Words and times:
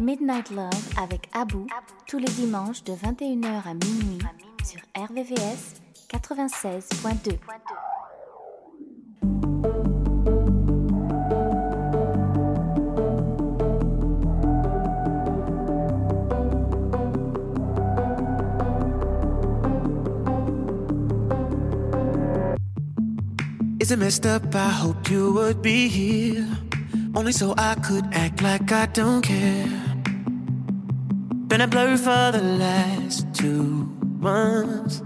Midnight 0.00 0.50
Love 0.50 0.70
avec 0.96 1.28
Abou 1.32 1.66
tous 2.06 2.18
les 2.18 2.28
dimanches 2.28 2.84
de 2.84 2.92
21h 2.92 3.62
à 3.66 3.74
minuit 3.74 4.18
sur 4.64 4.80
RVVS 4.96 5.74
96.2. 6.08 7.38
Is 23.80 23.90
it 23.90 23.98
messed 23.98 24.26
up? 24.26 24.54
I 24.54 24.92
you 25.08 25.32
would 25.32 25.62
be 25.62 25.88
here. 25.88 26.46
Only 27.14 27.32
so 27.32 27.54
I 27.56 27.74
could 27.76 28.04
act 28.12 28.42
like 28.42 28.70
I 28.70 28.86
don't 28.86 29.22
care. 29.22 29.87
Been 31.58 31.64
a 31.64 31.70
blur 31.72 31.96
for 31.96 32.30
the 32.30 32.40
last 32.40 33.34
two 33.34 33.90
months. 34.20 35.00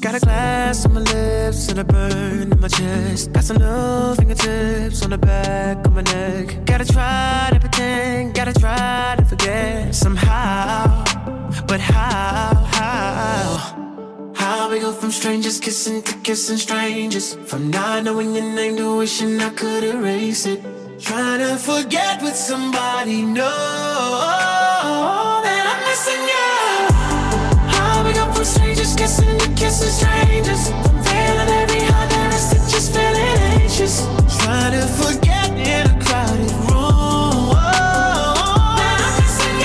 Got 0.00 0.14
a 0.14 0.20
glass 0.20 0.86
on 0.86 0.94
my 0.94 1.00
lips 1.00 1.68
and 1.68 1.80
a 1.80 1.84
burn 1.84 2.50
in 2.50 2.58
my 2.58 2.68
chest. 2.68 3.30
Got 3.34 3.44
some 3.44 3.58
little 3.58 4.14
fingertips 4.14 5.04
on 5.04 5.10
the 5.10 5.18
back 5.18 5.86
of 5.86 5.92
my 5.92 6.00
neck. 6.00 6.64
Gotta 6.64 6.86
try 6.86 7.50
to 7.52 7.60
pretend, 7.60 8.34
gotta 8.34 8.54
try 8.54 9.16
to 9.18 9.24
forget 9.26 9.94
somehow. 9.94 11.04
But 11.66 11.80
how, 11.80 12.54
how? 12.72 14.32
How 14.34 14.70
we 14.70 14.80
go 14.80 14.92
from 14.92 15.10
strangers 15.10 15.60
kissing 15.60 16.00
to 16.04 16.14
kissing 16.20 16.56
strangers? 16.56 17.34
From 17.34 17.70
not 17.70 18.04
knowing 18.04 18.34
your 18.34 18.44
name 18.44 18.78
to 18.78 18.96
wishing 18.96 19.38
I 19.42 19.50
could 19.50 19.84
erase 19.84 20.46
it. 20.46 20.64
Trying 21.00 21.40
to 21.40 21.58
forget 21.58 22.22
with 22.22 22.36
somebody, 22.36 23.20
no, 23.20 25.21
missing 25.92 26.24
you. 26.32 26.48
How 27.74 28.02
go 28.14 28.24
from 28.32 28.44
strangers 28.44 28.94
kissing 28.96 29.36
to 29.38 29.48
kissing 29.60 29.94
strangers? 30.00 30.62
From 30.84 30.96
feeling 31.06 31.50
every 31.60 31.82
heart 31.90 32.08
there 32.08 32.32
is 32.38 32.46
just 32.72 32.88
feeling 32.94 33.36
anxious. 33.52 33.94
Trying 34.40 34.72
to 34.72 34.84
forget 35.00 35.50
in 35.50 35.84
a 35.92 35.96
crowded 36.04 36.52
room. 36.68 37.52
that 38.80 39.00
I'm 39.06 39.14
missing 39.20 39.58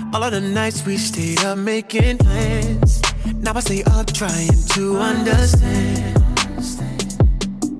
you. 0.00 0.14
All 0.14 0.22
of 0.24 0.32
the 0.32 0.40
nights 0.40 0.86
we 0.86 0.96
stayed 0.96 1.44
up 1.44 1.58
making 1.58 2.16
plans. 2.16 3.02
Now 3.44 3.52
I 3.54 3.60
stay 3.60 3.82
up 3.84 4.06
trying 4.06 4.58
to 4.74 4.82
understand. 4.96 6.14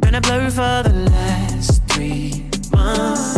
Been 0.01 0.15
a 0.15 0.21
blur 0.21 0.51
for 0.51 0.83
the 0.89 0.95
last 1.11 1.83
three 1.89 2.51
months. 2.71 3.36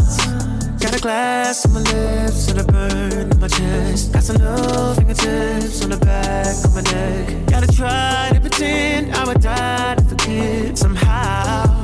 Got 0.81 0.97
a 0.97 1.01
glass 1.01 1.67
on 1.67 1.73
my 1.75 1.81
lips 1.81 2.49
and 2.49 2.61
a 2.61 2.65
burn 2.65 3.33
in 3.33 3.41
my 3.41 3.49
chest. 3.49 4.13
Got 4.13 4.23
some 4.23 4.37
little 4.37 4.95
fingertips 4.95 5.83
on 5.83 5.91
the 5.91 5.97
back 5.97 6.55
of 6.65 6.73
my 6.73 6.83
neck. 6.83 7.47
Gotta 7.47 7.67
try 7.67 8.31
to 8.33 8.41
pretend 8.41 9.13
I 9.13 9.25
would 9.27 9.41
die 9.41 9.97
to 9.97 10.05
forget 10.05 10.79
somehow. 10.79 11.83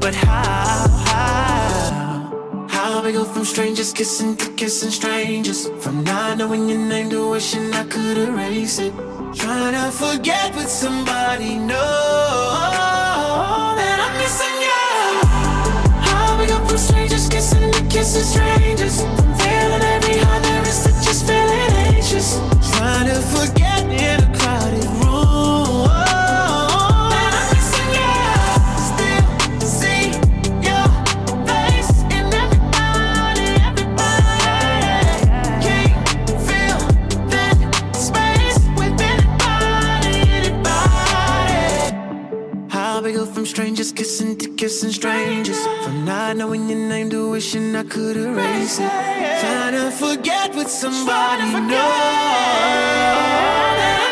But 0.00 0.14
how? 0.14 0.88
How? 1.08 2.66
How 2.70 3.02
we 3.04 3.12
go 3.12 3.24
from 3.24 3.44
strangers 3.44 3.92
kissing 3.92 4.34
to 4.36 4.50
kissing 4.52 4.90
strangers? 4.90 5.68
From 5.82 6.02
not 6.02 6.38
knowing 6.38 6.70
your 6.70 6.78
name 6.78 7.10
to 7.10 7.28
wishing 7.30 7.74
I 7.74 7.84
could 7.84 8.16
erase 8.16 8.78
it. 8.78 8.94
Trying 9.34 9.74
to 9.74 9.90
forget 9.90 10.54
with 10.54 10.70
somebody, 10.70 11.58
no, 11.58 11.84
that 13.76 13.98
I'm 14.00 14.16
missing 14.18 14.61
kissing 17.42 17.72
to 17.72 17.82
kissing 17.88 18.22
strangers? 18.22 19.00
From 19.00 19.34
feeling 19.34 19.82
every 19.82 20.18
heart 20.18 20.42
there 20.44 20.62
is 20.62 20.84
just 21.04 21.26
feeling 21.26 21.72
anxious. 21.90 22.38
Trying 22.76 23.08
to 23.08 23.20
forget 23.34 23.82
in 23.82 24.21
strangers 43.82 43.92
kissing 43.92 44.36
to 44.36 44.48
kissing 44.54 44.92
strangers? 44.92 45.58
From 45.84 46.04
not 46.04 46.36
knowing 46.36 46.68
your 46.68 46.78
name 46.78 47.10
to 47.10 47.30
wishing 47.30 47.74
I 47.74 47.82
could 47.82 48.16
erase 48.16 48.78
it. 48.78 48.88
Trying 49.40 49.74
to 49.74 49.90
forget 49.90 50.54
with 50.54 50.68
somebody, 50.68 51.42
no. 51.52 51.68
that 53.78 54.11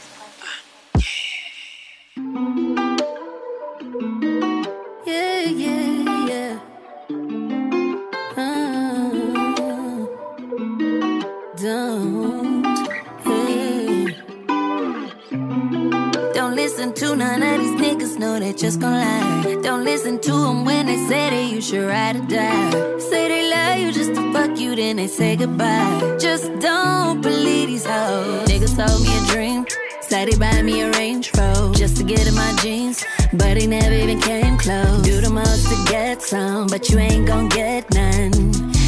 to 16.95 17.15
none 17.15 17.41
of 17.41 17.59
these 17.59 17.79
niggas, 17.79 18.19
know 18.19 18.39
they 18.39 18.53
just 18.53 18.79
gon' 18.79 18.93
lie. 18.93 19.61
Don't 19.61 19.83
listen 19.83 20.19
to 20.19 20.31
them 20.31 20.65
when 20.65 20.85
they 20.87 20.97
say 21.07 21.29
that 21.29 21.53
you 21.53 21.61
should 21.61 21.87
ride 21.87 22.15
or 22.15 22.25
die. 22.25 22.99
Say 22.99 23.27
they 23.27 23.49
love 23.49 23.79
you 23.79 23.91
just 23.91 24.13
to 24.15 24.33
fuck 24.33 24.59
you, 24.59 24.75
then 24.75 24.97
they 24.97 25.07
say 25.07 25.35
goodbye. 25.35 26.17
Just 26.19 26.51
don't 26.59 27.21
believe 27.21 27.67
these 27.67 27.85
hoes. 27.85 28.47
Niggas 28.47 28.75
told 28.75 29.01
me 29.01 29.11
a 29.17 29.33
dream. 29.33 29.65
Said 30.01 30.27
he 30.27 30.37
buy 30.37 30.61
me 30.61 30.81
a 30.81 30.91
Range 30.91 31.31
Rover 31.37 31.73
just 31.73 31.97
to 31.97 32.03
get 32.03 32.27
in 32.27 32.35
my 32.35 32.53
jeans, 32.61 33.05
but 33.33 33.57
he 33.57 33.67
never 33.67 33.93
even 33.93 34.19
came 34.19 34.57
close. 34.57 35.01
Do 35.03 35.21
the 35.21 35.29
most 35.29 35.69
to 35.69 35.91
get 35.91 36.21
some, 36.21 36.67
but 36.67 36.89
you 36.89 36.97
ain't 36.99 37.27
gon' 37.27 37.47
get 37.49 37.89
none. 37.93 38.33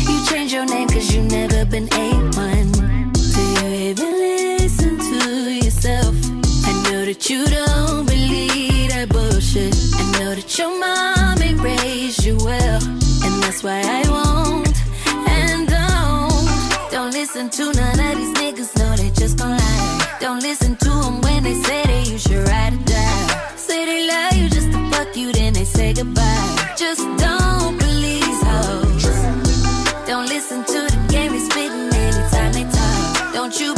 You 0.09 0.25
change 0.25 0.52
your 0.52 0.66
name 0.66 0.90
cause 0.90 1.14
you 1.14 1.22
never 1.22 1.66
been 1.66 1.88
A1. 1.88 3.14
Do 3.34 3.41
you 3.41 3.91
even 3.91 4.12
listen 4.12 4.97
to 5.00 5.53
yourself? 5.53 6.22
That 7.13 7.29
you 7.29 7.46
don't 7.46 8.07
believe 8.07 8.90
that 8.90 9.07
bullshit. 9.09 9.75
I 9.94 10.03
know 10.18 10.34
that 10.34 10.57
your 10.57 10.74
mom 10.79 11.40
ain't 11.44 11.62
raised 11.62 12.26
you 12.26 12.35
well, 12.37 12.82
and 12.82 13.43
that's 13.43 13.61
why 13.61 13.82
I 13.85 14.02
won't 14.09 14.73
and 15.29 15.67
don't. 15.70 16.90
Don't 16.90 17.11
listen 17.11 17.52
to 17.52 17.72
none 17.72 17.99
of 17.99 18.17
these 18.17 18.34
niggas, 18.41 18.76
no, 18.79 18.96
they 18.96 19.11
just 19.11 19.37
gon' 19.37 19.52
lie. 19.52 20.17
Don't 20.22 20.41
listen 20.41 20.76
to 20.78 20.90
them 20.90 21.22
when 21.22 21.43
they 21.43 21.53
say 21.53 21.84
that 21.84 22.09
you 22.09 22.17
should 22.17 22.47
ride 22.47 22.73
or 22.73 22.84
die. 22.84 23.55
Say 23.58 23.85
they 23.85 24.08
love 24.08 24.34
you 24.34 24.49
just 24.49 24.72
to 24.72 24.90
fuck 24.90 25.16
you, 25.16 25.32
then 25.34 25.53
they 25.53 25.66
say 25.66 25.93
goodbye. 25.93 26.73
Just 26.76 27.05
don't 27.22 27.78
believe 27.78 28.26
these 28.26 28.41
hoes. 28.41 29.05
Don't 30.08 30.26
listen 30.26 30.66
to 30.66 30.79
the 30.90 31.05
game 31.14 31.32
they 31.32 31.46
spittin' 31.46 31.93
anytime 31.93 32.53
they 32.53 32.64
talk. 32.64 33.34
Don't 33.35 33.59
you 33.59 33.76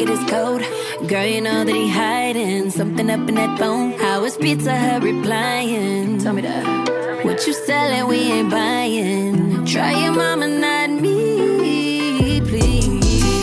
pocket 0.00 0.12
is 0.12 0.30
cold. 0.30 0.62
Girl, 1.08 1.26
you 1.26 1.40
know 1.40 1.64
that 1.64 1.74
he 1.74 1.88
hiding 1.88 2.70
something 2.70 3.10
up 3.10 3.28
in 3.28 3.34
that 3.34 3.58
phone. 3.58 3.92
How 3.92 4.24
is 4.24 4.36
pizza 4.36 4.76
hut 4.76 5.02
replying? 5.02 6.18
Tell 6.18 6.32
me 6.32 6.42
that. 6.42 7.24
What 7.24 7.46
you 7.46 7.52
selling? 7.52 8.06
We 8.08 8.16
ain't 8.16 8.50
buying. 8.50 9.64
Try 9.66 10.02
your 10.02 10.12
mama, 10.12 10.48
not 10.48 10.90
me, 10.90 12.40
please. 12.40 12.86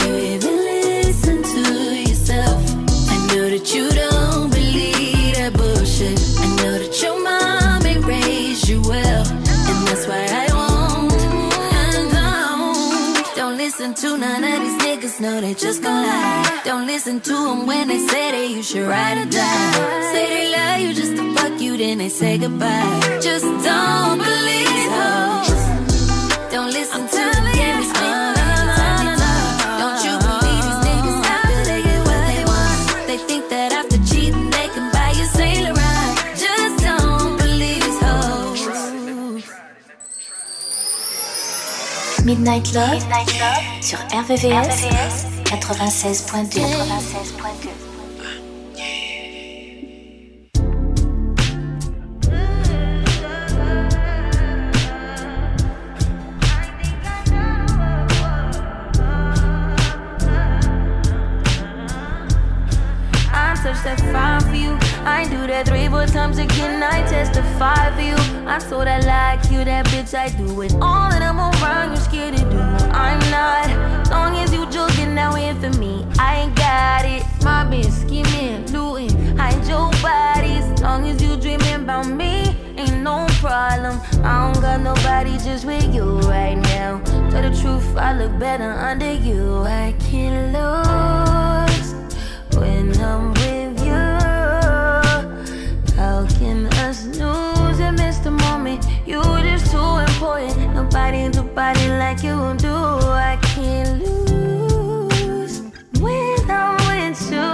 You 0.06 0.15
even 0.15 0.56
listen 0.56 1.44
to 1.44 1.95
yourself? 1.95 2.62
I 3.09 3.27
know 3.27 3.50
that 3.50 3.74
you. 3.74 3.96
None 13.95 14.44
of 14.44 14.60
these 14.60 14.81
niggas, 14.81 15.19
know 15.22 15.39
they 15.39 15.54
just 15.54 15.81
gon' 15.81 16.04
lie. 16.06 16.62
Don't 16.66 16.88
listen 16.88 17.22
to 17.22 17.34
them 17.34 17.66
when 17.68 17.88
they 17.88 18.00
say 18.00 18.31
that 18.31 18.50
you 18.50 18.62
should 18.62 18.88
ride 18.88 19.18
or 19.18 19.30
die. 19.30 20.12
Say 20.12 20.25
they 20.28 20.51
love 20.51 20.80
you 20.81 20.94
just 20.94 21.16
to 21.16 21.34
fuck 21.36 21.62
you, 21.62 21.78
then 21.78 22.00
they 22.00 22.10
say 22.10 22.38
goodbye. 22.38 23.19
Just 23.22 23.45
don't 23.45 24.18
believe 24.18 24.92
hoes. 25.00 26.51
Don't 26.51 26.72
listen 26.72 27.07
to 27.07 27.18
them, 27.18 28.26
Midnight 42.27 42.74
Love, 42.74 43.01
sur 43.79 43.97
RVVS, 44.12 44.83
96.2. 45.45 46.59
I 63.31 63.56
touch 63.56 63.83
that 63.85 64.01
fire 64.12 64.41
for 64.41 64.53
you. 64.53 64.77
I 65.06 65.21
ain't 65.21 65.31
do 65.31 65.47
that 65.47 65.65
three, 65.65 65.88
four 65.88 66.06
times 66.07 66.39
again. 66.39 66.83
I 66.83 67.03
testify 67.07 67.95
for 67.95 68.01
you. 68.01 68.18
I 68.45 68.59
so 68.59 68.83
that 68.83 69.06
like 69.06 69.50
you, 69.50 69.63
that 69.63 69.85
bitch. 69.85 70.13
I 70.13 70.27
do 70.35 70.62
it 70.62 70.73
all 70.81 71.17
that 71.95 72.10
I'm 72.10 72.36
around. 72.36 72.36
You 72.36 72.36
scared 72.36 72.36
to. 72.36 72.95
I'm 72.95 73.19
not. 73.31 74.10
Long 74.10 74.36
as 74.38 74.54
you 74.54 74.69
joking, 74.69 75.16
now 75.16 75.36
in 75.36 75.60
for 75.60 75.78
me. 75.80 76.06
I 76.19 76.42
ain't 76.42 76.56
got 76.56 77.06
it. 77.06 77.24
My 77.44 77.66
bitch 77.66 77.92
scheming, 77.92 78.66
looting, 78.72 79.38
hide 79.38 79.66
your 79.68 79.92
bodies. 80.01 80.81
Long 80.81 81.07
as 81.07 81.22
you 81.22 81.38
dreaming 81.38 81.84
about 81.84 82.07
me, 82.07 82.56
ain't 82.78 83.04
no 83.04 83.25
problem. 83.39 84.00
I 84.24 84.51
don't 84.51 84.62
got 84.62 84.81
nobody 84.81 85.38
just 85.38 85.66
with 85.66 85.94
you 85.94 86.19
right 86.22 86.56
now. 86.56 87.01
Tell 87.30 87.42
the 87.42 87.57
truth, 87.62 87.98
I 87.98 88.13
look 88.13 88.38
better 88.40 88.72
under 88.72 89.13
you. 89.13 89.63
I 89.63 89.95
can't 90.00 90.54
lose 90.54 91.94
when 92.56 93.00
I'm 93.00 93.37
important. 100.18 100.74
Nobody 100.74 101.30
do 101.30 101.44
body 101.44 101.90
like 101.90 102.24
you 102.24 102.56
do. 102.58 102.74
I 102.74 103.38
can't 103.54 104.04
lose 104.04 105.62
when 106.00 106.50
I'm 106.50 106.75
with 106.90 107.22
you. 107.31 107.50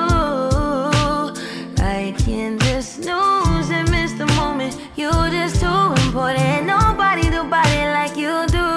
I 1.84 2.16
can 2.20 2.58
just 2.60 3.04
snooze 3.04 3.70
and 3.70 3.92
miss 3.92 4.14
the 4.14 4.28
moment. 4.38 4.80
You're 4.96 5.30
just 5.30 5.60
too 5.60 5.94
important. 6.06 6.66
Nobody 6.66 7.24
do 7.24 7.44
body 7.44 7.84
like 7.98 8.16
you 8.16 8.46
do. 8.48 8.68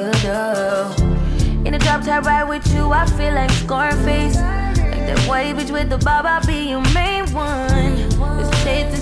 You 0.00 0.10
do. 0.24 1.04
In 1.66 1.72
the 1.72 1.78
drop 1.78 2.02
top 2.02 2.24
ride 2.24 2.48
with 2.48 2.66
you, 2.74 2.92
I 2.92 3.04
feel 3.04 3.34
like 3.34 3.50
Scarface. 3.50 4.36
Like 4.36 5.04
that 5.08 5.20
white 5.28 5.54
bitch 5.56 5.70
with 5.70 5.90
the 5.90 5.98
bob, 5.98 6.24
I'll 6.24 6.46
be 6.46 6.70
your 6.70 6.82
main 6.94 7.30
one. 7.34 7.93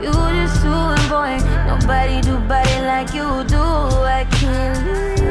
You 0.00 0.12
just 0.12 0.60
too 0.62 1.02
important. 1.02 1.44
Nobody 1.66 2.20
do 2.20 2.38
body 2.48 2.80
like 2.82 3.14
you 3.14 3.44
do. 3.44 3.58
I 3.58 4.26
can't 4.30 5.23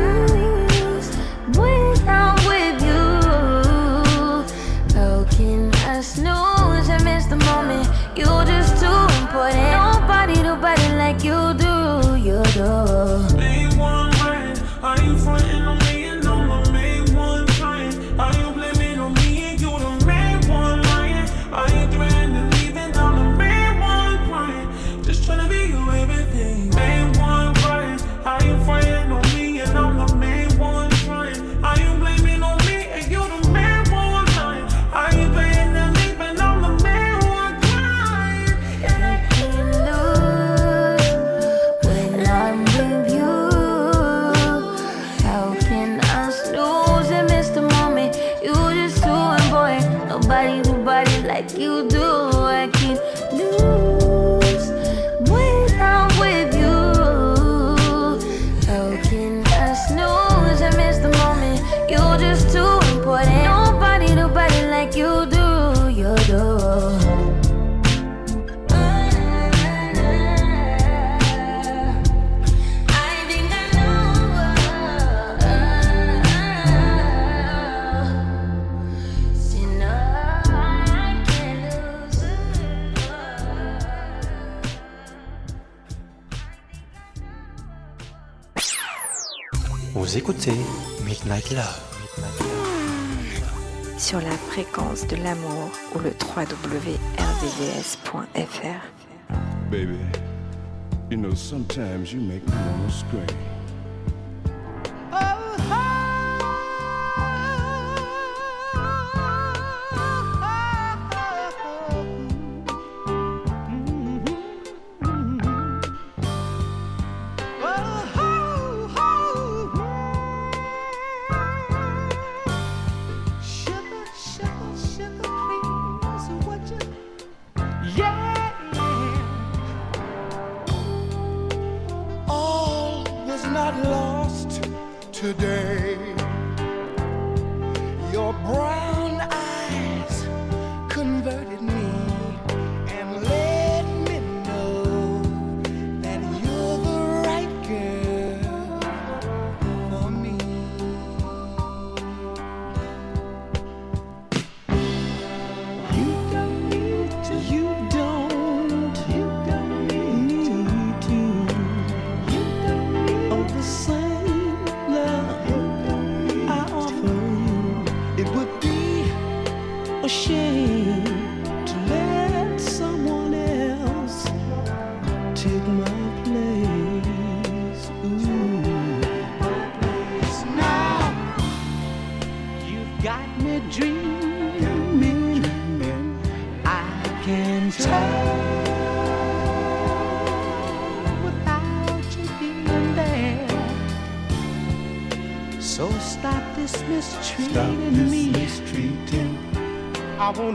Midnight 91.34 91.52
Love. 91.52 91.82
sur 93.98 94.20
la 94.20 94.38
fréquence 94.52 95.08
de 95.08 95.16
l'amour 95.16 95.72
ou 95.96 96.00
le 96.00 96.12
www.rdvs.fr. 96.12 96.92
Baby, 99.72 99.98
you 101.10 101.18
know, 101.18 101.34
sometimes 101.34 102.14
you 102.14 102.22
make 102.22 102.46
me 102.46 102.54
wanna 102.54 102.92
scream. 102.92 103.53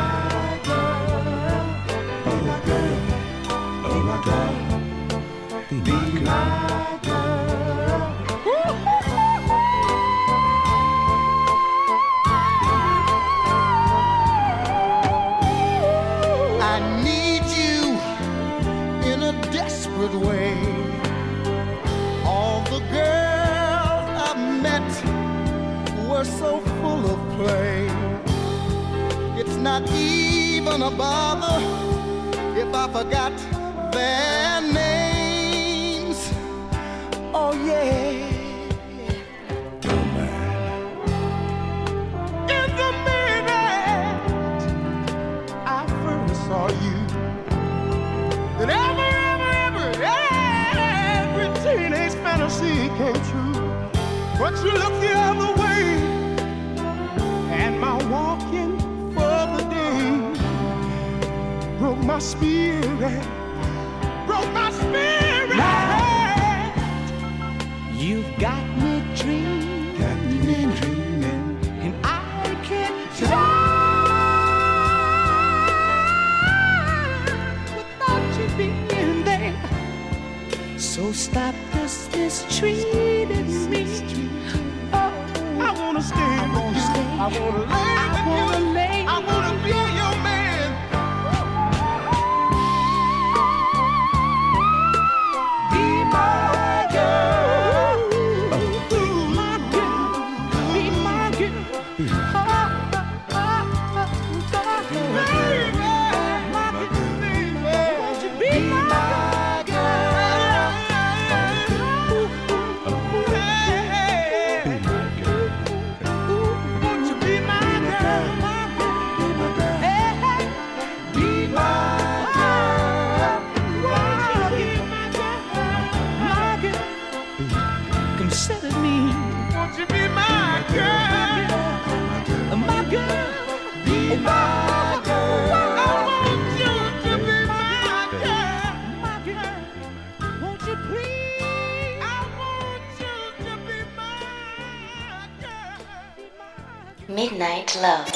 Love. 147.81 148.07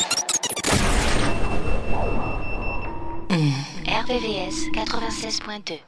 Mm. 3.29 3.53
RVVS 3.87 4.69
96.2 4.75 5.81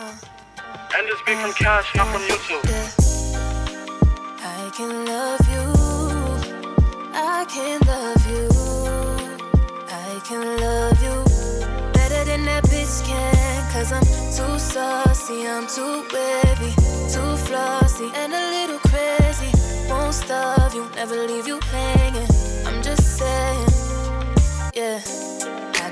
And 0.00 1.08
this 1.08 1.20
beat 1.26 1.36
from 1.38 1.52
Cash, 1.54 1.92
not 1.96 2.06
from 2.12 2.22
YouTube. 2.22 2.62
I 4.38 4.70
can 4.76 5.04
love 5.04 5.40
you. 5.50 5.64
I 7.12 7.44
can 7.48 7.80
love 7.84 8.24
you. 8.30 8.48
I 9.88 10.20
can 10.24 10.60
love 10.60 11.02
you 11.02 11.92
better 11.92 12.24
than 12.24 12.44
that 12.44 12.62
bitch 12.64 13.04
can. 13.04 13.72
Cause 13.72 13.90
I'm 13.90 14.04
too 14.04 14.58
saucy, 14.60 15.48
I'm 15.48 15.66
too 15.66 16.06
wavy, 16.12 16.72
too 17.10 17.36
flossy, 17.46 18.08
and 18.14 18.32
a 18.32 18.50
little 18.54 18.78
crazy. 18.78 19.50
Won't 19.88 20.14
starve 20.14 20.74
you, 20.74 20.88
never 20.94 21.26
leave 21.26 21.48
you 21.48 21.58
hanging. 21.72 22.28
I'm 22.66 22.82
just 22.84 23.18
saying, 23.18 23.66
yeah. 24.74 25.37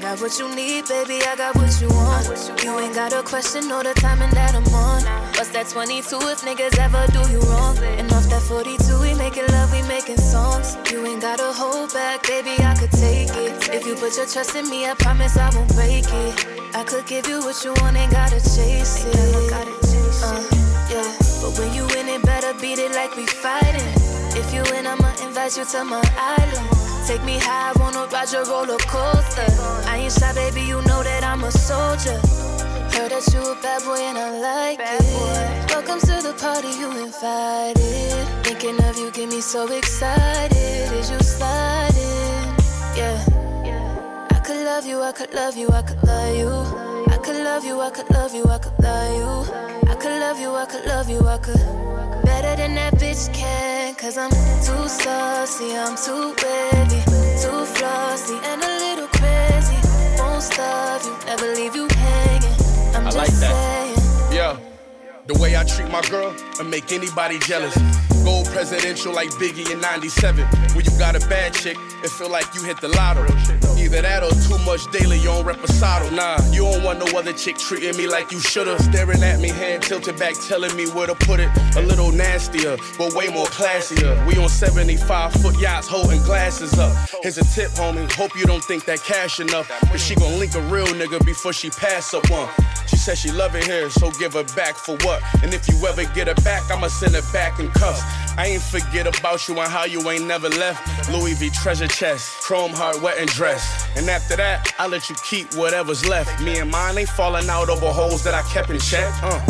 Got 0.07 0.21
what 0.21 0.39
you 0.39 0.55
need, 0.55 0.87
baby, 0.87 1.19
I 1.27 1.35
got 1.35 1.57
what 1.57 1.81
you 1.81 1.89
want. 1.89 2.31
You 2.63 2.79
ain't 2.79 2.95
got 2.95 3.13
a 3.13 3.25
question 3.25 3.73
or 3.73 3.83
the 3.83 3.93
timing 3.95 4.31
that 4.39 4.55
I'm 4.55 4.63
on. 4.73 5.03
What's 5.35 5.49
that 5.49 5.67
22 5.67 6.15
if 6.31 6.43
niggas 6.43 6.79
ever 6.79 7.11
do 7.11 7.29
you 7.29 7.41
wrong? 7.51 7.77
And 7.99 8.07
off 8.13 8.23
that 8.31 8.43
42, 8.43 9.01
we 9.01 9.15
making 9.15 9.49
love, 9.49 9.73
we 9.73 9.83
making 9.89 10.19
songs. 10.19 10.79
You 10.93 11.05
ain't 11.05 11.23
gotta 11.23 11.53
hold 11.53 11.93
back, 11.93 12.23
baby, 12.23 12.55
I 12.63 12.77
could 12.79 12.93
take 12.93 13.35
it. 13.35 13.69
If 13.75 13.85
you 13.85 13.97
put 13.97 14.17
your 14.17 14.27
trust 14.27 14.55
in 14.55 14.71
me, 14.71 14.87
I 14.87 14.95
promise 14.95 15.37
I 15.37 15.51
won't 15.51 15.75
break 15.75 16.07
it. 16.07 16.47
I 16.73 16.85
could 16.85 17.05
give 17.07 17.27
you 17.27 17.41
what 17.41 17.59
you 17.65 17.75
want, 17.83 17.97
ain't 17.97 18.13
gotta 18.13 18.39
chase 18.39 19.03
it. 19.03 19.17
Uh, 20.23 20.39
yeah, 20.87 21.11
but 21.43 21.59
when 21.59 21.75
you 21.75 21.83
win 21.99 22.07
it, 22.07 22.23
better 22.23 22.55
beat 22.61 22.79
it 22.79 22.93
like 22.95 23.17
we 23.17 23.27
fighting. 23.27 23.91
If 24.39 24.55
you 24.55 24.63
win, 24.71 24.87
I'ma 24.87 25.16
invite 25.47 25.59
you 25.59 25.79
to 25.79 25.85
my 25.85 26.03
island. 26.19 27.07
Take 27.07 27.23
me 27.23 27.39
high, 27.39 27.73
wanna 27.79 28.07
ride 28.13 28.33
your 28.33 28.45
roller 28.47 28.79
coaster. 28.79 29.47
I 29.87 29.99
ain't 29.99 30.13
shy, 30.13 30.33
baby, 30.35 30.63
you 30.63 30.83
know 30.83 31.03
that 31.05 31.23
I'm 31.23 31.45
a 31.45 31.53
soldier. 31.53 32.19
Heard 32.91 33.13
that 33.13 33.25
you 33.33 33.41
a 33.41 33.55
bad 33.63 33.83
boy 33.85 34.01
and 34.01 34.19
I 34.19 34.31
like 34.41 34.81
it. 34.83 35.71
Welcome 35.71 36.01
to 36.01 36.23
the 36.27 36.35
party, 36.41 36.69
you 36.81 36.91
invited. 37.05 38.27
Thinking 38.43 38.83
of 38.83 38.99
you 38.99 39.13
get 39.13 39.29
me 39.29 39.41
so 39.41 39.71
excited. 39.71 40.93
Is 40.99 41.11
you 41.11 41.21
sliding? 41.21 42.47
Yeah. 42.97 43.23
I 44.31 44.41
could 44.45 44.65
love 44.65 44.85
you, 44.85 45.01
I 45.03 45.13
could 45.13 45.33
love 45.33 45.57
you, 45.57 45.69
I 45.71 45.83
could 45.83 46.03
love 46.03 46.37
you. 46.37 46.51
I 47.15 47.19
could 47.19 47.45
love 47.45 47.65
you, 47.65 47.81
I 47.81 47.91
could 47.91 48.11
love 48.11 48.35
you, 48.35 48.45
I 48.47 48.59
could 48.59 48.79
love 48.81 49.15
you. 49.15 49.91
I 49.93 49.95
could 49.95 50.21
love 50.21 50.41
you, 50.41 50.51
I 50.55 50.67
could 50.67 50.87
love 50.87 51.09
you, 51.09 51.21
I 51.21 51.39
could. 51.39 52.26
Better 52.57 52.69
than 52.69 52.75
that 52.77 52.95
bitch 52.95 53.33
can, 53.35 53.95
cause 53.97 54.17
I'm 54.17 54.31
too 54.31 54.89
saucy, 54.89 55.77
I'm 55.77 55.95
too 55.97 56.35
wavy, 56.43 57.03
too 57.41 57.65
flossy, 57.77 58.37
and 58.45 58.63
a 58.63 58.79
little 58.79 59.09
crazy. 59.09 59.77
Won't 60.19 60.43
starve 60.43 61.05
you, 61.05 61.17
never 61.27 61.55
leave 61.55 61.77
you 61.77 61.87
hanging. 61.89 62.95
I'm 62.95 63.07
I 63.07 63.11
just 63.11 63.19
like 63.19 63.33
that. 63.41 63.97
saying. 63.97 64.33
Yeah. 64.35 64.59
The 65.27 65.35
way 65.39 65.57
I 65.57 65.65
treat 65.65 65.91
my 65.91 66.01
girl 66.03 66.35
and 66.59 66.71
make 66.71 66.93
anybody 66.93 67.39
jealous. 67.41 67.77
Gold 68.27 68.47
presidential 68.47 69.15
like 69.15 69.31
Biggie 69.39 69.71
in 69.71 69.81
97. 69.81 70.45
When 70.75 70.85
you 70.85 70.91
got 70.99 71.15
a 71.15 71.21
bad 71.29 71.55
chick, 71.55 71.79
it 72.03 72.11
feel 72.11 72.29
like 72.29 72.53
you 72.57 72.63
hit 72.65 72.81
the 72.81 72.89
lotto. 72.89 73.23
Either 73.79 74.03
that 74.03 74.25
or 74.25 74.33
too 74.49 74.59
much 74.65 74.85
daily, 74.91 75.21
you 75.21 75.31
on 75.31 75.45
reposado. 75.45 76.11
Nah, 76.11 76.39
you 76.51 76.63
don't 76.63 76.83
want 76.83 76.99
no 76.99 77.07
other 77.17 77.33
chick 77.33 77.57
treating 77.57 77.97
me 77.97 78.09
like 78.09 78.33
you 78.33 78.41
shoulda. 78.41 78.83
Staring 78.83 79.23
at 79.23 79.39
me, 79.39 79.51
hand 79.51 79.85
tilted 79.85 80.19
back, 80.19 80.35
telling 80.49 80.75
me 80.75 80.87
where 80.91 81.07
to 81.07 81.15
put 81.15 81.39
it. 81.39 81.49
A 81.77 81.83
little 81.83 82.11
nastier, 82.11 82.77
but 82.99 83.15
way 83.15 83.29
more 83.29 83.47
classier. 83.47 84.27
We 84.27 84.37
on 84.43 84.49
75 84.49 85.33
foot 85.35 85.57
yachts 85.61 85.87
holding 85.87 86.21
glasses 86.25 86.77
up. 86.81 86.97
Here's 87.23 87.39
a 87.39 87.45
tip, 87.45 87.71
homie. 87.79 88.11
Hope 88.11 88.37
you 88.37 88.45
don't 88.45 88.65
think 88.65 88.87
that 88.87 89.05
cash 89.05 89.39
enough. 89.39 89.71
But 89.83 90.01
she 90.01 90.17
gon' 90.17 90.41
link 90.41 90.57
a 90.57 90.63
real 90.63 90.89
nigga 90.89 91.25
before 91.25 91.53
she 91.53 91.71
pass 91.71 92.13
up 92.13 92.29
one. 92.29 92.49
She 92.89 92.97
said 92.97 93.19
she 93.19 93.31
love 93.31 93.55
it 93.55 93.65
here, 93.65 93.89
so 93.91 94.11
give 94.13 94.33
her 94.35 94.45
back 94.57 94.75
for 94.75 94.97
what? 95.05 95.23
And 95.43 95.55
if 95.55 95.69
you 95.69 95.87
ever 95.87 96.05
get 96.13 96.27
her 96.27 96.43
back, 96.43 96.69
I'ma 96.71 96.89
send 96.89 97.15
her 97.15 97.33
back 97.33 97.61
in 97.61 97.69
cuffs. 97.71 98.03
I 98.39 98.47
ain't 98.47 98.63
forget 98.63 99.07
about 99.07 99.49
you 99.49 99.59
and 99.59 99.71
how 99.71 99.85
you 99.85 100.01
ain't 100.11 100.27
never 100.27 100.49
left. 100.49 101.11
Louis 101.11 101.35
V 101.35 101.51
treasure 101.51 101.89
chest, 101.89 102.43
chrome 102.43 102.73
heart, 102.73 103.01
wet 103.01 103.19
and 103.19 103.29
dress. 103.31 103.87
And 103.97 104.09
after 104.11 104.37
that, 104.37 104.75
I 104.79 104.87
let 104.87 105.09
you 105.09 105.17
keep 105.25 105.55
whatever's 105.55 106.07
left. 106.09 106.43
Me 106.43 106.59
and 106.59 106.71
mine 106.71 106.99
ain't 106.99 107.09
falling 107.09 107.49
out 107.49 107.69
over 107.69 107.87
holes 107.87 108.23
that 108.25 108.35
I 108.35 108.43
kept 108.53 108.71
in 108.71 108.79
check. 108.79 109.13
Uh. 109.23 109.41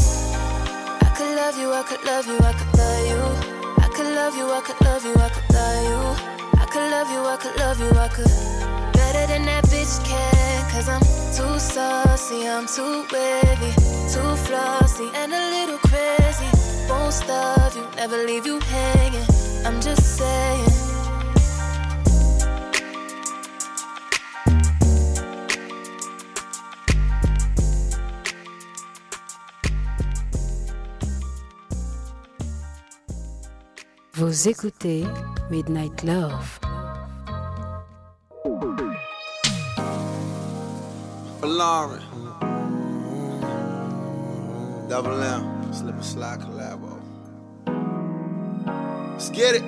I 1.01 1.13
could 1.17 1.35
love 1.35 1.59
you, 1.59 1.73
I 1.73 1.83
could 1.83 2.05
love 2.05 2.27
you, 2.27 2.39
I 2.39 2.53
could 2.53 2.79
love 2.79 3.07
you. 3.11 3.57
I 3.85 3.89
could 3.89 4.15
love 4.15 4.37
you, 4.37 4.47
I 4.51 4.61
could 4.61 4.81
love 4.83 5.05
you, 5.05 5.15
I 5.15 5.29
could 5.31 5.55
love 5.55 5.85
you. 5.91 6.37
I 6.61 6.67
could 6.67 6.91
love 6.91 7.11
you, 7.11 7.21
I 7.25 7.37
could 7.37 7.57
love 7.59 7.81
you, 7.81 7.91
I 7.91 8.09
could. 8.09 8.93
Better 8.93 9.27
than 9.27 9.45
that 9.47 9.65
bitch 9.65 10.05
can, 10.05 10.71
cause 10.71 10.89
I'm 10.89 11.01
too 11.35 11.59
saucy, 11.59 12.47
I'm 12.47 12.67
too 12.67 13.05
wavy, 13.13 13.73
too 14.13 14.37
flossy, 14.47 15.11
and 15.15 15.33
a 15.33 15.43
little 15.51 15.79
crazy. 15.79 16.56
Won't 16.97 17.13
starve 17.13 17.77
you, 17.77 17.85
never 17.97 18.19
leave 18.25 18.47
you 18.47 18.59
hanging. 18.61 19.27
I'm 19.67 19.81
just 19.81 20.17
saying. 20.17 20.87
Vous 34.15 34.49
écoutez 34.49 35.05
Midnight 35.51 36.03
Love. 36.03 36.59
For 41.41 41.47
Lauren. 41.47 42.01
Mm-hmm. 42.01 43.45
Mm-hmm. 43.45 44.89
Double 44.89 45.23
M. 45.23 45.73
Slip 45.73 45.95
and 45.95 46.05
slide 46.05 46.41
collabo. 46.41 46.86
Let's 49.17 49.31
get 49.31 49.55
it. 49.55 49.63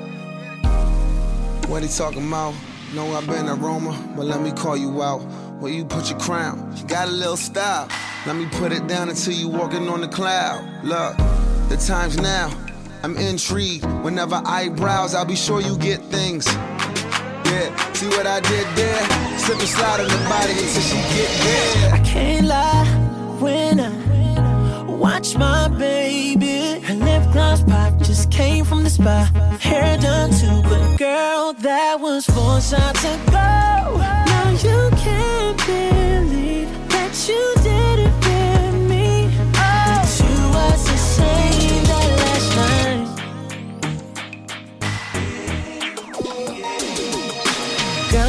What 1.71 1.83
he 1.83 1.89
talking 1.89 2.29
about? 2.29 2.55
Know 2.95 3.15
I've 3.15 3.27
been 3.27 3.49
aroma, 3.49 3.97
but 4.15 4.27
let 4.27 4.43
me 4.43 4.53
call 4.53 4.77
you 4.77 5.03
out. 5.03 5.21
Where 5.59 5.73
you 5.73 5.87
put 5.87 6.11
your 6.11 6.19
crown? 6.21 6.71
You 6.77 6.85
got 6.85 7.09
a 7.09 7.11
little 7.11 7.39
style. 7.39 7.89
Let 8.27 8.37
me 8.37 8.45
put 8.53 8.73
it 8.73 8.87
down 8.87 9.09
until 9.09 9.33
you 9.33 9.49
walking 9.49 9.89
on 9.89 10.03
the 10.03 10.09
cloud. 10.09 10.85
Look, 10.85 11.17
the 11.71 11.79
time's 11.79 12.19
now. 12.19 12.53
I'm 13.03 13.17
intrigued. 13.17 13.87
Whenever 14.05 14.43
I 14.45 14.69
browse, 14.69 15.15
I'll 15.15 15.25
be 15.25 15.35
sure 15.35 15.63
you 15.63 15.79
get 15.79 16.03
things. 16.11 16.47
Yeah, 16.47 17.75
see 17.95 18.09
what 18.09 18.27
I 18.27 18.41
did 18.41 18.67
there? 18.77 19.39
Slip 19.39 19.61
and 19.61 19.67
slide 19.67 20.01
on 20.01 20.09
the 20.09 20.29
body 20.29 20.53
until 20.53 20.83
she 20.83 20.97
get 21.17 21.31
there. 21.41 21.95
I 21.95 22.01
can't 22.05 22.47
lie 22.47 22.85
when 23.41 23.81
I 23.81 24.18
watch 24.99 25.37
my 25.37 25.69
baby. 25.69 26.81
Her 26.81 26.95
lip 26.95 27.23
gloss 27.33 27.63
pop 27.63 27.99
just 27.99 28.31
came 28.31 28.65
from 28.65 28.83
the 28.85 28.91
spa. 28.91 29.31
Hair 29.61 29.99
done 29.99 30.31
too, 30.31 30.63
but 30.69 30.97
girl, 30.99 31.53
that 31.55 32.01
was 32.01 32.27
four 32.27 32.61
shots 32.61 33.05
ago. 33.05 33.49
Now 34.33 34.51
you 34.51 34.91
can't 34.97 35.59
believe 35.67 36.71
that 36.91 37.13
you 37.29 37.58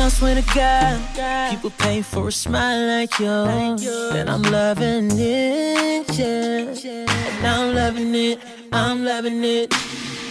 I 0.09 0.11
swear 0.11 0.33
to 0.33 0.53
God, 0.55 1.51
people 1.51 1.69
pay 1.69 2.01
for 2.01 2.29
a 2.29 2.31
smile 2.31 2.87
like 2.87 3.19
yours. 3.19 3.85
And 3.85 4.27
I'm 4.27 4.41
loving 4.41 5.11
it, 5.11 6.17
yeah. 6.17 7.05
And 7.37 7.45
I'm 7.45 7.75
loving 7.75 8.15
it, 8.15 8.39
I'm 8.71 9.05
loving 9.05 9.43
it. 9.43 9.69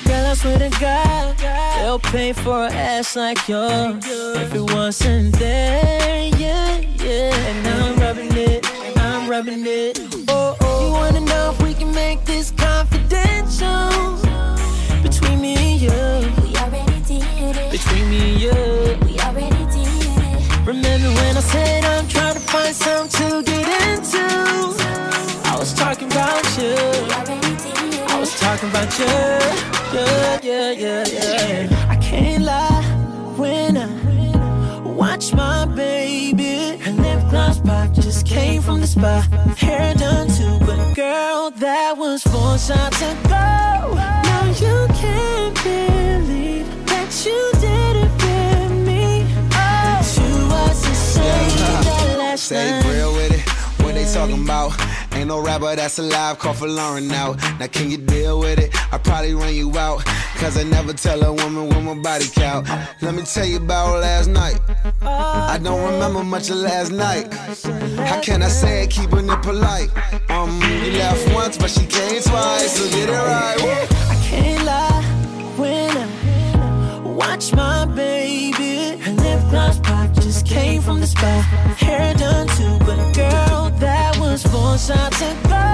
Girl, 0.05 0.27
I 0.27 0.35
swear 0.35 0.59
to 0.59 0.81
God, 0.81 1.37
they'll 1.79 2.01
pay 2.01 2.33
for 2.33 2.65
an 2.65 2.73
ass 2.73 3.15
like 3.15 3.47
yours. 3.47 4.05
If 4.05 4.53
it 4.53 4.69
wasn't 4.75 5.39
there, 5.39 6.29
yeah, 6.37 6.79
yeah. 6.97 7.33
And 7.33 7.69
I'm 7.69 8.01
rubbing 8.01 8.37
it, 8.37 8.67
I'm 8.99 9.31
rubbing 9.31 9.65
it. 9.65 10.01
Oh, 10.27 10.57
oh. 10.61 10.87
You 10.87 10.93
wanna 10.93 11.21
know 11.21 11.53
if 11.53 11.63
we 11.63 11.73
can 11.73 11.95
make 11.95 12.25
this 12.25 12.51
confidential? 12.51 14.19
Between 15.05 15.41
me 15.41 15.55
and 15.55 15.81
you. 15.81 16.43
We 16.43 16.57
already 16.57 17.01
did 17.03 17.57
it. 17.57 17.71
Between 17.71 18.11
me 18.11 18.33
and 18.33 18.41
you. 18.41 19.07
We 19.07 19.21
already 19.21 19.51
did 19.51 19.53
it. 19.53 19.58
Remember 20.69 21.09
when 21.23 21.35
I 21.35 21.41
said 21.41 21.83
I'm 21.87 22.07
trying 22.07 22.35
to 22.35 22.41
find 22.41 22.77
something 22.77 23.43
to 23.43 23.43
get 23.43 23.89
into? 23.89 24.21
I 25.49 25.57
was 25.59 25.73
talking 25.73 26.13
about 26.13 26.45
you. 26.59 26.75
I 28.07 28.21
was 28.21 28.39
talking 28.39 28.69
about 28.69 28.99
you. 28.99 29.07
Yeah, 29.97 30.39
yeah, 30.43 30.73
yeah, 30.73 31.05
yeah. 31.09 31.87
I 31.89 31.97
can't 31.97 32.45
lie 32.45 32.83
when 33.39 33.79
I 33.79 34.81
watch 34.85 35.33
my 35.33 35.65
baby. 35.65 36.77
Her 36.85 36.93
lip 36.93 37.31
gloss 37.31 37.61
pop 37.61 37.95
just 37.95 38.27
came 38.27 38.61
from 38.61 38.83
the 38.83 38.87
spa. 38.87 39.27
Hair 39.57 39.95
done 39.95 40.29
too, 40.29 40.59
but 40.67 40.93
girl, 40.93 41.51
that 41.51 41.97
was 41.97 42.23
four 42.25 42.59
shots 42.59 43.01
ago. 43.01 43.95
Now 43.95 44.45
you 44.61 44.87
can't 45.01 45.55
believe 45.65 46.67
that 46.89 47.25
you 47.25 47.53
did 47.59 47.97
it 48.05 48.28
with 51.29 51.55
me. 51.57 51.73
But 51.85 52.03
you 52.03 52.31
was 52.33 52.41
Say 52.41 52.81
real 52.89 53.13
with 53.13 53.33
it. 53.33 53.59
What 53.83 53.95
they 53.95 54.05
talking 54.13 54.43
about? 54.43 54.73
Ain't 55.15 55.29
no 55.29 55.41
rapper 55.41 55.75
that's 55.75 55.99
alive, 55.99 56.39
call 56.39 56.55
Folarin 56.55 57.11
out. 57.13 57.37
Now 57.59 57.67
can 57.67 57.91
you 57.91 57.97
deal 57.99 58.39
with 58.41 58.59
it? 58.59 58.71
I 58.93 58.99
probably 58.99 59.35
run 59.35 59.55
you 59.55 59.77
out. 59.77 60.05
Cause 60.37 60.57
I 60.57 60.63
never 60.63 60.93
tell 60.93 61.23
a 61.25 61.33
woman 61.33 61.69
what 61.69 61.83
my 61.83 61.95
body 61.95 62.27
count. 62.33 62.69
Let 63.03 63.15
me 63.15 63.23
tell 63.23 63.45
you 63.45 63.57
about 63.57 64.01
last 64.01 64.29
night. 64.29 64.61
I 65.03 65.59
don't 65.61 65.83
remember 65.93 66.23
much 66.23 66.51
of 66.51 66.57
last 66.59 66.93
night. 66.93 67.33
How 68.07 68.21
can 68.21 68.43
I 68.43 68.49
say 68.49 68.85
it, 68.85 68.91
keeping 68.91 69.29
it 69.29 69.43
polite? 69.43 69.91
Um, 70.31 70.61
you 70.63 70.93
laughed 70.93 71.35
once, 71.35 71.59
but 71.59 71.71
she 71.71 71.87
came 71.87 72.23
twice, 72.23 72.77
so 72.77 72.89
get 72.91 73.09
it 73.09 73.13
right. 73.13 73.57
Woo. 73.61 73.69
I 73.69 74.17
can't 74.29 74.65
lie 74.65 75.03
when 75.57 75.97
I 75.97 77.01
watch 77.01 77.53
my 77.53 77.85
baby. 77.87 79.03
Her 79.03 79.13
lip 79.13 79.41
gloss 79.51 79.81
came 80.69 80.83
from 80.83 81.01
the 81.01 81.07
spot. 81.07 81.43
Hair 81.85 82.15
done 82.15 82.47
too, 82.59 82.77
but 82.87 83.01
girl, 83.15 83.71
that 83.85 84.13
was 84.23 84.43
four 84.53 84.77
shots 84.87 85.21
ago. 85.31 85.65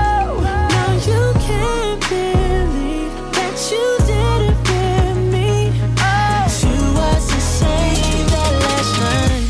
Now 0.76 0.90
you 1.08 1.22
can't 1.48 2.00
believe 2.14 3.12
that 3.36 3.54
you 3.72 3.86
did 4.10 4.40
it 4.50 4.58
with 4.70 5.18
me. 5.34 5.50
Oh, 5.98 6.44
you 6.66 6.78
was 7.00 7.24
the 7.34 7.42
same 7.60 8.26
that 8.34 8.52
last 8.66 8.92
night. 9.06 9.46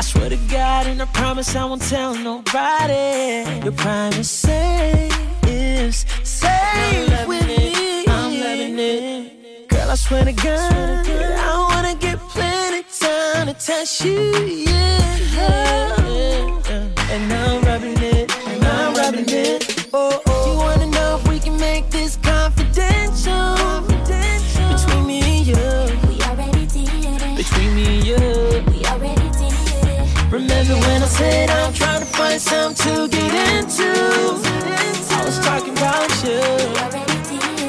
I 0.00 0.02
swear 0.10 0.28
to 0.36 0.40
God, 0.58 0.86
and 0.90 1.00
I 1.00 1.06
promise 1.20 1.48
I 1.56 1.64
won't 1.64 1.84
tell 1.94 2.12
nobody. 2.30 3.04
Your 3.64 3.76
prime 3.82 4.14
is 4.24 4.30
safe, 4.30 5.16
is 5.46 5.96
safe 6.22 7.26
with 7.30 7.46
me. 7.46 8.04
I'm 8.16 8.32
loving 8.44 8.78
it. 8.78 9.68
Girl, 9.68 9.90
I 9.94 9.96
swear 10.06 10.24
to 10.30 10.32
God, 10.32 11.06
I 11.48 11.52
wanna 11.70 11.94
get 12.06 12.18
plenty 12.34 12.82
time 13.44 13.54
to 13.54 13.66
touch 13.66 14.04
you, 14.04 14.64
yeah. 14.66 15.96
And 17.10 17.32
I'm 17.32 17.62
rubbing 17.62 17.96
it, 17.98 18.30
and 18.46 18.64
I'm 18.64 18.94
rubbing 18.94 19.28
it. 19.28 19.88
Oh, 19.92 20.20
oh. 20.26 20.50
You 20.50 20.56
wanna 20.56 20.86
know 20.86 21.18
if 21.20 21.28
we 21.28 21.38
can 21.38 21.58
make 21.58 21.90
this 21.90 22.16
confidential? 22.16 23.56
Between 24.72 25.06
me 25.06 25.20
and 25.20 25.46
you. 25.46 25.54
We 26.08 26.22
already 26.22 26.66
did 26.66 26.88
it. 26.88 27.36
Between 27.36 27.74
me 27.74 27.84
and 27.96 28.04
you. 28.06 28.16
We 28.72 28.84
already 28.86 29.28
did 29.38 29.52
it. 29.52 30.32
Remember 30.32 30.74
when 30.86 31.02
I 31.02 31.06
said 31.06 31.50
I'm 31.50 31.72
trying 31.72 32.00
to 32.00 32.06
find 32.06 32.40
something 32.40 32.94
to 32.94 33.08
get 33.08 33.34
into? 33.56 33.90
I 35.16 35.24
was 35.24 35.38
talking 35.38 35.76
about 35.76 36.10
you. 36.24 36.40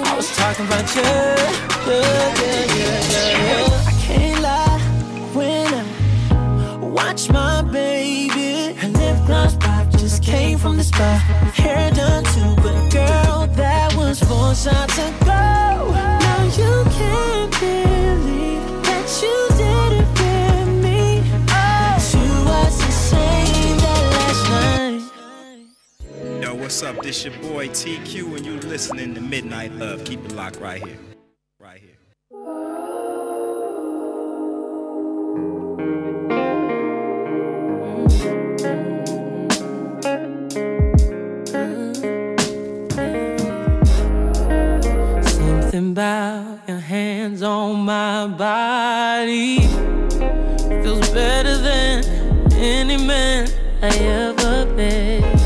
I 0.03 0.15
was 0.15 0.35
talking 0.35 0.65
about 0.67 0.95
you. 0.95 1.01
Yeah, 1.85 2.33
yeah, 2.41 2.75
yeah, 2.75 3.01
yeah, 3.45 3.74
My 7.29 7.61
baby. 7.61 8.73
Her 8.73 8.88
lip 8.89 9.25
gloss 9.25 9.55
pop 9.57 9.89
just 9.91 10.23
came 10.23 10.57
from 10.57 10.77
the 10.77 10.83
spot. 10.83 11.19
Hair 11.55 11.91
done 11.91 12.23
too, 12.25 12.55
but 12.57 12.89
girl, 12.91 13.47
that 13.47 13.95
was 13.95 14.19
four 14.19 14.53
shots 14.53 14.97
ago. 14.97 15.91
Now 15.91 16.43
you 16.43 16.83
can't 16.91 17.51
believe 17.59 18.83
that 18.83 19.07
you 19.21 19.38
did 19.57 19.91
it 20.01 20.07
with 20.19 20.83
me. 20.83 21.23
Oh, 21.49 21.97
you 22.13 22.45
was 22.45 22.77
the 22.85 22.91
same 22.91 23.77
that 23.77 24.03
last 24.17 25.11
night. 25.21 26.41
Yo, 26.41 26.53
what's 26.55 26.83
up? 26.83 27.01
This 27.01 27.23
your 27.25 27.33
boy 27.41 27.69
TQ, 27.69 28.35
and 28.38 28.45
you 28.45 28.59
listening 28.59 29.15
to 29.15 29.21
Midnight 29.21 29.71
Love. 29.73 30.03
Keep 30.03 30.25
it 30.25 30.35
locked 30.35 30.59
right 30.59 30.83
here. 30.85 31.14
Something 45.75 45.91
about 45.91 46.59
your 46.69 46.79
hands 46.79 47.43
on 47.43 47.81
my 47.81 48.27
body 48.27 49.59
feels 49.59 51.09
better 51.09 51.57
than 51.57 52.05
any 52.53 52.95
man 52.95 53.49
I 53.81 53.89
ever 53.89 54.73
met. 54.73 55.38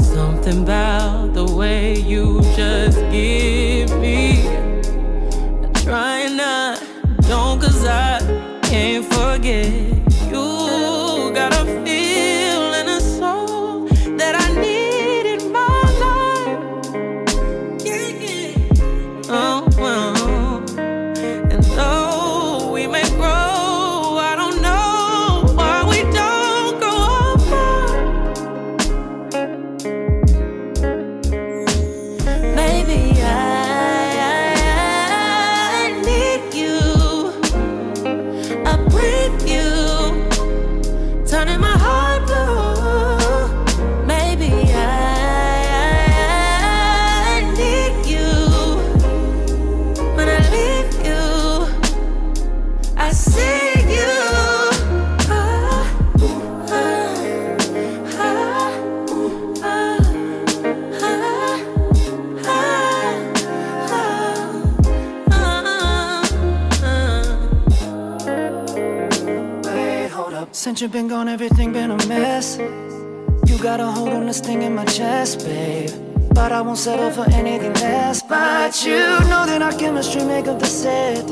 Something 0.00 0.62
about 0.62 1.34
the 1.34 1.44
way 1.44 1.98
you 1.98 2.40
just 2.56 2.96
give 3.12 3.90
me. 4.00 4.44
Trying 5.84 6.38
not, 6.38 6.82
don't, 7.28 7.60
cause 7.60 7.84
I 7.84 8.20
can't 8.62 9.04
forget. 9.04 9.95
Since 70.76 70.82
you've 70.82 70.92
been 70.92 71.08
gone, 71.08 71.26
everything 71.26 71.72
been 71.72 71.90
a 71.90 72.06
mess. 72.06 72.58
You 72.58 73.58
got 73.62 73.80
a 73.80 73.86
hold 73.86 74.10
on 74.10 74.26
this 74.26 74.40
thing 74.40 74.60
in 74.60 74.74
my 74.74 74.84
chest, 74.84 75.38
babe. 75.38 75.88
But 76.34 76.52
I 76.52 76.60
won't 76.60 76.76
settle 76.76 77.10
for 77.12 77.26
anything 77.30 77.72
less. 77.72 78.20
But 78.20 78.84
you 78.84 78.98
know 79.30 79.46
that 79.46 79.62
our 79.62 79.72
chemistry 79.72 80.22
make 80.22 80.48
up 80.48 80.58
the 80.58 80.66
set. 80.66 81.26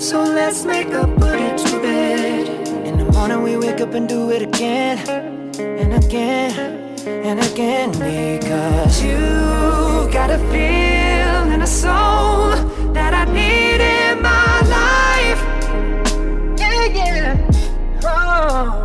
So 0.00 0.24
let's 0.24 0.64
make 0.64 0.88
up, 0.88 1.08
put 1.20 1.38
it 1.38 1.56
to 1.58 1.78
bed. 1.80 2.66
In 2.84 2.98
the 2.98 3.04
morning 3.12 3.44
we 3.44 3.56
wake 3.56 3.80
up 3.80 3.94
and 3.94 4.08
do 4.08 4.32
it 4.32 4.42
again, 4.42 4.98
and 5.60 6.04
again, 6.04 6.50
and 7.06 7.38
again. 7.38 7.92
Because 7.92 9.04
you 9.04 10.10
got 10.10 10.30
a 10.30 10.38
feel 10.50 11.52
and 11.52 11.62
a 11.62 11.66
soul 11.68 12.56
that 12.92 13.14
I 13.14 13.24
need 13.26 13.80
in 13.80 14.20
my 14.20 14.60
life. 14.78 15.40
Yeah, 16.58 16.86
yeah. 16.86 17.50
Oh. 18.02 18.79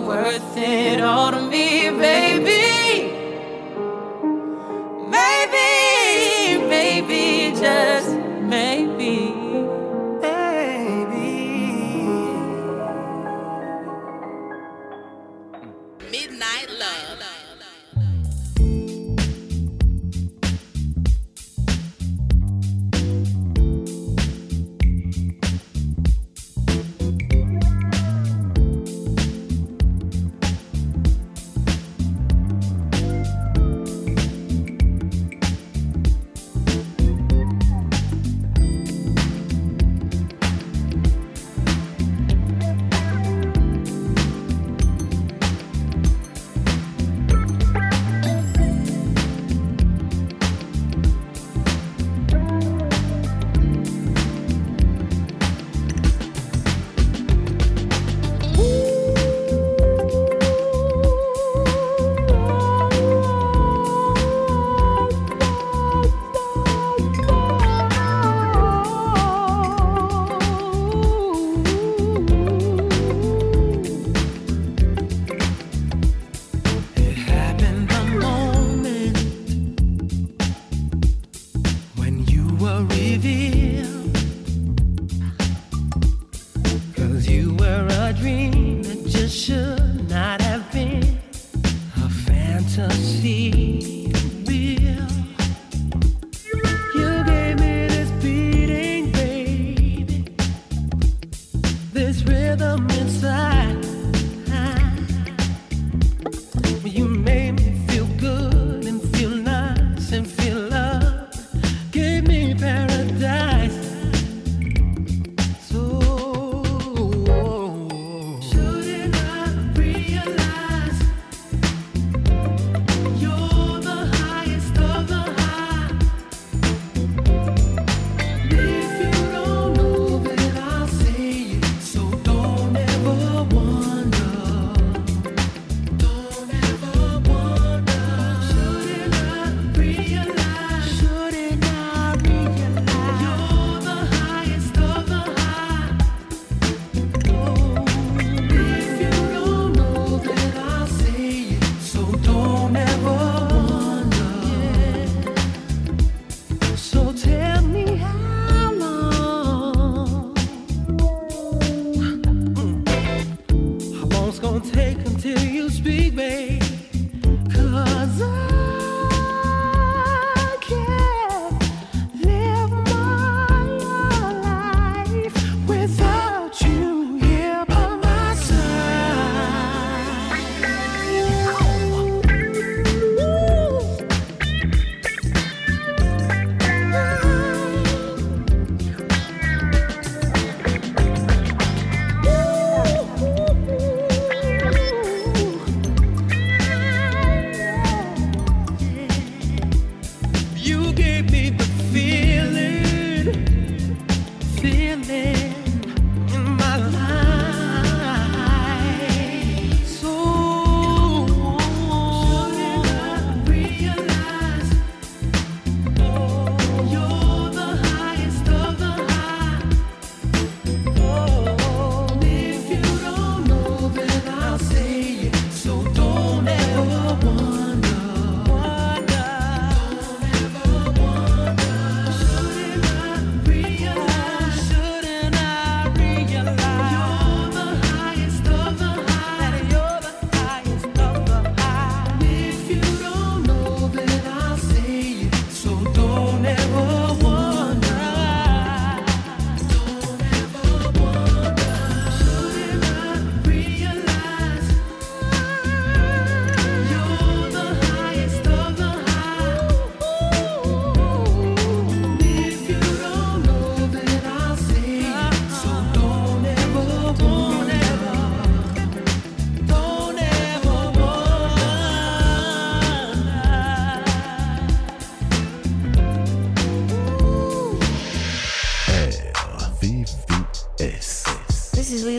Worth 0.00 0.56
it 0.56 1.00
all 1.00 1.30
to 1.30 1.47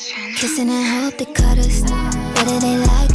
Kissing 0.05 0.69
and 0.69 0.87
hope 0.87 1.17
they 1.17 1.25
cut 1.25 1.59
us. 1.59 1.81
Whether 2.35 2.61
they 2.61 2.77
like 2.77 3.14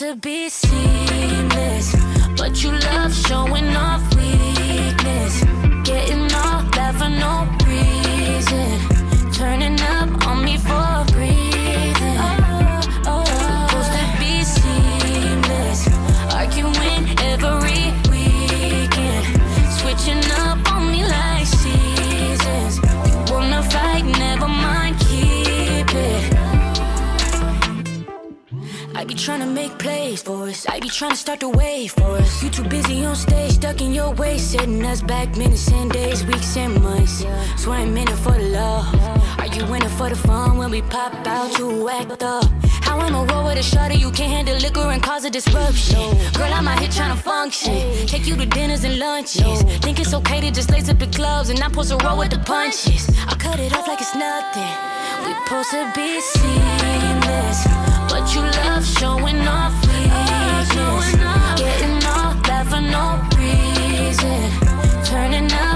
to 0.00 0.16
be 0.16 0.48
trying 31.00 31.12
to 31.12 31.16
start 31.16 31.40
the 31.40 31.48
wave 31.48 31.92
for 31.92 32.18
us. 32.18 32.42
You 32.42 32.50
too 32.50 32.64
busy 32.64 33.06
on 33.06 33.16
stage, 33.16 33.52
stuck 33.52 33.80
in 33.80 33.94
your 33.94 34.12
way, 34.16 34.36
setting 34.36 34.84
us 34.84 35.00
back 35.00 35.34
minutes 35.34 35.72
and 35.72 35.90
days, 35.90 36.26
weeks 36.26 36.54
and 36.58 36.74
months. 36.82 37.22
Yeah. 37.22 37.80
in 37.80 37.96
it 37.96 38.10
for 38.16 38.32
the 38.32 38.50
love. 38.50 38.94
Are 39.38 39.46
you 39.46 39.64
in 39.72 39.82
it 39.82 39.88
for 39.92 40.10
the 40.10 40.14
fun 40.14 40.58
when 40.58 40.70
we 40.70 40.82
pop 40.82 41.14
out? 41.26 41.58
You 41.58 41.88
act 41.88 42.22
up. 42.22 42.44
How 42.84 43.00
am 43.00 43.16
I 43.16 43.24
roll 43.32 43.46
with 43.46 43.56
a 43.56 43.62
shutter? 43.62 43.94
you 43.94 44.10
can't 44.10 44.30
handle 44.30 44.58
liquor 44.58 44.90
and 44.90 45.02
cause 45.02 45.24
a 45.24 45.30
disruption? 45.30 46.04
Girl, 46.34 46.52
I'm 46.52 46.68
out 46.68 46.78
here 46.80 46.90
trying 46.90 47.16
to 47.16 47.22
function. 47.22 48.06
Take 48.06 48.26
you 48.26 48.36
to 48.36 48.44
dinners 48.44 48.84
and 48.84 48.98
lunches. 48.98 49.62
Think 49.80 50.00
it's 50.00 50.12
okay 50.12 50.42
to 50.42 50.50
just 50.50 50.70
lace 50.70 50.90
up 50.90 50.98
the 50.98 51.06
gloves 51.06 51.48
and 51.48 51.58
not 51.58 51.72
post 51.72 51.92
a 51.92 51.96
roll 52.04 52.18
with 52.18 52.30
the 52.30 52.40
punches. 52.40 53.08
I 53.26 53.36
cut 53.36 53.58
it 53.58 53.74
off 53.74 53.88
like 53.88 54.02
it's 54.02 54.14
nothing. 54.14 54.74
We 55.24 55.32
supposed 55.32 55.70
to 55.70 55.90
be 55.96 56.20
seamless, 56.20 57.64
but 58.12 58.34
you 58.34 58.42
love 58.42 58.84
showing 58.84 59.40
off 59.48 59.89
no 62.90 63.20
reason. 63.38 64.50
Turning 65.04 65.52
up. 65.52 65.69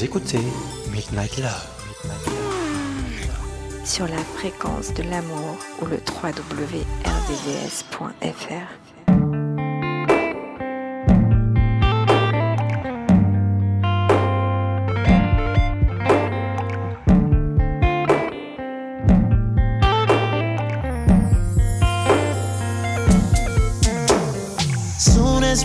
Vous 0.00 0.06
écoutez 0.06 0.40
Midnight 0.90 1.36
Love. 1.36 1.68
Sur 3.84 4.08
la 4.08 4.16
fréquence 4.16 4.94
de 4.94 5.02
l'amour 5.02 5.58
ou 5.82 5.84
le 5.84 5.98
www.rdvs.fr. 5.98 6.40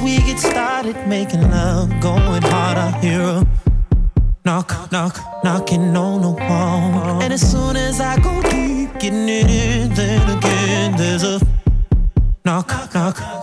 we 0.02 0.18
get 0.18 0.38
started 0.40 0.98
making 1.08 1.42
love, 1.50 1.90
going 2.02 2.42
hard. 2.42 2.78
I 2.78 2.92
hear 3.00 3.22
a 3.22 3.65
knock, 4.56 4.90
knock, 4.92 5.44
knocking 5.44 5.98
on 5.98 6.22
the 6.22 6.30
wall. 6.30 7.22
And 7.22 7.34
as 7.34 7.42
soon 7.42 7.76
as 7.76 8.00
I 8.00 8.16
go 8.22 8.42
deep, 8.44 8.98
getting 9.00 9.28
it 9.28 9.50
in, 9.50 9.94
then 9.94 10.38
again, 10.38 10.96
there's 10.96 11.24
a 11.24 11.42
knock, 12.46 12.70
knock. 12.94 13.35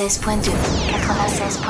96.2 0.00 0.50
96.2 0.92 1.69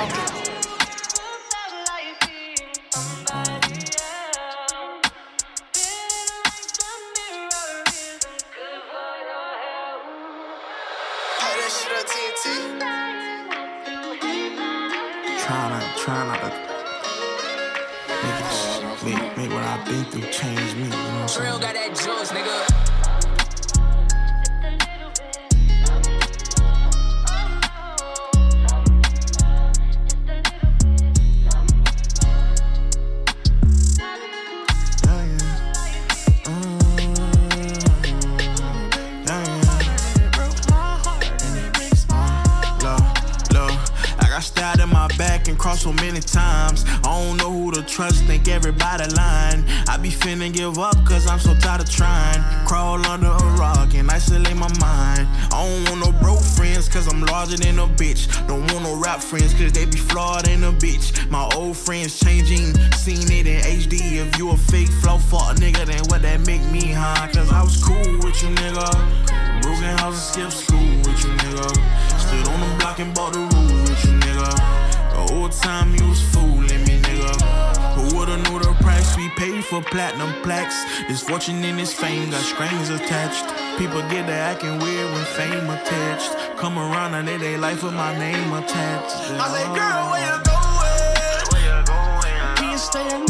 fame 85.41 85.71
attached. 85.71 86.33
Come 86.59 86.79
around 86.79 87.15
and 87.15 87.27
they 87.27 87.57
life 87.57 87.83
with 87.83 87.95
my 87.95 88.13
name 88.19 88.53
attached. 88.53 89.17
I 89.41 89.49
say, 89.55 89.67
girl, 89.79 90.03
where 90.11 90.25
you 90.29 90.37
going? 90.53 91.43
Where 91.51 91.65
you 91.71 91.79
going? 91.95 92.57
Can 92.57 92.73
you 92.73 92.79
stay 92.79 93.30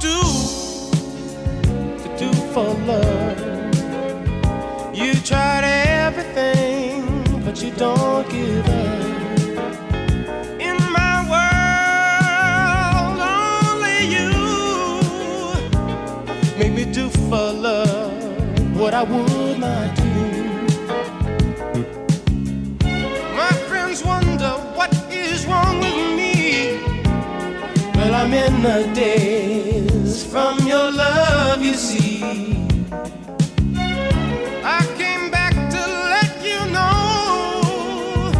do 0.00 0.20
to 2.02 2.08
do 2.18 2.32
for 2.52 2.68
love. 2.86 3.38
You 4.94 5.14
tried 5.14 5.64
everything, 5.64 7.24
but 7.44 7.62
you 7.62 7.70
don't 7.72 8.28
give 8.30 8.66
up. 8.68 9.40
In 10.60 10.76
my 10.92 11.14
world, 11.32 13.20
only 13.20 13.98
you 14.16 14.30
make 16.58 16.72
me 16.72 16.84
do 16.92 17.08
for 17.28 17.52
love 17.52 18.12
what 18.78 18.94
I 18.94 19.02
would 19.02 19.58
not 19.58 19.96
do. 19.96 20.02
My 23.36 23.52
friends 23.68 24.04
wonder 24.04 24.52
what 24.76 24.92
is 25.10 25.46
wrong 25.46 25.78
with 25.80 26.16
me. 26.16 26.78
Well, 27.94 28.14
I'm 28.14 28.32
in 28.32 28.62
the 28.62 28.90
day. 28.94 29.81
From 30.30 30.58
your 30.66 30.90
love, 30.90 31.62
you 31.62 31.74
see. 31.74 32.22
I 34.64 34.80
came 34.96 35.30
back 35.30 35.52
to 35.52 35.80
let 36.14 36.42
you 36.42 36.60
know. 36.72 38.32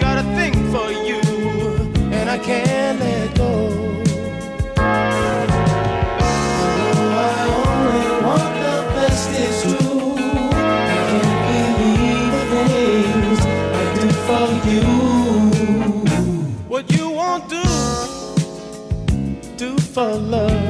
Got 0.00 0.18
a 0.18 0.26
thing 0.36 0.54
for 0.70 0.90
you, 0.90 1.20
and 2.12 2.30
I 2.30 2.38
can't 2.38 3.00
let 3.00 3.34
go. 3.36 3.52
I 7.16 7.42
only 7.66 8.10
want 8.26 8.54
the 8.64 8.76
best, 8.94 9.30
it's 9.32 9.62
true. 9.62 10.14
I 10.16 11.02
can't 11.10 11.40
believe 11.50 12.32
the 12.36 12.44
things 12.54 13.40
I 13.80 13.84
do 13.98 14.06
for 14.28 14.48
you. 14.70 14.86
What 16.68 16.84
you 16.96 17.06
won't 17.10 17.48
do, 17.48 17.64
do 19.56 19.76
for 19.78 20.14
love. 20.14 20.69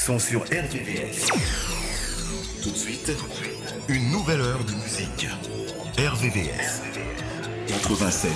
Sont 0.00 0.18
sur 0.18 0.44
RVVS. 0.44 1.26
Tout 2.62 2.70
de 2.70 2.74
suite, 2.74 3.12
une 3.90 4.10
nouvelle 4.10 4.40
heure 4.40 4.64
de 4.64 4.72
musique. 4.72 5.28
RVVS. 5.98 6.80
96. 7.68 8.30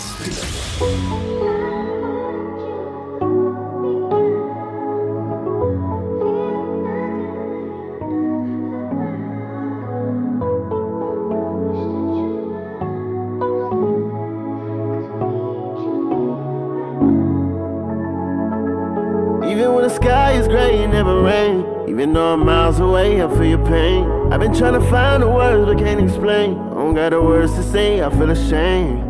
I 23.24 23.28
feel 23.28 23.44
your 23.44 23.64
pain. 23.64 24.04
I've 24.30 24.40
been 24.40 24.52
trying 24.52 24.74
to 24.74 24.90
find 24.90 25.22
the 25.22 25.28
words 25.28 25.64
but 25.64 25.78
can't 25.78 25.98
explain. 25.98 26.58
I 26.58 26.74
don't 26.74 26.94
got 26.94 27.08
the 27.10 27.22
words 27.22 27.54
to 27.54 27.62
say, 27.62 28.02
I 28.02 28.10
feel 28.10 28.28
ashamed. 28.28 29.02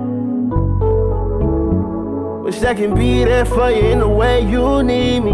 Wish 2.44 2.62
I 2.62 2.74
can 2.74 2.94
be 2.94 3.24
there 3.24 3.44
for 3.44 3.70
you 3.70 3.86
in 3.86 3.98
the 3.98 4.08
way 4.08 4.40
you 4.48 4.84
need 4.84 5.20
me. 5.20 5.32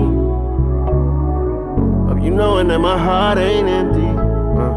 Hope 2.09 2.24
you 2.24 2.31
knowing 2.31 2.68
that 2.68 2.78
my 2.78 2.97
heart 2.97 3.37
ain't 3.37 3.68
empty. 3.68 4.01
Uh, 4.01 4.72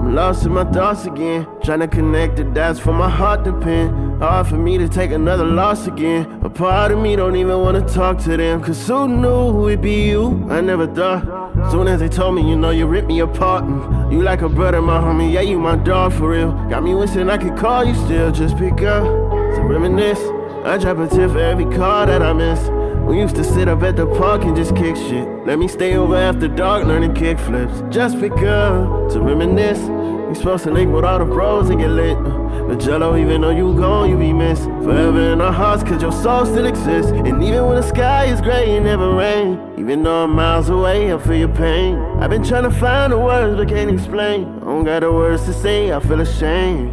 I'm 0.00 0.16
lost 0.16 0.46
in 0.46 0.52
my 0.52 0.64
thoughts 0.64 1.04
again. 1.04 1.46
Trying 1.62 1.80
to 1.80 1.88
connect 1.88 2.38
the 2.38 2.44
dots 2.44 2.80
for 2.80 2.92
my 2.92 3.08
heart 3.08 3.44
to 3.44 3.52
pin. 3.60 4.18
Hard 4.18 4.48
for 4.48 4.56
me 4.56 4.78
to 4.78 4.88
take 4.88 5.12
another 5.12 5.44
loss 5.44 5.86
again. 5.86 6.40
A 6.42 6.50
part 6.50 6.90
of 6.90 6.98
me 6.98 7.14
don't 7.14 7.36
even 7.36 7.60
wanna 7.60 7.86
talk 7.86 8.18
to 8.24 8.36
them. 8.36 8.60
Cause 8.64 8.84
who 8.88 9.06
knew 9.06 9.68
it'd 9.68 9.80
be 9.80 10.08
you? 10.08 10.44
I 10.50 10.60
never 10.60 10.88
thought. 10.88 11.33
Soon 11.70 11.88
as 11.88 12.00
they 12.00 12.08
told 12.08 12.34
me, 12.34 12.48
you 12.48 12.56
know, 12.56 12.70
you 12.70 12.86
ripped 12.86 13.08
me 13.08 13.20
apart. 13.20 13.64
And 13.64 14.12
you 14.12 14.22
like 14.22 14.42
a 14.42 14.48
brother, 14.48 14.80
my 14.80 15.00
homie. 15.00 15.32
Yeah, 15.32 15.40
you 15.40 15.58
my 15.58 15.76
dog 15.76 16.12
for 16.12 16.30
real. 16.30 16.52
Got 16.68 16.82
me 16.82 16.94
wishing 16.94 17.30
I 17.30 17.38
could 17.38 17.56
call 17.56 17.84
you 17.84 17.94
still. 17.94 18.30
Just 18.30 18.56
pick 18.56 18.82
up 18.82 19.04
to 19.04 19.60
reminisce. 19.62 20.20
I 20.64 20.78
drop 20.78 20.98
a 20.98 21.08
tip 21.08 21.30
for 21.32 21.38
every 21.38 21.66
call 21.76 22.06
that 22.06 22.22
I 22.22 22.32
miss. 22.32 22.60
We 23.06 23.18
used 23.18 23.36
to 23.36 23.44
sit 23.44 23.68
up 23.68 23.82
at 23.82 23.96
the 23.96 24.06
park 24.06 24.44
and 24.44 24.56
just 24.56 24.74
kick 24.74 24.96
shit. 24.96 25.28
Let 25.44 25.58
me 25.58 25.68
stay 25.68 25.96
over 25.96 26.16
after 26.16 26.48
dark 26.48 26.86
learning 26.86 27.14
kick 27.14 27.38
flips. 27.38 27.82
Just 27.90 28.18
pick 28.18 28.32
up 28.32 29.10
to 29.12 29.20
reminisce. 29.20 29.80
We 30.28 30.34
supposed 30.34 30.64
to 30.64 30.70
link 30.70 30.90
with 30.90 31.04
all 31.04 31.18
the 31.18 31.26
bros 31.26 31.68
and 31.68 31.80
get 31.80 31.90
lit. 31.90 32.16
Uh. 32.16 32.43
But 32.66 32.80
Jello, 32.80 33.14
even 33.16 33.42
though 33.42 33.50
you 33.50 33.74
gone, 33.74 34.08
you 34.08 34.16
be 34.16 34.32
missed. 34.32 34.64
Forever 34.64 35.32
in 35.32 35.40
our 35.42 35.52
hearts, 35.52 35.82
cause 35.82 36.00
your 36.00 36.12
soul 36.12 36.46
still 36.46 36.64
exists. 36.64 37.12
And 37.12 37.42
even 37.42 37.66
when 37.66 37.76
the 37.76 37.82
sky 37.82 38.24
is 38.24 38.40
gray, 38.40 38.76
it 38.76 38.80
never 38.80 39.14
rain. 39.14 39.60
Even 39.78 40.02
though 40.02 40.24
I'm 40.24 40.30
miles 40.30 40.70
away, 40.70 41.12
I 41.12 41.18
feel 41.18 41.36
your 41.36 41.48
pain. 41.48 41.96
I've 42.20 42.30
been 42.30 42.42
trying 42.42 42.62
to 42.62 42.70
find 42.70 43.12
the 43.12 43.18
words, 43.18 43.56
but 43.56 43.68
can't 43.68 43.90
explain. 43.90 44.46
I 44.62 44.64
don't 44.64 44.84
got 44.84 45.00
the 45.00 45.12
words 45.12 45.44
to 45.44 45.52
say, 45.52 45.92
I 45.92 46.00
feel 46.00 46.20
ashamed. 46.20 46.92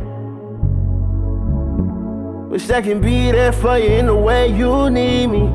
Wish 2.52 2.70
I 2.70 2.82
can 2.82 3.00
be 3.00 3.32
there 3.32 3.54
for 3.54 3.78
you 3.78 3.92
in 3.92 4.08
the 4.08 4.16
way 4.16 4.50
you 4.50 4.90
need 4.90 5.28
me. 5.28 5.48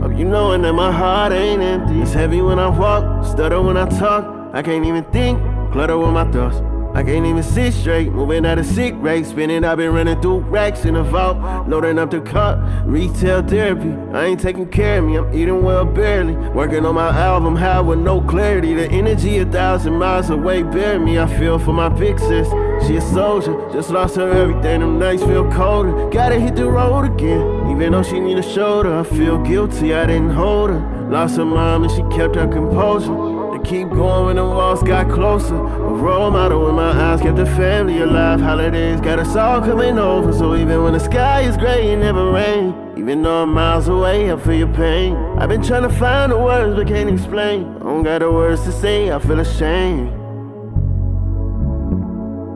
Hope 0.00 0.18
you 0.18 0.24
knowing 0.24 0.62
that 0.62 0.72
my 0.72 0.90
heart 0.90 1.32
ain't 1.32 1.60
empty. 1.60 2.00
It's 2.00 2.14
heavy 2.14 2.40
when 2.40 2.58
I 2.58 2.68
walk, 2.68 3.26
stutter 3.26 3.60
when 3.60 3.76
I 3.76 3.86
talk. 3.98 4.24
I 4.54 4.62
can't 4.62 4.86
even 4.86 5.04
think, 5.12 5.38
clutter 5.72 5.98
with 5.98 6.10
my 6.10 6.24
thoughts. 6.32 6.56
I 6.94 7.02
can't 7.02 7.26
even 7.26 7.42
sit 7.42 7.74
straight, 7.74 8.12
moving 8.12 8.46
at 8.46 8.56
a 8.56 8.62
sick 8.62 8.94
rate. 8.98 9.26
Spinning, 9.26 9.64
I've 9.64 9.78
been 9.78 9.92
running 9.92 10.20
through 10.20 10.38
racks 10.38 10.84
in 10.84 10.94
the 10.94 11.02
vault, 11.02 11.68
loading 11.68 11.98
up 11.98 12.12
the 12.12 12.20
cut. 12.20 12.56
Retail 12.86 13.42
therapy, 13.42 13.90
I 14.16 14.26
ain't 14.26 14.40
taking 14.40 14.68
care 14.68 15.00
of 15.00 15.04
me, 15.04 15.16
I'm 15.16 15.34
eating 15.34 15.64
well 15.64 15.84
barely. 15.84 16.34
Working 16.34 16.86
on 16.86 16.94
my 16.94 17.08
album, 17.08 17.56
high 17.56 17.80
with 17.80 17.98
no 17.98 18.20
clarity. 18.20 18.74
The 18.74 18.88
energy 18.92 19.38
a 19.38 19.44
thousand 19.44 19.94
miles 19.94 20.30
away, 20.30 20.62
bear 20.62 21.00
me. 21.00 21.18
I 21.18 21.26
feel 21.36 21.58
for 21.58 21.72
my 21.72 21.88
big 21.88 22.16
sis, 22.20 22.48
she 22.86 22.96
a 22.96 23.00
soldier, 23.00 23.54
just 23.72 23.90
lost 23.90 24.14
her 24.14 24.30
everything. 24.30 24.78
Them 24.78 25.00
nights 25.00 25.24
feel 25.24 25.50
colder, 25.50 26.08
gotta 26.10 26.38
hit 26.38 26.54
the 26.54 26.70
road 26.70 27.06
again. 27.06 27.72
Even 27.72 27.90
though 27.90 28.04
she 28.04 28.20
need 28.20 28.38
a 28.38 28.42
shoulder, 28.42 28.96
I 28.96 29.02
feel 29.02 29.38
guilty, 29.38 29.94
I 29.94 30.06
didn't 30.06 30.30
hold 30.30 30.70
her. 30.70 31.08
Lost 31.10 31.38
her 31.38 31.44
mom 31.44 31.82
and 31.82 31.92
she 31.92 32.02
kept 32.16 32.36
her 32.36 32.46
composure. 32.46 33.33
Keep 33.64 33.88
going 33.90 34.26
when 34.26 34.36
the 34.36 34.44
walls 34.44 34.82
got 34.82 35.10
closer. 35.10 35.54
A 35.54 35.58
role 35.58 36.30
model 36.30 36.68
in 36.68 36.74
my 36.74 36.90
eyes 36.90 37.22
kept 37.22 37.36
the 37.36 37.46
family 37.46 38.02
alive. 38.02 38.38
Holidays 38.38 39.00
got 39.00 39.18
us 39.18 39.34
all 39.34 39.60
coming 39.62 39.98
over. 39.98 40.34
So 40.34 40.54
even 40.54 40.82
when 40.82 40.92
the 40.92 41.00
sky 41.00 41.40
is 41.40 41.56
gray, 41.56 41.90
it 41.90 41.96
never 41.96 42.30
rain. 42.30 42.74
Even 42.98 43.22
though 43.22 43.42
I'm 43.42 43.54
miles 43.54 43.88
away, 43.88 44.30
I 44.30 44.36
feel 44.36 44.54
your 44.54 44.74
pain. 44.74 45.16
I've 45.38 45.48
been 45.48 45.62
trying 45.62 45.82
to 45.82 45.88
find 45.88 46.30
the 46.30 46.38
words 46.38 46.76
but 46.76 46.86
can't 46.86 47.08
explain. 47.08 47.64
I 47.76 47.78
don't 47.78 48.02
got 48.02 48.18
the 48.18 48.30
words 48.30 48.62
to 48.64 48.72
say, 48.72 49.10
I 49.10 49.18
feel 49.18 49.40
ashamed. 49.40 50.12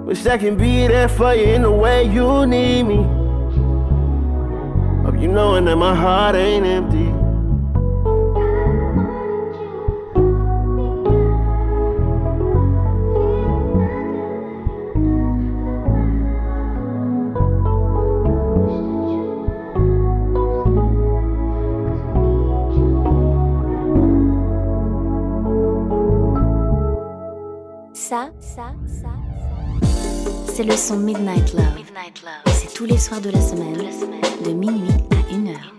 Wish 0.07 0.27
I 0.27 0.37
can 0.37 0.59
be 0.59 0.87
there 0.89 1.09
for 1.09 1.35
you 1.35 1.47
in 1.47 1.63
the 1.63 1.71
way 1.71 2.05
you 2.05 2.47
need 2.47 2.83
me. 2.83 3.03
Hope 5.05 5.19
you 5.19 5.29
knowing 5.29 5.65
that 5.65 5.77
my 5.77 5.95
heart 5.95 6.37
ain't 6.37 6.67
empty. 6.67 7.28
c'est 30.59 30.65
le 30.65 30.77
son 30.77 30.97
Midnight 30.97 31.55
Love. 31.55 31.73
Midnight 31.77 32.21
Love. 32.25 32.53
C'est 32.53 32.75
tous 32.75 32.85
les 32.85 32.99
soirs 32.99 33.21
de 33.21 33.31
la 33.31 33.41
semaine, 33.41 33.75
de, 33.75 33.83
la 33.83 33.93
semaine. 33.93 34.21
de 34.45 34.51
minuit 34.51 34.91
à 35.13 35.33
1h. 35.33 35.79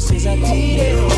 since 0.00 0.26
I 0.26 0.36
did 0.36 1.12
it. 1.12 1.17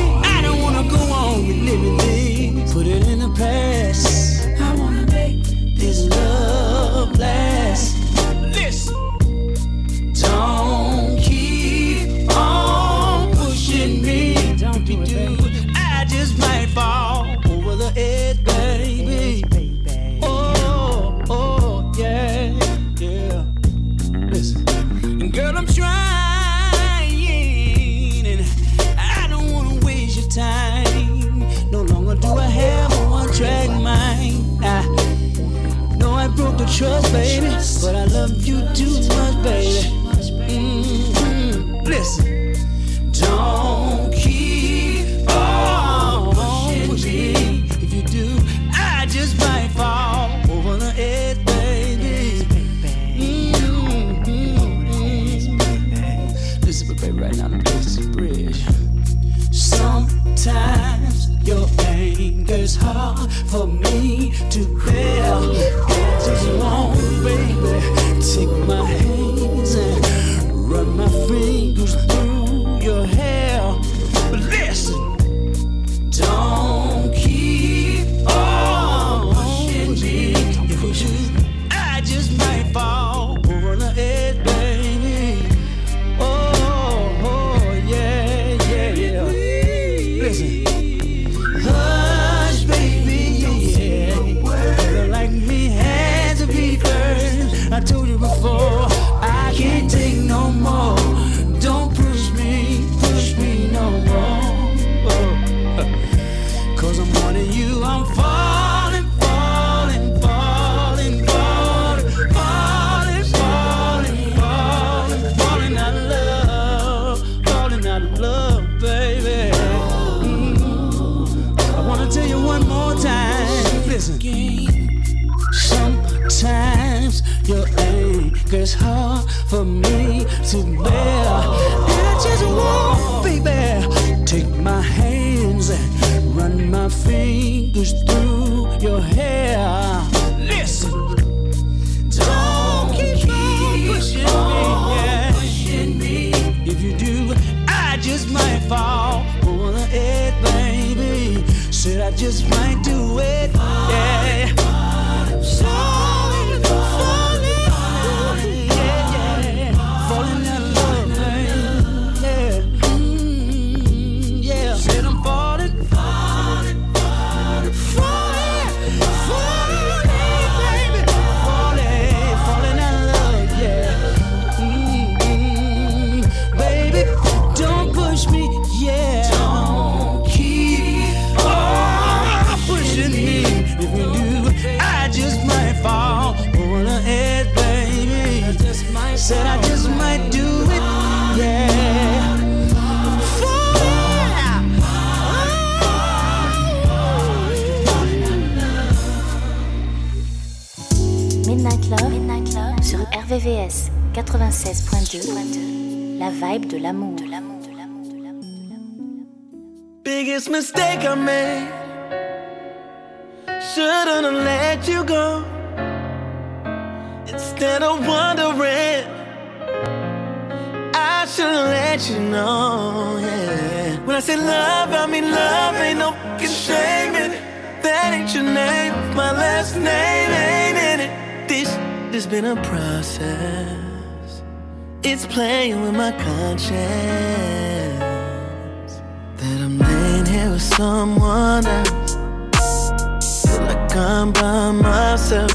with 240.60 240.76
someone 240.76 241.66
else. 241.66 243.46
Feel 243.46 243.62
like 243.62 243.96
I'm 243.96 244.32
by 244.32 244.72
myself. 244.72 245.50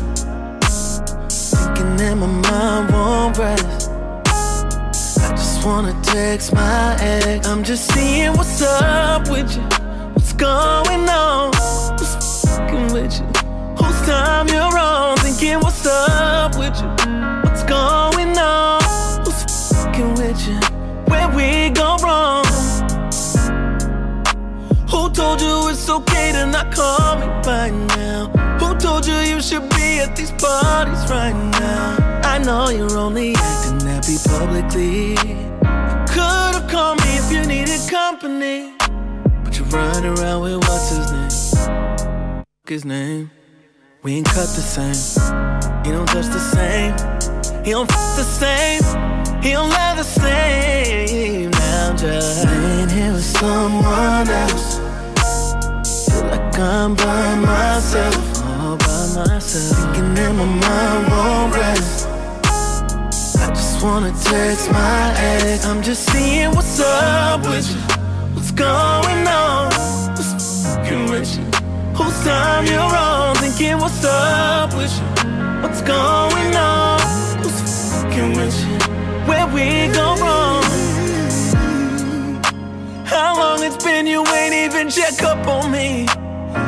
Thinking 1.29 1.97
that 1.97 2.15
my 2.17 2.27
mind 2.27 2.91
won't 2.91 3.37
rest. 3.37 3.89
I 5.21 5.29
just 5.31 5.65
wanna 5.65 5.93
text 6.01 6.53
my 6.53 6.97
ex. 6.99 7.47
I'm 7.47 7.63
just 7.63 7.91
seeing 7.93 8.33
what's 8.33 8.61
up 8.61 9.29
with 9.29 9.55
you. 9.55 9.63
What's 10.13 10.33
going 10.33 11.07
on? 11.09 11.53
Who's 11.97 12.15
fucking 12.45 12.93
with 12.93 13.13
you? 13.19 13.27
Whose 13.79 14.01
time 14.07 14.47
you're 14.47 14.79
on? 14.79 15.17
Thinking 15.17 15.59
what's 15.59 15.85
up 15.85 16.57
with 16.57 16.75
you? 16.81 16.89
What's 17.43 17.63
going 17.63 18.37
on? 18.37 18.81
Who's 19.23 19.43
fucking 19.71 20.15
with 20.15 20.47
you? 20.47 20.59
Where 21.09 21.29
we 21.29 21.69
go 21.69 21.97
wrong? 22.03 22.44
Okay 25.95 26.31
to 26.33 26.45
not 26.45 26.73
call 26.73 27.17
me 27.17 27.27
by 27.43 27.69
now? 27.95 28.27
Who 28.59 28.75
told 28.77 29.05
you 29.07 29.15
you 29.31 29.41
should 29.41 29.67
be 29.69 29.99
at 29.99 30.15
these 30.15 30.31
parties 30.31 31.09
right 31.09 31.35
now? 31.59 32.21
I 32.23 32.37
know 32.37 32.69
you're 32.69 32.97
only 32.97 33.33
acting 33.35 33.79
happy 33.87 34.17
publicly. 34.27 35.11
You 35.11 36.05
could've 36.13 36.69
called 36.69 36.99
me 37.03 37.11
if 37.21 37.31
you 37.31 37.45
needed 37.45 37.81
company. 37.89 38.73
But 39.43 39.57
you 39.57 39.65
run 39.65 40.05
around 40.05 40.41
with 40.41 40.57
what's 40.67 40.89
his 40.89 41.11
name? 41.11 42.43
His 42.67 42.85
name. 42.85 43.31
We 44.03 44.17
ain't 44.17 44.27
cut 44.27 44.49
the 44.59 44.65
same. 44.75 44.99
He 45.85 45.91
don't 45.91 46.07
touch 46.07 46.27
the 46.27 46.45
same. 46.55 46.93
He 47.63 47.71
don't 47.71 47.91
f 47.91 48.15
the 48.15 48.23
same. 48.23 48.83
He 49.41 49.51
don't 49.51 49.69
love 49.69 49.97
the 49.97 50.03
same. 50.03 51.51
Now 51.51 51.89
I'm 51.89 51.97
just 51.97 52.45
laying 52.45 52.89
here 52.89 53.13
with 53.13 53.23
someone 53.23 54.27
else. 54.27 54.84
Like 56.55 56.63
I'm 56.69 56.95
by 56.95 57.35
myself, 57.35 58.45
all 58.45 58.77
by 58.77 59.25
myself. 59.27 59.77
Thinking 59.77 60.13
that 60.15 60.33
my 60.35 60.45
mind 60.45 61.07
won't 61.11 61.53
rest. 61.53 62.07
I 63.41 63.49
just 63.49 63.83
wanna 63.83 64.13
text 64.23 64.71
my 64.71 65.13
ex. 65.17 65.65
I'm 65.65 65.83
just 65.83 66.09
seeing 66.13 66.51
what's 66.51 66.79
up 66.79 67.41
with 67.41 67.69
you. 67.69 67.81
What's 68.35 68.51
going 68.51 69.27
on? 69.27 69.65
What's 70.15 70.63
fucking 70.63 71.09
with 71.11 71.27
you? 71.35 71.43
Whose 71.93 72.23
time 72.23 72.65
you're 72.67 72.79
on? 72.79 73.35
Thinking 73.35 73.77
what's 73.77 74.05
up 74.05 74.73
with 74.75 74.95
you? 74.97 75.31
What's 75.61 75.81
going 75.81 76.55
on? 76.55 76.99
Who's 77.43 78.01
fucking 78.01 78.31
with 78.31 78.55
you? 78.63 78.77
Where 79.27 79.47
we 79.47 79.93
go 79.93 80.15
wrong? 80.23 80.63
How 83.03 83.35
long 83.37 83.61
it's 83.61 83.83
been 83.83 84.07
you 84.07 84.25
ain't 84.27 84.53
even 84.53 84.89
check 84.89 85.21
up 85.21 85.45
on 85.47 85.69
me? 85.69 86.07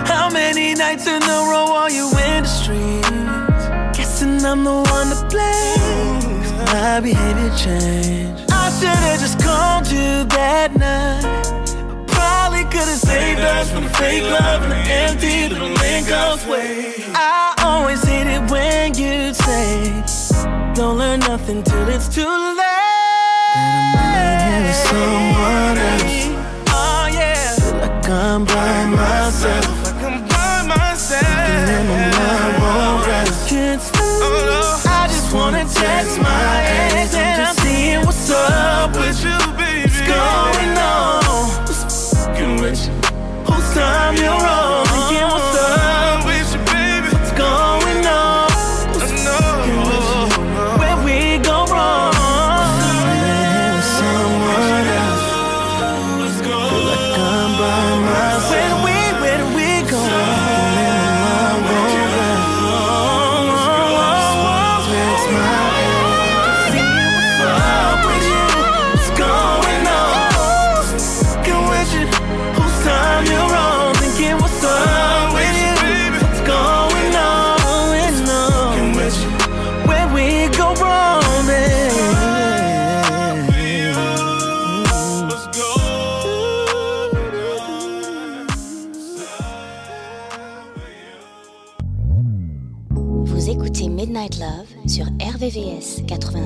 How 0.07 0.29
many 0.29 0.73
nights 0.73 1.07
in 1.07 1.21
a 1.23 1.39
row 1.51 1.67
are 1.81 1.91
you 1.91 2.07
in 2.09 2.43
the 2.43 2.49
streets? 2.59 3.97
Guessing 3.97 4.43
I'm 4.45 4.63
the 4.63 4.77
one 4.97 5.09
to 5.13 5.19
blame. 5.29 6.37
My 6.73 6.99
behavior 6.99 7.51
changed. 7.55 8.51
I 8.51 8.69
should've 8.77 9.19
just 9.19 9.39
called 9.39 9.87
you 9.87 10.25
that 10.37 10.75
night. 10.75 11.23
Probably 12.07 12.63
could've 12.65 12.99
saved 12.99 13.39
us 13.41 13.71
from 13.71 13.85
the 13.85 13.89
fake 13.91 14.23
love 14.23 14.63
and 14.63 14.71
the 14.71 14.81
empty 15.05 15.49
little 15.49 15.69
link 15.69 16.09
ups 16.11 16.45
way. 16.45 16.93
I 17.13 17.53
always 17.63 18.03
hate 18.03 18.27
it 18.27 18.43
when 18.51 18.93
you 18.95 19.33
say, 19.33 20.03
Don't 20.75 20.97
learn 20.97 21.21
nothing 21.21 21.63
till 21.63 21.87
it's 21.87 22.07
too 22.07 22.21
late. 22.25 22.65
Then 23.55 24.43
I'm 24.53 24.63
with 24.67 24.75
someone 24.91 25.77
else. 25.77 26.27
Oh 26.69 27.07
yeah. 27.13 27.55
Feel 27.55 27.77
like 27.79 28.09
I'm 28.09 28.45
by 28.45 28.76
Wanna 35.47 35.63
text 35.63 36.19
my 36.19 36.61
ex 36.65 37.13
and 37.13 37.41
I'm 37.41 37.55
seeing 37.55 38.05
what's 38.05 38.29
up 38.29 38.91
with 38.91 39.23
you, 39.23 39.37
baby. 39.55 39.83
What's 39.83 40.01
going 40.01 40.77
on? 40.77 41.23
What's 41.61 42.27
with 42.59 42.85
you? 42.85 43.07
Time 43.73 44.15
you're 44.15 44.46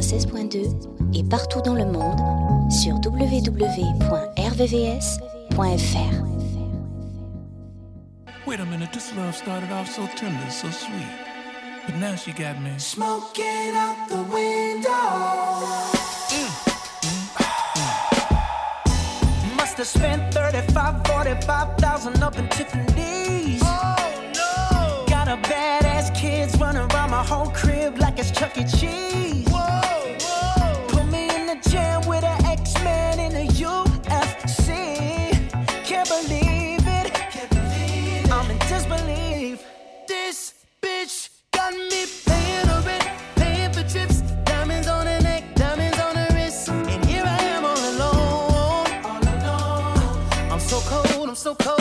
96.2 0.02 1.14
et 1.14 1.24
partout 1.24 1.62
dans 1.62 1.76
le 1.76 1.86
monde 1.86 2.20
sur 2.72 2.96
www.rvvs.fr. 2.96 3.62
Wait 8.48 8.60
a 8.60 8.66
minute, 8.66 8.92
this 8.92 9.14
love 9.16 9.36
started 9.36 9.72
off 9.72 9.88
so 9.88 10.08
tender, 10.16 10.50
so 10.50 10.72
sweet. 10.72 11.06
But 11.86 11.98
now 11.98 12.16
she 12.16 12.32
got 12.32 12.60
me. 12.62 12.72
Smoking 12.78 13.76
out 13.76 14.10
the 14.10 14.24
window. 14.34 14.90
Must 19.56 19.78
have 19.78 19.88
spent 19.88 20.34
35, 20.34 21.06
45,000 21.06 22.24
up 22.24 22.40
in 22.40 22.48
Tiffany's. 22.50 23.62
Oh 23.64 23.96
no! 24.34 25.06
Got 25.08 25.28
a 25.28 25.38
badass 25.48 26.12
kids 26.20 26.58
running 26.60 26.90
around 26.92 27.12
my 27.12 27.24
whole 27.24 27.52
crib 27.52 28.00
like 28.00 28.18
it's 28.18 28.32
Chuck 28.32 28.58
E. 28.58 28.66
Cheese. 28.66 29.51
So 51.52 51.56
cold. 51.56 51.81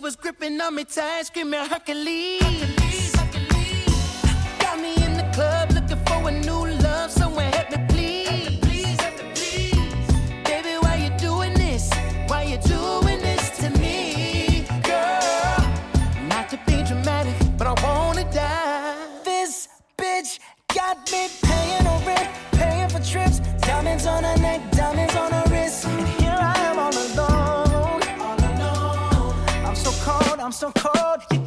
Was 0.00 0.16
gripping 0.16 0.60
on 0.60 0.74
me 0.74 0.84
tight, 0.84 1.26
screaming 1.26 1.64
Hercules. 1.64 2.40
Got 4.60 4.80
me 4.80 4.94
in 5.04 5.14
the 5.14 5.28
club 5.34 5.70
looking 5.72 6.04
for 6.04 6.28
a 6.28 6.32
new 6.32 6.66
love, 6.82 7.10
someone 7.10 7.44
help 7.52 7.70
me 7.70 7.78
please. 7.88 8.98
Baby, 10.44 10.76
why 10.80 10.96
you 10.96 11.10
doing 11.18 11.54
this? 11.54 11.90
Why 12.26 12.42
you 12.42 12.58
doing 12.58 13.20
this 13.20 13.56
to 13.58 13.70
me, 13.78 14.66
girl? 14.82 15.64
Not 16.28 16.48
to 16.50 16.58
be 16.66 16.82
dramatic, 16.82 17.34
but 17.56 17.66
I 17.66 17.74
wanna 17.82 18.30
die. 18.32 18.94
This 19.24 19.68
bitch 19.96 20.38
got 20.74 21.10
me 21.10 21.28
paying 21.42 22.06
rent, 22.06 22.28
paying 22.52 22.88
for 22.88 23.00
trips, 23.00 23.40
diamonds 23.66 24.06
on 24.06 24.24
her 24.24 24.36
neck, 24.38 24.60
diamonds 24.72 25.16
on 25.16 25.32
her 25.32 25.47
I'm 30.48 30.52
so 30.52 30.72
cold. 30.72 31.37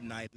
midnight. 0.00 0.27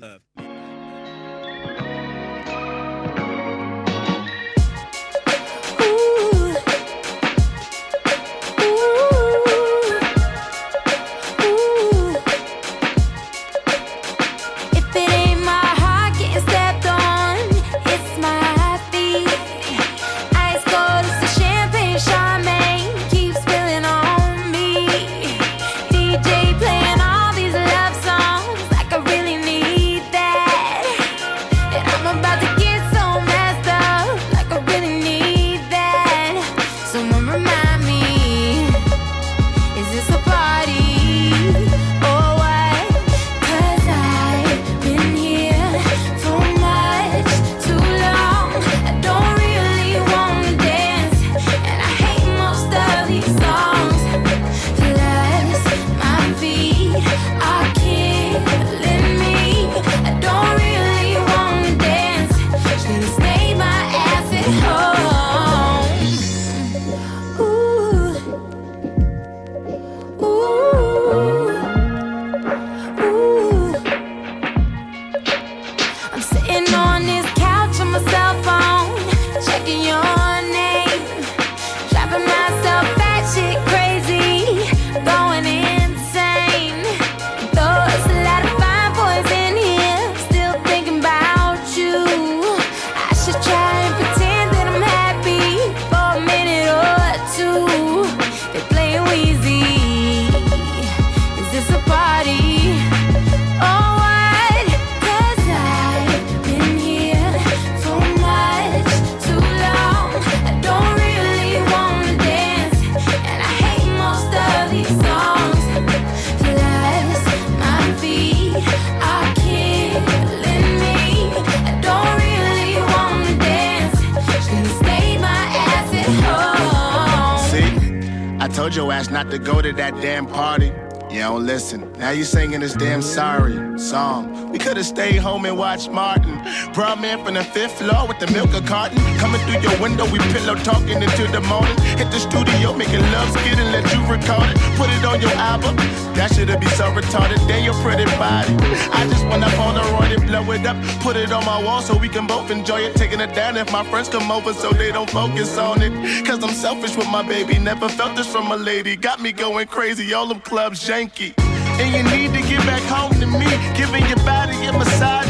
carton. 138.72 139.04
Coming 139.20 139.42
through 139.44 139.60
your 139.60 139.76
window, 139.84 140.06
we 140.10 140.18
pillow 140.32 140.56
talking 140.56 141.04
until 141.04 141.30
the 141.36 141.42
morning. 141.52 141.76
Hit 142.00 142.10
the 142.10 142.20
studio, 142.24 142.72
making 142.72 143.04
love 143.12 143.30
skit 143.36 143.60
and 143.60 143.70
let 143.76 143.84
you 143.92 144.00
record 144.08 144.48
it. 144.48 144.56
Put 144.80 144.90
it 144.96 145.04
on 145.04 145.20
your 145.20 145.36
album. 145.36 145.76
That 146.16 146.32
shoulda 146.34 146.58
be 146.58 146.70
so 146.80 146.86
retarded. 146.96 147.40
Then 147.50 147.66
your 147.68 147.76
pretty 147.84 148.08
body. 148.16 148.56
I 148.96 149.02
just 149.12 149.26
wanna 149.28 149.52
Polaroid 149.60 150.16
and 150.16 150.24
blow 150.26 150.50
it 150.56 150.66
up, 150.66 150.78
put 151.04 151.18
it 151.18 151.32
on 151.34 151.44
my 151.46 151.62
wall 151.62 151.82
so 151.82 151.98
we 151.98 152.08
can 152.08 152.26
both 152.26 152.50
enjoy 152.50 152.82
it. 152.88 152.96
Taking 152.96 153.20
it 153.20 153.36
down 153.36 153.58
if 153.58 153.70
my 153.74 153.84
friends 153.92 154.08
come 154.08 154.32
over 154.32 154.54
so 154.54 154.72
they 154.72 154.92
don't 154.92 155.10
focus 155.10 155.58
on 155.58 155.82
it. 155.82 155.92
Cause 156.26 156.42
I'm 156.42 156.56
selfish 156.66 156.96
with 156.96 157.10
my 157.10 157.24
baby. 157.28 157.60
Never 157.60 157.90
felt 157.90 158.16
this 158.16 158.28
from 158.32 158.52
a 158.54 158.58
lady. 158.58 158.96
Got 158.96 159.20
me 159.22 159.34
going 159.34 159.68
crazy. 159.68 160.14
All 160.14 160.28
them 160.28 160.40
clubs 160.40 160.80
janky. 160.88 161.34
And 161.82 161.90
you 161.96 162.04
need 162.16 162.32
to 162.38 162.42
get 162.48 162.62
back 162.72 162.84
home 162.84 163.14
to 163.20 163.28
me. 163.28 163.50
Giving 163.76 164.06
your 164.08 164.22
body 164.24 164.56
a 164.68 164.72
massage 164.72 165.21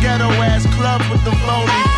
ghetto 0.00 0.30
ass 0.42 0.64
club 0.74 1.02
with 1.10 1.24
the 1.24 1.30
lonely 1.46 1.97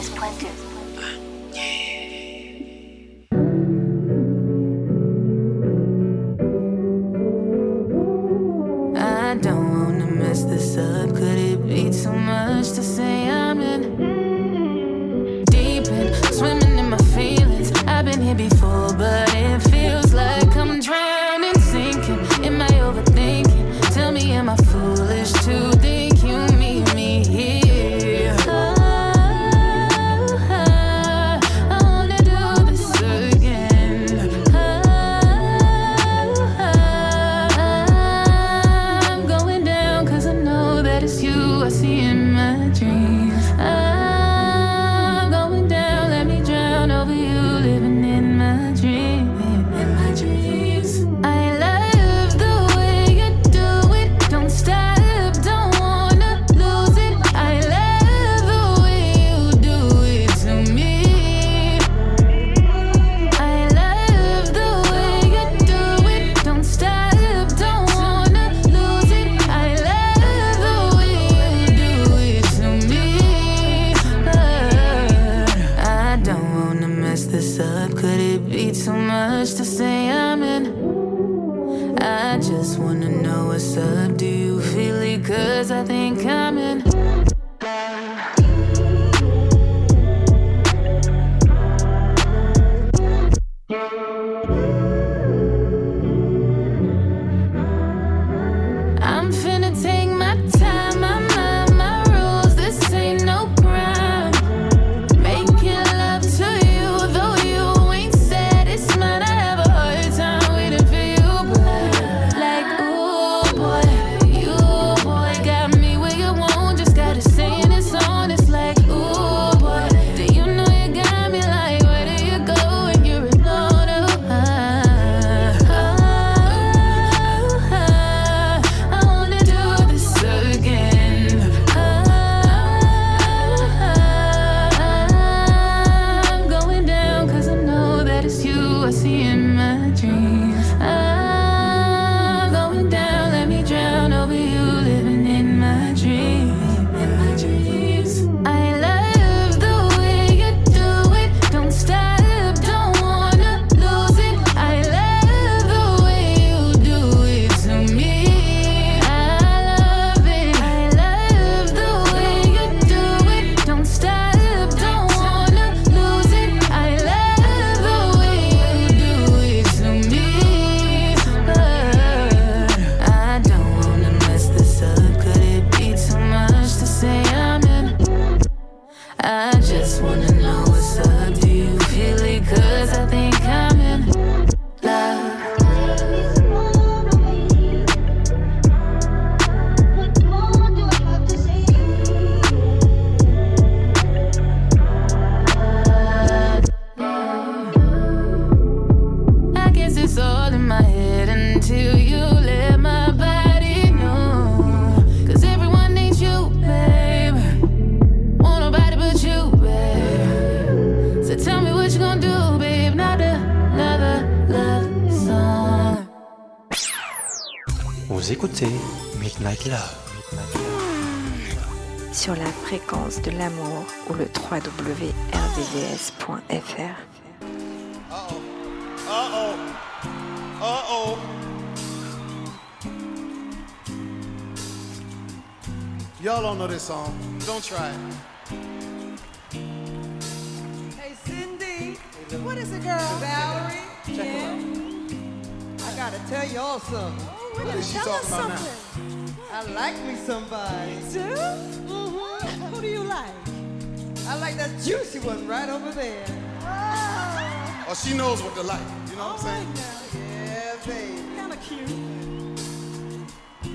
over 255.71 255.91
there. 255.91 256.25
Oh, 256.63 257.87
Oh, 257.89 257.93
she 257.93 258.13
knows 258.13 258.41
what 258.43 258.53
to 258.55 258.61
like. 258.61 258.79
You 259.09 259.15
know 259.15 259.33
what 259.33 259.43
I'm 259.43 259.65
oh, 259.65 259.65
saying? 259.65 259.67
yeah, 260.15 260.75
baby. 260.85 261.21
Kinda 261.35 261.57
cute. 261.57 261.89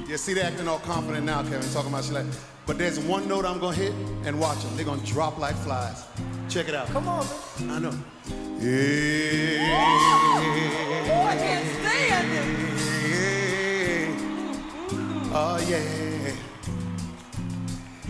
Yeah, 0.08 0.16
see, 0.16 0.34
they 0.34 0.42
acting 0.42 0.68
all 0.68 0.78
confident 0.78 1.26
now, 1.26 1.42
Kevin, 1.42 1.68
talking 1.72 1.90
about 1.90 2.04
she 2.04 2.12
like. 2.12 2.26
But 2.66 2.78
there's 2.78 2.98
one 2.98 3.28
note 3.28 3.44
I'm 3.44 3.58
gonna 3.58 3.76
hit, 3.76 3.92
and 4.24 4.38
watch 4.40 4.62
them. 4.62 4.76
They're 4.76 4.84
gonna 4.84 5.04
drop 5.04 5.38
like 5.38 5.56
flies. 5.56 6.04
Check 6.48 6.68
it 6.68 6.74
out. 6.74 6.88
Come 6.88 7.08
on, 7.08 7.26
man. 7.60 7.70
I 7.70 7.78
know. 7.78 7.92
Oh, 11.08 11.26
I 11.26 11.36
can't 11.36 11.66
stand 11.80 12.32
it. 12.32 12.46
Oh, 15.32 15.58
yeah. 15.68 15.82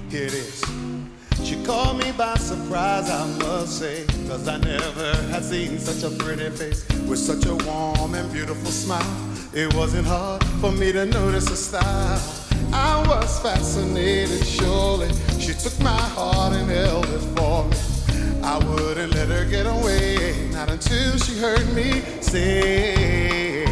Here 0.09 0.27
it 0.27 0.35
is. 0.35 0.66
She 2.67 2.73
caught 2.73 2.99
me 2.99 3.03
by 3.03 3.03
surprise, 3.03 3.11
I 3.11 3.39
must 3.39 3.79
say, 3.79 4.07
cause 4.29 4.49
I 4.49 4.59
never 4.59 5.15
had 5.31 5.45
seen 5.45 5.79
such 5.79 6.03
a 6.03 6.15
pretty 6.17 6.51
face 6.51 6.87
with 7.07 7.19
such 7.19 7.47
a 7.47 7.55
warm 7.55 8.15
and 8.15 8.33
beautiful 8.33 8.71
smile. 8.71 9.03
It 9.55 9.73
wasn't 9.75 10.07
hard 10.07 10.45
for 10.61 10.73
me 10.73 10.93
to 10.93 11.07
notice 11.07 11.49
her 11.49 11.57
style. 11.57 12.21
I 12.73 13.07
was 13.09 13.41
fascinated, 13.41 14.45
surely. 14.45 15.09
She 15.39 15.55
took 15.55 15.79
my 15.81 16.01
heart 16.17 16.55
and 16.55 16.71
held 16.71 17.07
it 17.07 17.23
for 17.37 17.65
me. 17.65 17.77
I 18.43 18.59
wouldn't 18.59 19.15
let 19.15 19.29
her 19.29 19.45
get 19.45 19.67
away, 19.67 20.49
not 20.53 20.71
until 20.71 21.17
she 21.19 21.39
heard 21.39 21.73
me 21.75 22.03
say, 22.21 23.63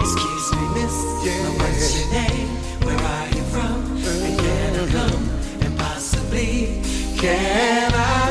Excuse 0.00 0.52
me, 0.54 0.68
miss. 0.74 0.96
Yeah. 1.24 1.48
What's 1.58 2.00
your 2.00 2.12
name? 2.12 2.48
Where 2.84 2.98
are 2.98 3.28
you 3.28 3.42
from? 3.52 3.96
And 3.96 4.38
can 4.40 4.76
I 4.76 4.92
come? 4.92 5.28
And 5.62 5.78
possibly, 5.78 6.82
can 7.16 7.87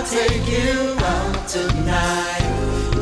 take 0.10 0.48
you 0.48 0.96
out 1.00 1.48
tonight 1.50 2.40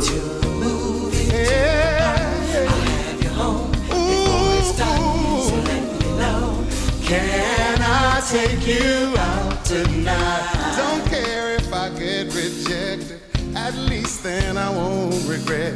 to 0.01 0.19
the 0.41 0.49
movie? 0.59 1.29
I'll 1.31 2.17
have 2.57 3.23
you 3.23 3.29
home 3.29 3.71
before 3.71 4.55
it's. 4.57 4.77
So 4.77 5.55
let 5.55 6.01
me 6.01 6.17
know. 6.17 6.65
Can 7.03 7.77
I 7.81 8.21
take 8.27 8.65
you 8.65 9.13
out 9.17 9.63
tonight? 9.63 10.75
Don't 10.77 11.05
care 11.07 11.55
if 11.55 11.71
I 11.71 11.89
get 11.89 12.33
rejected. 12.33 13.21
At 13.55 13.75
least 13.75 14.23
then 14.23 14.57
I 14.57 14.69
won't 14.71 15.27
regret. 15.27 15.75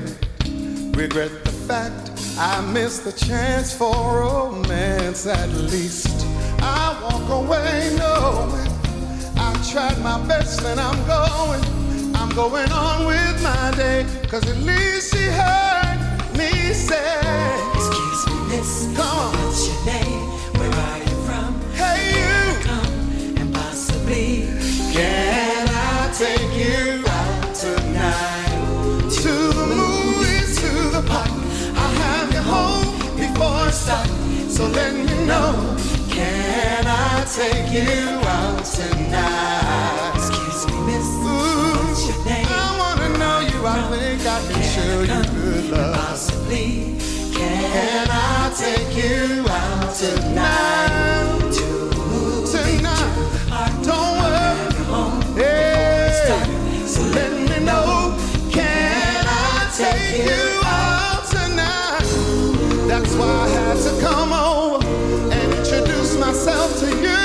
Regret 0.95 1.45
the 1.45 1.51
fact 1.51 2.09
I 2.39 2.59
missed 2.73 3.03
the 3.03 3.11
chance 3.11 3.71
for 3.71 3.93
romance. 3.93 5.27
At 5.27 5.49
least 5.49 6.25
I 6.59 6.99
walk 7.03 7.29
away 7.29 7.95
knowing 7.97 8.78
tried 9.63 9.99
my 9.99 10.19
best 10.27 10.61
and 10.63 10.79
I'm 10.79 10.97
going. 11.05 11.61
I'm 12.15 12.29
going 12.29 12.71
on 12.71 13.05
with 13.05 13.43
my 13.43 13.71
day. 13.75 14.05
Cause 14.27 14.47
at 14.49 14.57
least 14.57 15.13
she 15.13 15.25
heard 15.25 15.99
me 16.37 16.49
say, 16.73 17.19
Excuse 17.75 18.27
me, 18.27 18.33
miss. 18.49 18.87
Come 18.95 19.17
on. 19.17 19.33
What's 19.33 19.67
your 19.67 19.85
name? 19.85 20.21
Where 20.57 20.71
are 20.71 20.99
you 20.99 21.15
from? 21.27 21.59
Hey, 21.73 21.99
you. 22.19 22.63
Come 22.63 23.37
and 23.37 23.53
possibly, 23.53 24.47
Can 24.93 25.67
I 25.69 26.11
take 26.13 26.53
you 26.55 27.03
out 27.07 27.55
tonight? 27.55 29.09
To 29.23 29.33
the 29.59 29.65
movies, 29.75 30.55
to 30.61 30.71
the 30.95 31.03
park. 31.07 31.29
I'll 31.75 31.95
have 32.05 32.33
you 32.33 32.41
home 32.41 33.17
before 33.17 33.67
it's 33.67 33.85
dark. 33.85 34.07
So 34.49 34.67
let 34.67 34.93
me 34.93 35.25
know. 35.25 35.98
Can 36.19 36.85
I 36.87 37.25
take 37.39 37.71
you 37.71 38.19
out 38.37 38.65
tonight? 38.65 40.13
Excuse 40.15 40.67
me, 40.67 40.77
miss. 40.87 41.07
Ooh, 41.07 41.87
What's 41.87 42.07
your 42.09 42.25
name? 42.25 42.47
I 42.49 42.67
wanna 42.81 43.09
know 43.21 43.39
you. 43.51 43.59
I 43.65 43.79
think 43.91 44.21
I 44.27 44.39
can 44.47 44.63
show 44.73 45.01
you 45.11 45.23
good 45.35 45.65
love. 45.71 45.95
Possibly, 45.95 46.97
Can 47.37 48.07
I 48.11 48.53
take 48.63 48.91
you 49.01 49.45
out 49.47 49.95
tonight? 49.95 51.53
Tonight. 52.53 53.83
Don't 53.87 54.13
worry. 54.21 54.75
Home 54.91 55.21
Hey, 55.37 56.11
so 56.85 57.01
let 57.17 57.31
me 57.49 57.65
know. 57.65 58.17
Can 58.51 59.25
I 59.25 59.71
take 59.81 60.25
you 60.27 60.45
out 60.65 61.23
tonight? 61.35 62.07
That's 62.89 63.13
why 63.15 63.31
I 63.45 63.49
had 63.49 63.77
to 63.85 64.01
come 64.05 64.33
over 64.33 64.68
introduce 64.68 64.68
myself 66.29 66.79
to 66.79 66.85
you. 67.01 67.18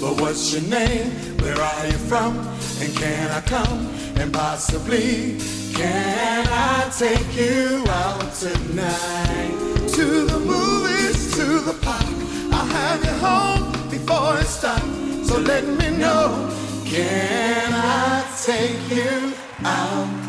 But 0.00 0.20
what's 0.20 0.52
your 0.52 0.62
name? 0.62 1.10
Where 1.40 1.60
are 1.60 1.86
you 1.86 1.98
from? 2.10 2.36
And 2.80 2.94
can 2.96 3.30
I 3.30 3.40
come? 3.40 3.86
And 4.16 4.32
possibly, 4.32 5.38
can 5.72 6.46
I 6.50 6.90
take 6.96 7.34
you 7.36 7.84
out 7.88 8.32
tonight? 8.34 9.54
To 9.94 10.26
the 10.26 10.38
movies, 10.40 11.34
to 11.36 11.60
the 11.60 11.74
park. 11.82 12.04
I'll 12.52 12.66
have 12.66 13.04
you 13.04 13.16
home 13.26 13.90
before 13.90 14.38
it's 14.38 14.60
dark. 14.60 14.82
So 15.24 15.38
let 15.38 15.64
me 15.64 15.96
know. 15.96 16.52
Can 16.84 17.72
I 17.72 18.24
take 18.44 18.90
you 18.90 19.34
out? 19.64 20.26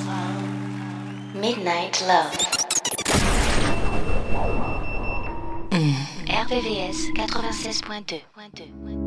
Midnight 1.36 2.02
Love. 2.08 2.34
Mm. 5.70 6.18
RVVS 6.28 7.14
96.2. 7.16 9.07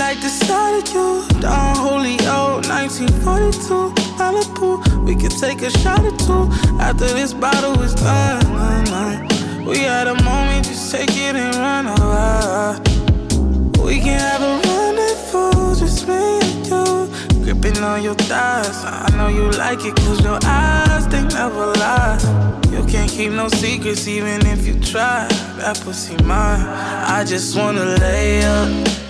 Like 0.00 0.22
the 0.22 0.30
sight 0.30 0.80
of 0.80 0.94
you. 0.94 1.40
Don 1.40 1.76
Julio, 1.76 2.62
1942. 2.66 3.92
Malibu. 4.16 5.04
We 5.04 5.14
could 5.14 5.36
take 5.38 5.60
a 5.60 5.70
shot 5.70 6.00
or 6.00 6.16
two 6.16 6.48
after 6.80 7.06
this 7.12 7.34
bottle 7.34 7.78
is 7.82 7.94
done. 7.94 8.46
Uh-huh. 8.46 9.62
We 9.68 9.80
had 9.80 10.08
a 10.08 10.14
moment, 10.22 10.64
just 10.64 10.90
take 10.90 11.10
it 11.10 11.36
and 11.36 11.54
run 11.54 11.86
over. 11.86 12.80
We 13.84 14.00
can 14.00 14.18
have 14.18 14.40
a 14.40 14.54
rendezvous, 14.66 15.78
just 15.78 16.08
me 16.08 16.14
and 16.14 16.66
you. 16.66 17.44
Gripping 17.44 17.84
on 17.84 18.02
your 18.02 18.14
thighs. 18.14 18.82
I 18.86 19.06
know 19.18 19.28
you 19.28 19.50
like 19.50 19.84
it, 19.84 19.96
cause 19.96 20.24
your 20.24 20.38
eyes, 20.44 21.08
they 21.08 21.22
never 21.24 21.66
lie. 21.74 22.18
You 22.72 22.86
can't 22.86 23.10
keep 23.10 23.32
no 23.32 23.48
secrets, 23.48 24.08
even 24.08 24.46
if 24.46 24.66
you 24.66 24.80
try. 24.80 25.28
That 25.58 25.78
pussy 25.84 26.16
mine. 26.24 26.64
I 27.16 27.22
just 27.22 27.54
wanna 27.54 27.84
lay 27.84 28.42
up 28.44 29.09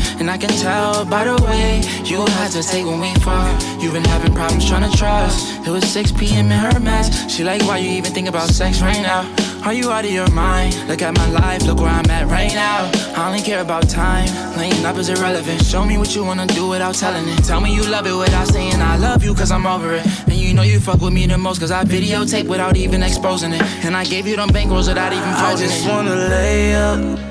and 0.21 0.29
I 0.29 0.37
can 0.37 0.51
tell 0.51 1.03
by 1.03 1.23
the 1.23 1.35
way 1.43 1.81
you 2.05 2.23
hesitate 2.37 2.85
when 2.85 2.99
we 2.99 3.11
fuck. 3.21 3.59
You've 3.81 3.93
been 3.93 4.05
having 4.05 4.33
problems 4.35 4.69
trying 4.69 4.89
to 4.89 4.95
trust. 4.95 5.67
It 5.67 5.71
was 5.71 5.83
6 5.91 6.11
p.m. 6.11 6.45
in 6.45 6.59
her 6.59 6.79
mess. 6.79 7.09
She 7.29 7.43
like, 7.43 7.63
why 7.63 7.79
you 7.79 7.89
even 7.89 8.13
think 8.13 8.29
about 8.29 8.47
sex 8.49 8.81
right 8.81 9.01
now? 9.01 9.21
Are 9.65 9.73
you 9.73 9.89
out 9.91 10.05
of 10.05 10.11
your 10.11 10.29
mind? 10.29 10.77
Look 10.87 11.01
at 11.01 11.17
my 11.17 11.27
life, 11.31 11.63
look 11.63 11.79
where 11.79 11.89
I'm 11.89 12.09
at 12.11 12.27
right 12.27 12.53
now. 12.53 12.91
I 13.15 13.29
only 13.29 13.41
care 13.41 13.61
about 13.61 13.89
time. 13.89 14.29
Laying 14.57 14.85
up 14.85 14.95
is 14.97 15.09
irrelevant. 15.09 15.65
Show 15.65 15.85
me 15.85 15.97
what 15.97 16.15
you 16.15 16.23
wanna 16.23 16.45
do 16.45 16.67
without 16.69 16.93
telling 16.93 17.27
it. 17.27 17.43
Tell 17.43 17.59
me 17.59 17.73
you 17.73 17.83
love 17.83 18.05
it 18.05 18.15
without 18.15 18.47
saying 18.47 18.79
I 18.79 18.97
love 18.97 19.23
you, 19.23 19.33
cause 19.33 19.49
I'm 19.49 19.65
over 19.65 19.95
it. 19.95 20.05
And 20.27 20.35
you 20.35 20.53
know 20.53 20.61
you 20.61 20.79
fuck 20.79 21.01
with 21.01 21.13
me 21.13 21.25
the 21.25 21.39
most, 21.39 21.59
cause 21.59 21.71
I 21.71 21.83
videotape 21.83 22.47
without 22.47 22.77
even 22.77 23.01
exposing 23.01 23.53
it. 23.53 23.63
And 23.83 23.97
I 23.97 24.03
gave 24.05 24.27
you 24.27 24.35
them 24.35 24.49
bankrolls 24.49 24.87
without 24.87 25.13
even 25.13 25.23
I 25.23 25.55
just 25.55 25.83
it. 25.83 25.89
wanna 25.89 26.15
lay 26.15 26.75
up 26.75 27.30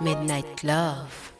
Midnight 0.00 0.62
Love. 0.62 1.32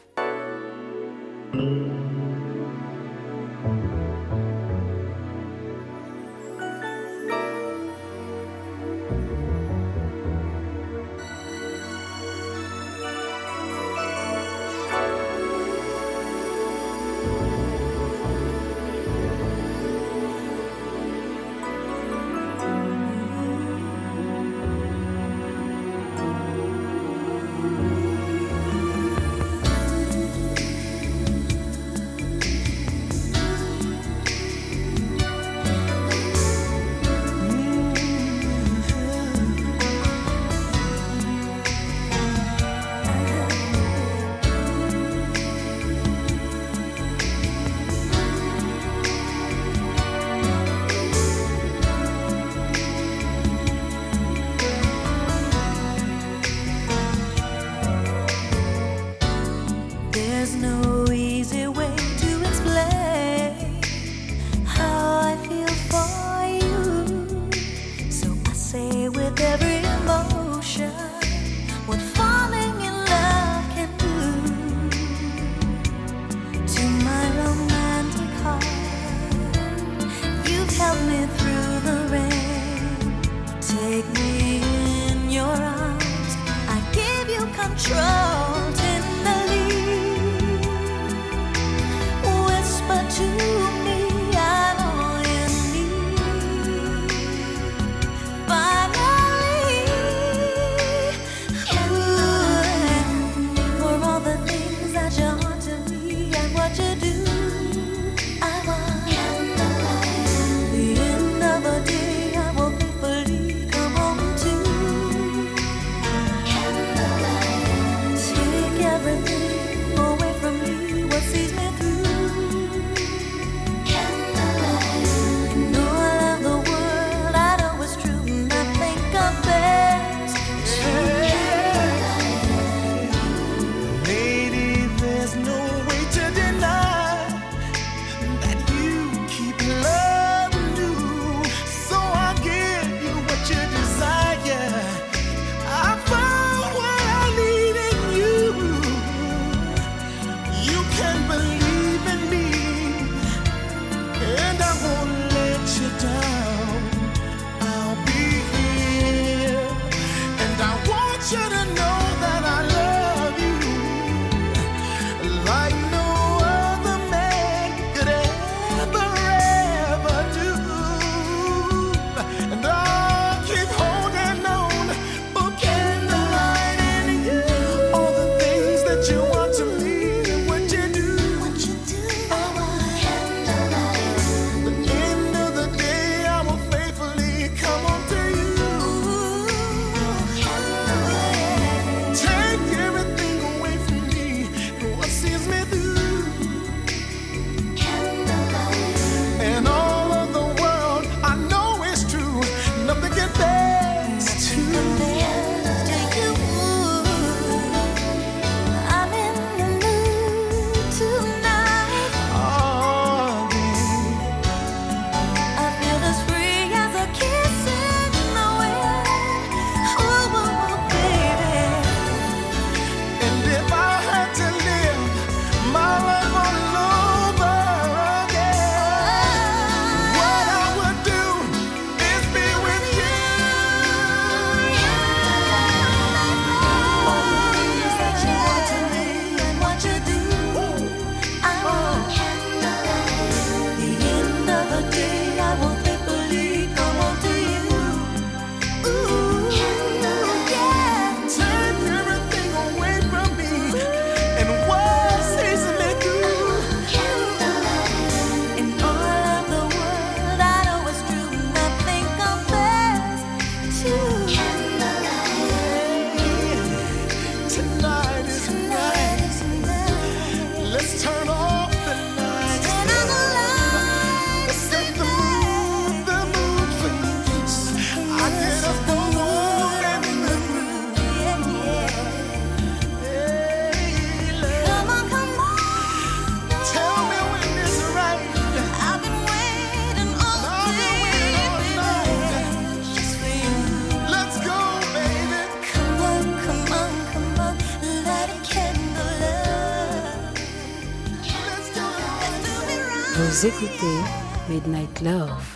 Écoutez 303.41 304.03
Midnight 304.49 304.99
Love. 305.01 305.48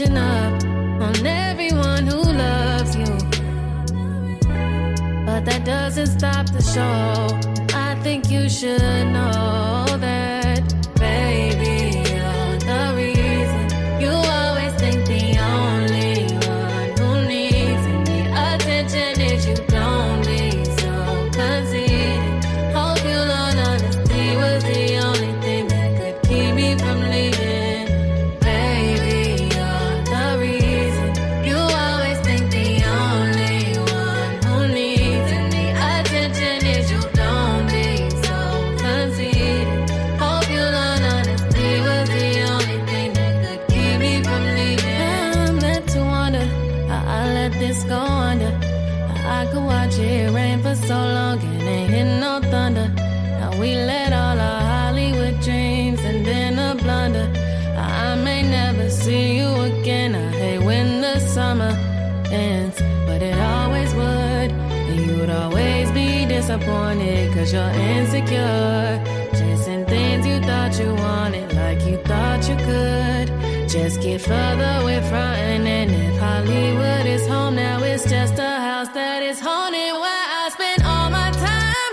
up 0.00 0.64
on 1.00 1.24
everyone 1.24 2.04
who 2.06 2.20
loves 2.20 2.96
you. 2.96 3.04
But 5.24 5.44
that 5.44 5.62
doesn't 5.64 6.08
stop 6.18 6.46
the 6.46 6.62
show. 6.62 7.76
I 7.76 7.94
think 8.02 8.28
you 8.28 8.48
should 8.48 9.06
know. 9.12 9.93
Cause 67.44 67.52
you're 67.52 67.68
insecure. 67.68 69.04
Chasing 69.32 69.84
things 69.84 70.26
you 70.26 70.40
thought 70.40 70.78
you 70.78 70.94
wanted, 70.94 71.52
like 71.52 71.84
you 71.84 71.98
thought 71.98 72.48
you 72.48 72.56
could. 72.56 73.68
Just 73.68 74.00
get 74.00 74.22
further 74.22 74.78
away 74.80 75.02
from 75.02 75.34
And 75.44 75.90
if 75.90 76.18
Hollywood 76.18 77.04
is 77.04 77.26
home, 77.26 77.56
now 77.56 77.82
it's 77.82 78.08
just 78.08 78.38
a 78.38 78.48
house 78.48 78.88
that 78.94 79.22
is 79.22 79.40
haunted. 79.40 79.92
Where 79.92 80.26
I 80.40 80.48
spend 80.54 80.84
all 80.84 81.10
my 81.10 81.30
time 81.32 81.92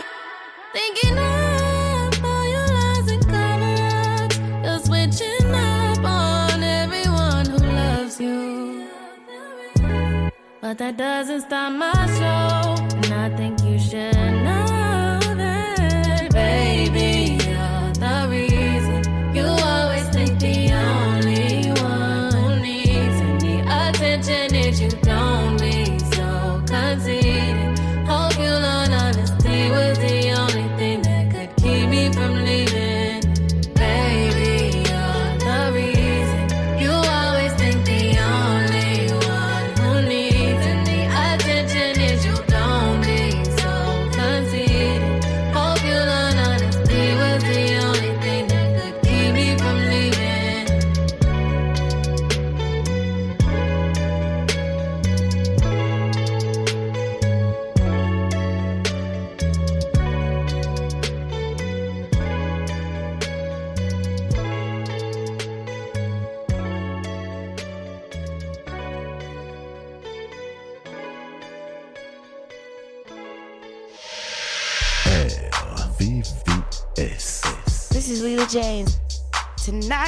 thinking 0.71 1.17
of 1.17 2.23
all 2.23 2.45
your 2.55 2.67
lies 2.77 3.07
and 3.11 3.23
cover 3.27 4.23
ups. 4.23 4.39
You're 4.63 4.79
switching 4.87 5.53
up 5.53 6.01
on 6.05 6.63
everyone 6.63 7.45
who 7.45 7.57
loves 7.57 8.21
you. 8.21 8.87
But 10.61 10.77
that 10.77 10.95
doesn't 10.95 11.41
stop 11.41 11.73
my 11.73 11.91
show. 12.17 12.90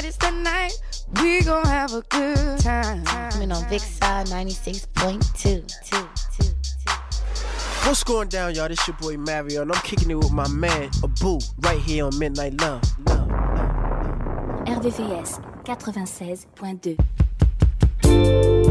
parties 0.03 0.17
tonight. 0.17 0.73
We 1.21 1.43
gon' 1.43 1.65
have 1.65 1.93
a 1.93 2.01
good 2.01 2.59
time. 2.59 3.05
Coming 3.05 3.51
on 3.51 3.63
Vixar 3.65 4.25
96.2. 4.25 5.63
What's 7.85 8.03
going 8.03 8.29
down, 8.29 8.55
y'all? 8.55 8.67
This 8.67 8.87
your 8.87 8.97
boy 8.97 9.17
Mario, 9.17 9.61
and 9.61 9.71
I'm 9.71 9.79
kicking 9.81 10.09
it 10.11 10.15
with 10.15 10.31
my 10.31 10.47
man 10.49 10.89
Abu 11.03 11.39
right 11.59 11.79
here 11.79 12.05
on 12.05 12.17
Midnight 12.17 12.59
Love. 12.59 12.81
Love, 13.05 13.29
love, 13.29 14.67
love. 14.67 14.83
RVVS 14.83 15.39
96.2. 15.63 18.62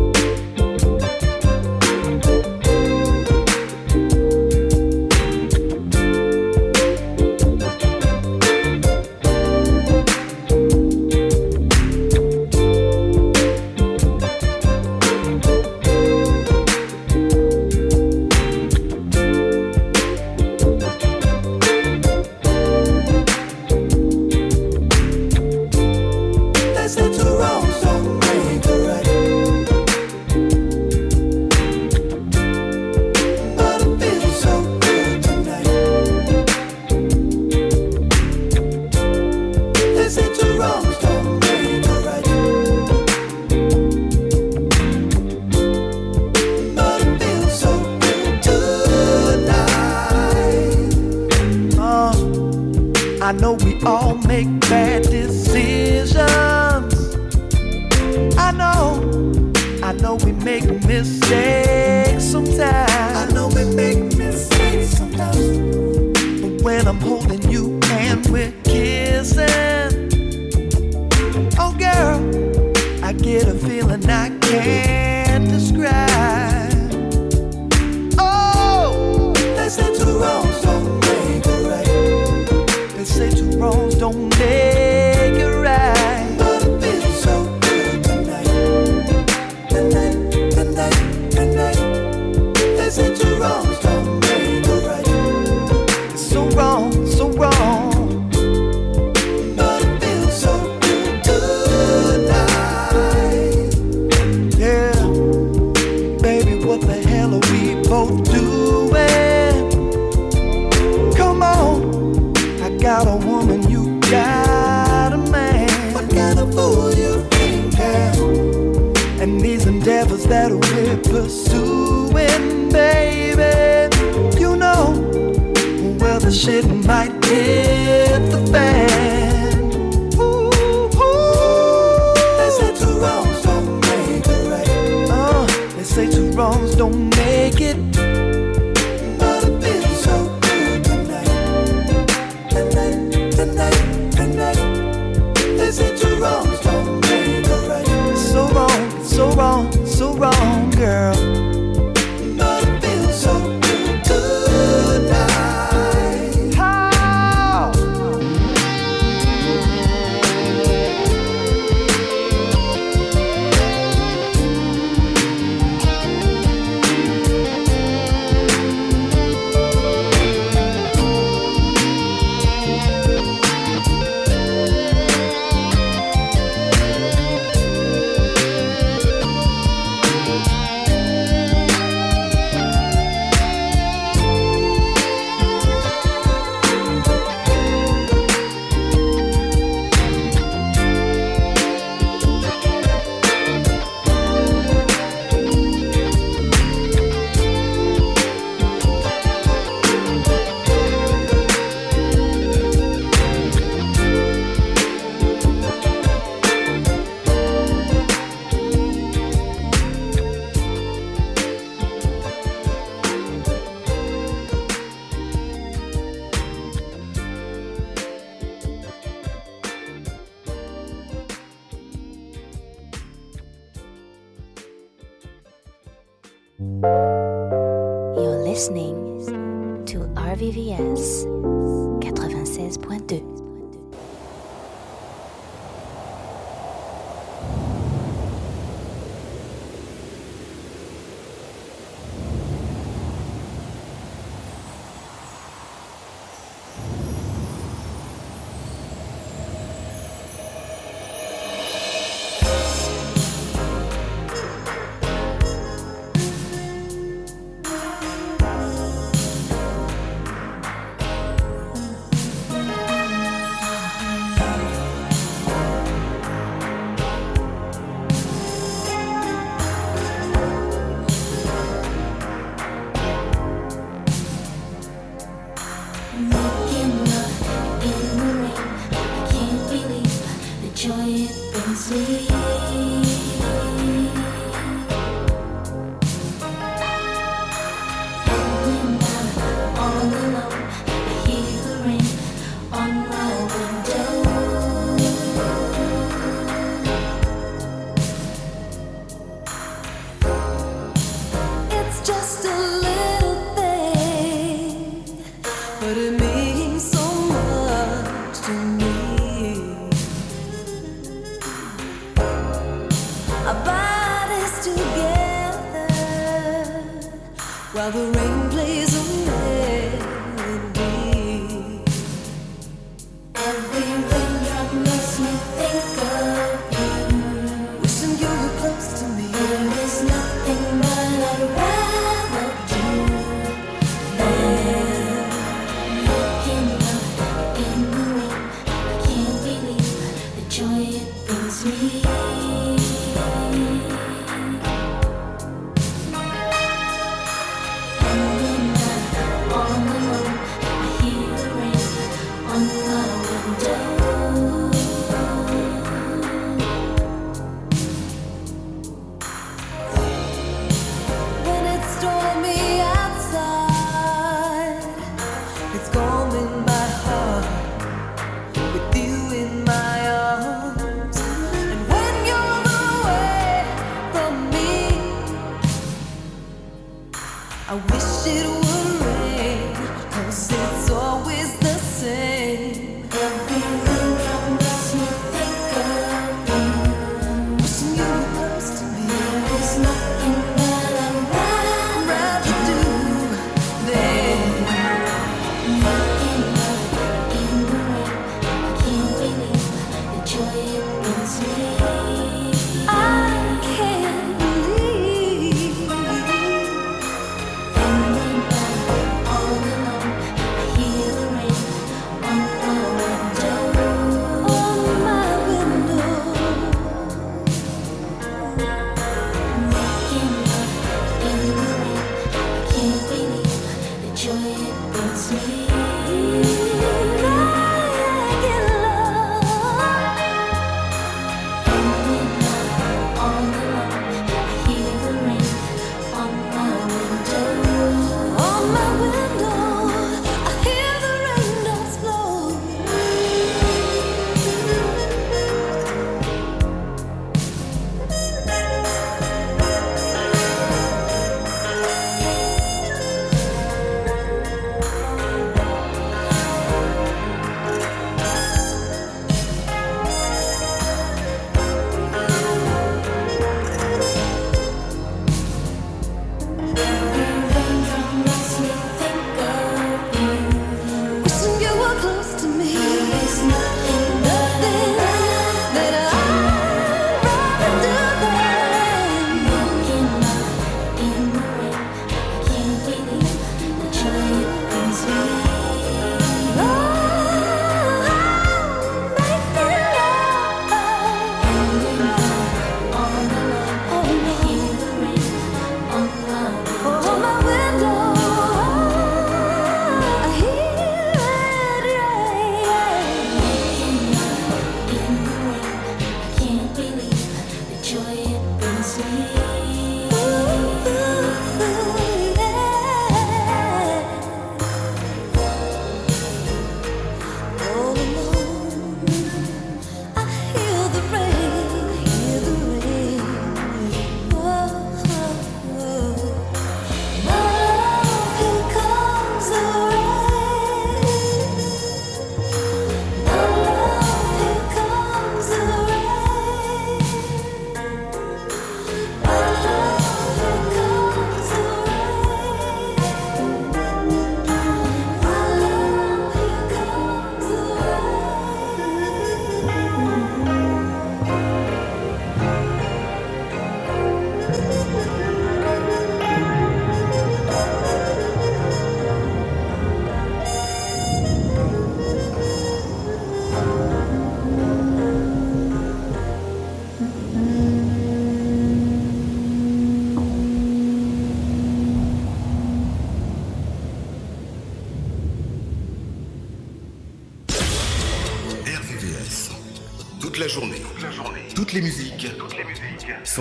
wrongs 136.35 136.75
don't 136.77 137.11
make 137.17 137.61
it. 137.61 138.22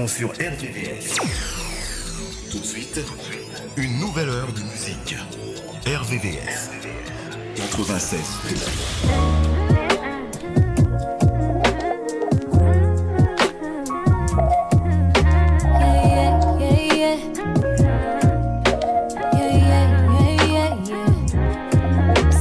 Sont 0.02 0.08
sur 0.08 0.30
RVVS. 0.32 1.16
Tout 2.50 2.60
de 2.60 2.66
suite, 2.66 3.00
une 3.78 4.00
nouvelle 4.00 4.30
heure 4.30 4.52
de 4.52 4.62
musique. 4.62 5.16
RVVS 5.86 6.72
96. 7.56 8.20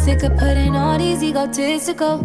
Sick 0.05 0.23
of 0.23 0.37
putting 0.39 0.77
all 0.77 0.99
these 0.99 1.23
egotistical 1.23 2.25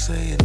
saying 0.00 0.39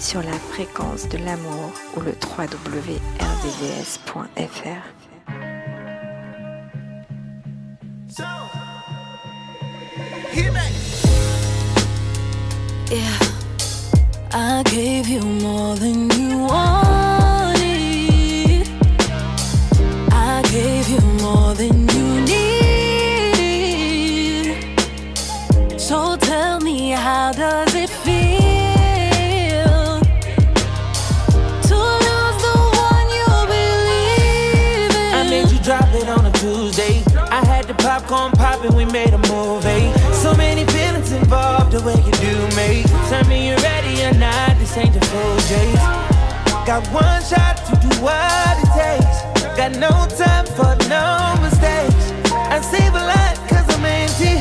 sur 0.00 0.22
la 0.22 0.32
fréquence 0.32 1.08
de 1.08 1.18
l'amour 1.18 1.72
ou 1.96 2.00
le 2.00 2.12
www.rdvs.fr. 2.12 3.02
So, 8.08 8.24
the 41.82 41.88
way 41.88 41.96
you 41.96 42.12
do 42.12 42.36
me. 42.56 42.82
Tell 43.08 43.24
me 43.28 43.48
you're 43.48 43.58
ready 43.58 44.02
or 44.04 44.14
not, 44.18 44.58
this 44.58 44.76
ain't 44.76 44.94
a 44.96 45.00
full 45.00 45.36
chase. 45.48 45.84
Got 46.66 46.86
one 46.92 47.22
shot 47.22 47.56
to 47.66 47.74
do 47.80 47.90
what 48.02 48.54
it 48.62 48.70
takes. 48.74 49.22
Got 49.56 49.72
no 49.76 49.90
time 50.16 50.46
for 50.46 50.72
no 50.88 51.36
mistakes. 51.42 52.12
I 52.32 52.60
save 52.60 52.94
a 52.94 53.04
lot 53.12 53.34
cause 53.48 53.66
I'm 53.74 53.84
empty. 53.84 54.38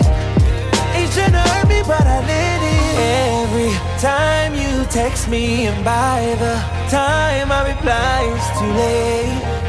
It 0.99 1.07
shouldn't 1.13 1.35
hurt 1.35 1.67
me, 1.67 1.81
but 1.85 2.05
I 2.05 2.21
did 2.31 2.61
it. 2.75 2.95
Every 3.41 3.73
time 3.99 4.53
you 4.53 4.85
text 4.85 5.27
me 5.29 5.67
and 5.67 5.83
by 5.83 6.35
the 6.39 6.55
time 6.89 7.51
I 7.51 7.69
reply, 7.73 8.19
it's 8.35 8.59
too 8.59 8.71
late. 8.81 9.60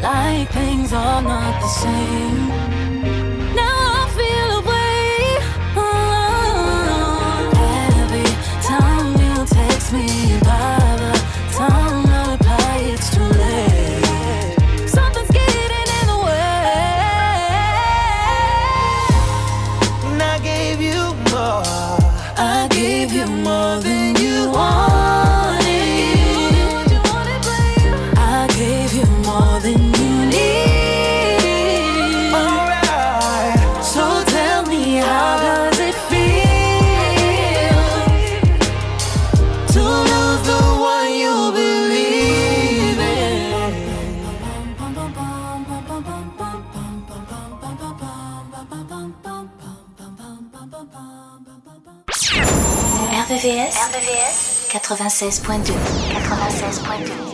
like 0.00 0.50
things 0.50 0.92
are 0.92 1.22
not 1.22 1.60
the 1.60 1.68
same. 1.68 2.93
96.2. 54.84 55.72
96.2. 56.12 57.33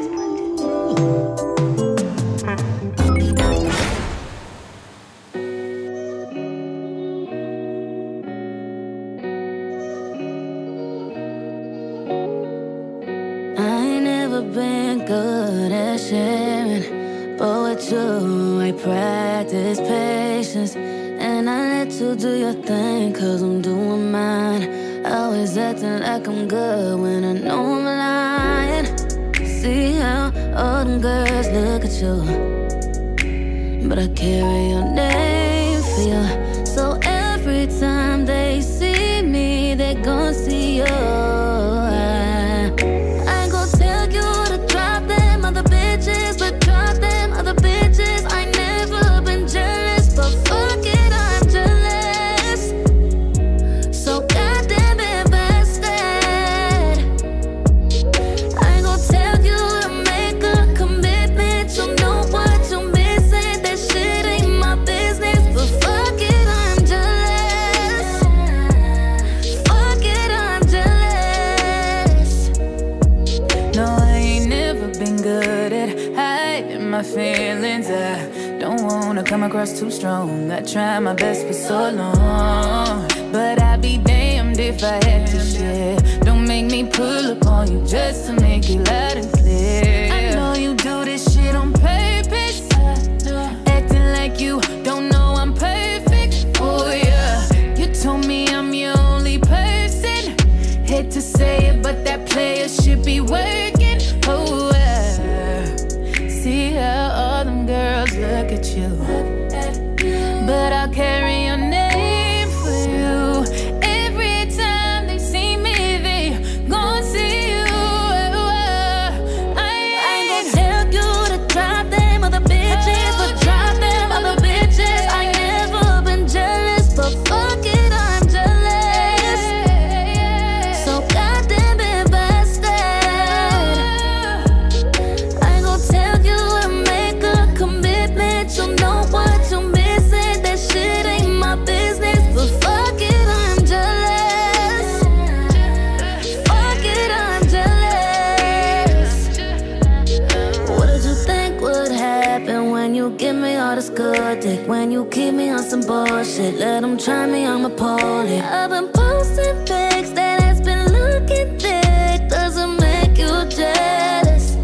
on 156.21 156.25
some 156.25 156.57
let 156.57 156.81
them 156.81 156.97
try 156.97 157.25
me, 157.25 157.45
I'm 157.47 157.65
a 157.65 157.69
poly. 157.69 158.39
I've 158.39 158.69
been 158.69 158.89
posting 158.89 159.57
pics 159.65 160.11
that 160.11 160.39
has 160.43 160.61
been 160.61 160.85
looking 160.97 161.57
thick. 161.57 162.29
Doesn't 162.29 162.79
make 162.79 163.17
you 163.17 163.33
jealous. 163.49 164.55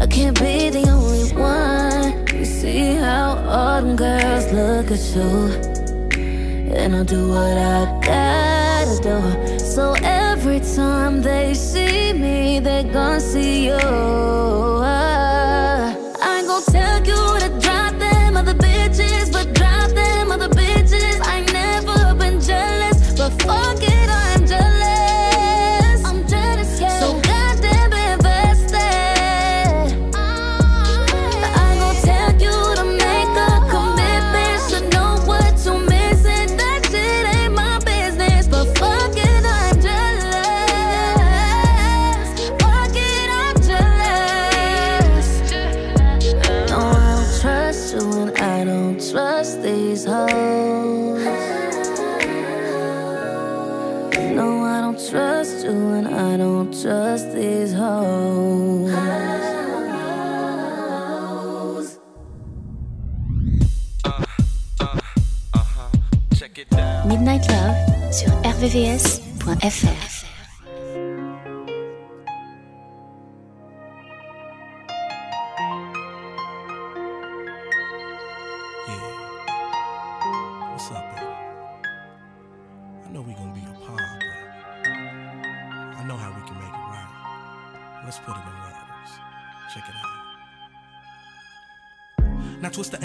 I 0.00 0.06
can't 0.06 0.36
be 0.40 0.70
the 0.70 0.84
only 0.90 1.32
one. 1.32 2.26
You 2.36 2.44
see 2.44 2.94
how 2.94 3.38
all 3.56 3.82
them 3.82 3.94
girls 3.94 4.46
look 4.52 4.90
at 4.90 5.04
you. 5.14 5.30
And 6.74 6.96
I'll 6.96 7.04
do 7.04 7.28
what 7.28 7.56
I 7.56 7.84
gotta 8.10 8.96
do. 9.10 9.58
So 9.58 9.94
every 10.02 10.60
time 10.60 11.22
they 11.22 11.54
see 11.54 12.12
me, 12.12 12.58
they 12.58 12.82
gon' 12.82 13.20
see 13.20 13.66
you. 13.66 15.09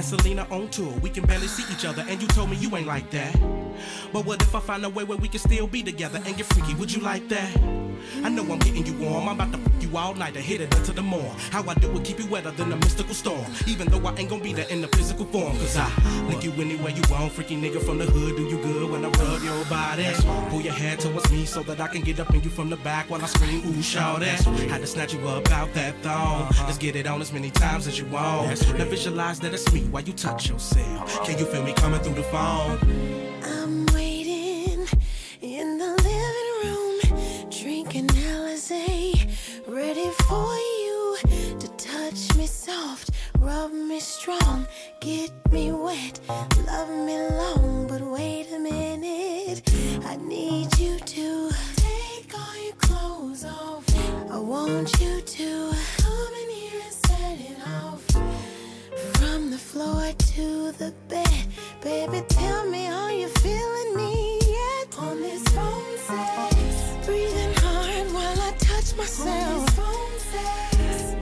Selena 0.06 0.46
on 0.52 0.70
tour. 0.70 0.94
We 1.02 1.10
can 1.10 1.26
barely 1.26 1.48
see 1.48 1.64
each 1.74 1.84
other, 1.84 2.06
and 2.08 2.22
you 2.22 2.28
told 2.28 2.50
me 2.52 2.58
you 2.58 2.76
ain't 2.76 2.86
like 2.86 3.10
that. 3.12 3.36
But 4.14 4.26
what 4.26 4.42
if 4.42 4.54
I 4.56 4.60
find 4.60 4.86
a 4.86 4.90
way 4.90 5.04
where 5.04 5.18
we 5.18 5.28
can 5.28 5.40
still 5.40 5.68
be 5.68 5.84
together 5.84 6.22
and 6.26 6.36
get 6.38 6.46
freaky? 6.48 6.74
Would 6.76 6.94
you 6.94 7.02
like 7.02 7.28
that? 7.30 7.58
I 8.24 8.30
know 8.30 8.44
I'm 8.44 8.60
getting 8.60 8.86
you 8.86 8.94
warm. 8.98 9.28
I'm 9.28 9.36
about 9.36 9.52
to 9.52 9.58
fuck 9.58 9.82
you 9.82 9.98
all 9.98 10.14
night 10.14 10.36
and 10.36 10.44
hit 10.44 10.62
it 10.62 10.74
into 10.76 10.92
the 10.92 11.02
morn. 11.02 11.36
How 11.52 11.68
I 11.68 11.74
do 11.76 11.92
it, 11.96 12.04
keep 12.04 12.20
you 12.20 12.28
wetter 12.28 12.52
than 12.52 12.72
a 12.72 12.76
mystical 12.76 13.14
storm. 13.14 13.46
Even 13.68 13.88
though 13.88 14.06
I 14.08 14.16
ain't 14.16 14.30
gonna 14.30 14.44
be 14.44 14.54
there 14.54 14.68
in 14.70 14.82
the 14.82 14.88
physical 14.90 15.26
form. 15.26 15.58
Cause 15.58 15.78
I 15.78 15.90
lick 16.28 16.44
you 16.44 16.52
anywhere 16.54 16.92
you 16.92 17.02
want. 17.10 17.32
Freaky 17.34 17.56
nigga 17.56 17.82
from 17.82 17.98
the 17.98 18.06
hood, 18.06 18.36
do 18.38 18.44
you 18.44 18.58
good 18.62 18.92
when 18.92 19.06
I 19.06 19.10
rub 19.10 19.44
your 19.44 19.66
body? 19.66 20.08
Pull 20.50 20.62
your 20.62 20.74
head 20.74 21.00
towards 21.00 21.32
me 21.32 21.46
so 21.46 21.64
that 21.64 21.80
I 21.80 21.88
can 21.88 22.02
get 22.02 22.20
up 22.20 22.34
in 22.34 22.42
you 22.42 22.50
from 22.50 22.70
the 22.70 22.78
back 22.78 23.10
while 23.10 23.22
I 23.22 23.28
scream, 23.28 23.66
ooh, 23.68 23.82
shout 23.82 24.20
that. 24.22 24.42
Had 24.70 24.82
to 24.82 24.88
snatch 24.88 25.14
you 25.14 25.28
up 25.28 25.52
out 25.52 25.74
that 25.74 25.96
thong. 26.02 26.44
Uh-huh. 26.44 26.64
Let's 26.66 26.78
get 26.78 26.96
it 26.96 27.08
on 27.08 27.22
as 27.22 27.34
many 27.34 27.52
times 27.52 27.88
as 27.88 28.00
you 28.00 28.06
want. 28.06 28.48
Now 28.78 28.86
visualize 28.86 29.40
that 29.40 29.54
it's 29.54 29.72
me 29.74 29.82
while 29.86 30.04
you 30.04 30.14
touch 30.14 30.50
yourself. 30.50 31.26
Can 31.26 31.38
you 31.40 31.46
feel 31.46 31.64
me 31.64 31.74
coming 31.74 32.00
through 32.02 32.16
the 32.16 32.24
phone? 32.24 33.15
Soft, 42.66 43.12
rub 43.38 43.72
me 43.72 44.00
strong, 44.00 44.66
get 45.00 45.32
me 45.52 45.72
wet, 45.72 46.20
love 46.66 46.90
me 46.90 47.18
long. 47.42 47.86
But 47.88 48.02
wait 48.02 48.48
a 48.56 48.58
minute, 48.58 49.62
I 50.04 50.16
need 50.16 50.76
you 50.80 50.98
to 50.98 51.52
take 51.76 52.32
all 52.34 52.58
your 52.66 52.78
clothes 52.88 53.46
off. 53.46 53.86
I 54.32 54.40
want 54.40 54.90
you 55.00 55.22
to 55.22 55.50
come 55.98 56.34
in 56.42 56.50
here 56.50 56.82
and 56.88 56.96
set 57.06 57.38
it 57.52 57.60
off. 57.82 58.04
From 59.20 59.52
the 59.52 59.60
floor 59.60 60.12
to 60.34 60.72
the 60.82 60.92
bed, 61.08 61.46
baby, 61.82 62.22
tell 62.30 62.66
me 62.66 62.86
how 62.86 63.10
you 63.10 63.28
feeling 63.46 63.96
me 63.96 64.40
yet. 64.42 64.98
On 64.98 65.22
this 65.22 65.44
phone 65.56 65.98
sex, 66.10 66.56
breathing 67.06 67.54
hard 67.58 68.08
while 68.12 68.40
I 68.42 68.52
touch 68.58 68.98
myself. 68.98 69.80
On 69.80 70.06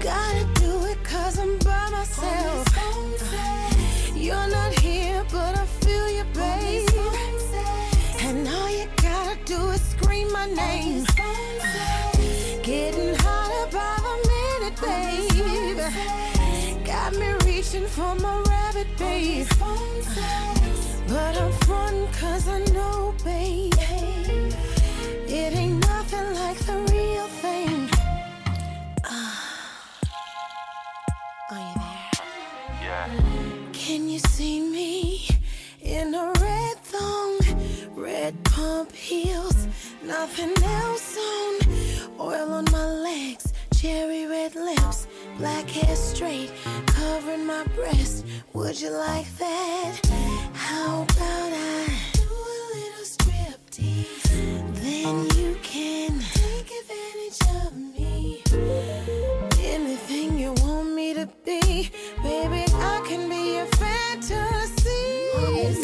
Gotta 0.04 0.44
do 0.44 0.50
it 0.50 0.53
cause 1.14 1.38
I'm 1.38 1.58
by 1.60 1.90
myself. 1.92 2.66
You're 4.16 4.50
not 4.58 4.72
here, 4.80 5.24
but 5.32 5.54
I 5.64 5.66
feel 5.82 6.08
you, 6.18 6.26
babe. 6.34 6.90
And 8.28 8.48
all 8.48 8.70
you 8.78 8.88
gotta 9.08 9.38
do 9.46 9.60
is 9.76 9.82
scream 9.94 10.32
my 10.32 10.48
name. 10.48 11.06
Getting 12.64 13.14
hotter 13.26 13.66
by 13.78 13.96
the 14.08 14.16
minute, 14.34 14.78
babe. 14.88 15.80
Got 16.92 17.12
me 17.22 17.30
reaching 17.46 17.88
for 17.96 18.16
my 18.16 18.36
rabbit, 18.50 18.88
babe. 18.98 19.48
But 21.08 21.34
I'm 21.42 21.52
frontin' 21.66 22.08
cause 22.20 22.48
I 22.48 22.60
know, 22.76 23.14
babe. 23.24 23.73
Red 38.04 38.36
pump 38.44 38.92
heels, 38.92 39.66
nothing 40.04 40.52
else 40.62 41.18
on? 41.18 41.62
Oil 42.20 42.52
on 42.52 42.66
my 42.70 42.86
legs, 42.86 43.54
cherry 43.74 44.26
red 44.26 44.56
lips, 44.56 45.08
black 45.38 45.70
hair 45.70 45.96
straight, 45.96 46.52
covering 46.86 47.46
my 47.46 47.64
breast. 47.76 48.26
Would 48.52 48.82
you 48.82 48.90
like 48.90 49.34
that? 49.38 50.02
How 50.54 51.04
about 51.04 51.52
I 51.54 51.88
do 52.12 52.28
a 52.56 52.58
little 52.76 53.06
striptease? 53.16 54.28
Then 54.84 55.16
you 55.40 55.58
can 55.64 56.20
take 56.34 56.70
advantage 56.82 57.40
of 57.64 57.72
me. 57.78 58.44
Anything 59.64 60.38
you 60.38 60.52
want 60.64 60.94
me 60.94 61.14
to 61.14 61.26
be, 61.46 61.90
baby, 62.22 62.66
I 62.92 63.02
can 63.08 63.30
be 63.30 63.56
your 63.56 63.68
fantasy. 63.68 65.83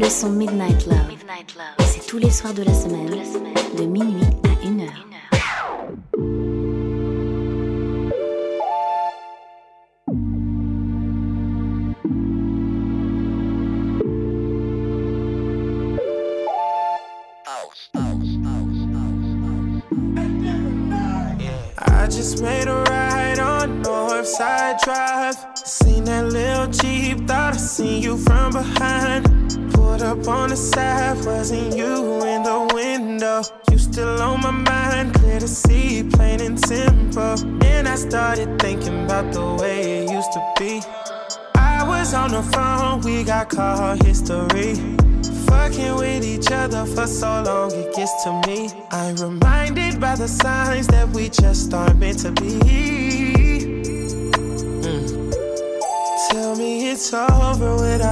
Le 0.00 0.08
son 0.08 0.30
Midnight 0.30 0.86
Love. 0.86 0.96
C'est 1.80 2.06
tous 2.06 2.16
les 2.16 2.30
soirs 2.30 2.54
de 2.54 2.62
la 2.62 2.72
semaine, 2.72 3.10
de 3.78 3.84
minuit 3.84 4.22
à 4.22 4.28
1 4.28 4.29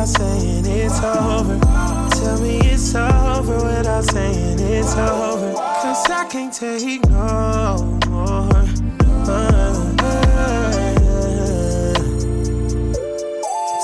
saying 0.08 0.64
it's 0.66 1.02
over. 1.02 1.58
Tell 2.16 2.40
me 2.40 2.58
it's 2.60 2.94
over 2.94 3.56
without 3.56 4.04
saying 4.04 4.58
it's 4.58 4.94
over. 4.96 5.52
Cause 5.52 6.10
I 6.10 6.26
can't 6.30 6.52
take 6.52 7.08
no 7.08 7.98
more. 8.08 8.48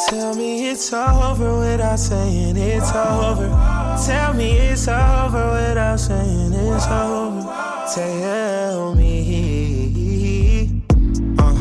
Tell 0.08 0.34
me 0.34 0.70
it's 0.70 0.92
over 0.92 1.58
without 1.58 1.98
saying 1.98 2.56
it's 2.56 2.94
over. 2.94 3.48
Tell 4.06 4.34
me 4.34 4.56
it's 4.56 4.88
over 4.88 5.52
without 5.52 6.00
saying 6.00 6.52
it's 6.52 6.86
over. 6.86 7.42
Tell 7.94 8.94
me. 8.94 10.70
Uh, 11.38 11.54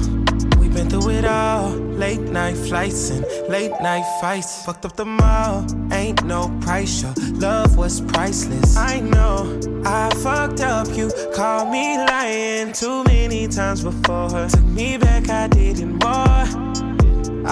we've 0.59 0.73
been 0.73 0.89
through 0.89 1.09
it 1.11 1.25
all. 1.25 1.69
Late 2.03 2.21
night 2.21 2.57
flights 2.57 3.09
and 3.11 3.25
late 3.53 3.79
night 3.81 4.03
fights. 4.19 4.65
Fucked 4.65 4.83
up 4.83 4.95
the 4.95 5.05
mall. 5.05 5.63
Ain't 5.91 6.23
no 6.23 6.41
price. 6.61 7.03
Your 7.03 7.13
love 7.47 7.77
was 7.77 8.01
priceless. 8.01 8.75
I 8.75 8.99
know 8.99 9.59
I 9.85 10.09
fucked 10.23 10.61
up. 10.61 10.87
You 10.97 11.11
called 11.35 11.69
me 11.69 11.85
lying 11.97 12.73
too 12.73 13.03
many 13.03 13.47
times 13.47 13.83
before. 13.83 14.47
Took 14.49 14.67
me 14.79 14.97
back, 14.97 15.29
I 15.29 15.47
did 15.49 15.79
it 15.85 15.91
more. 16.05 16.45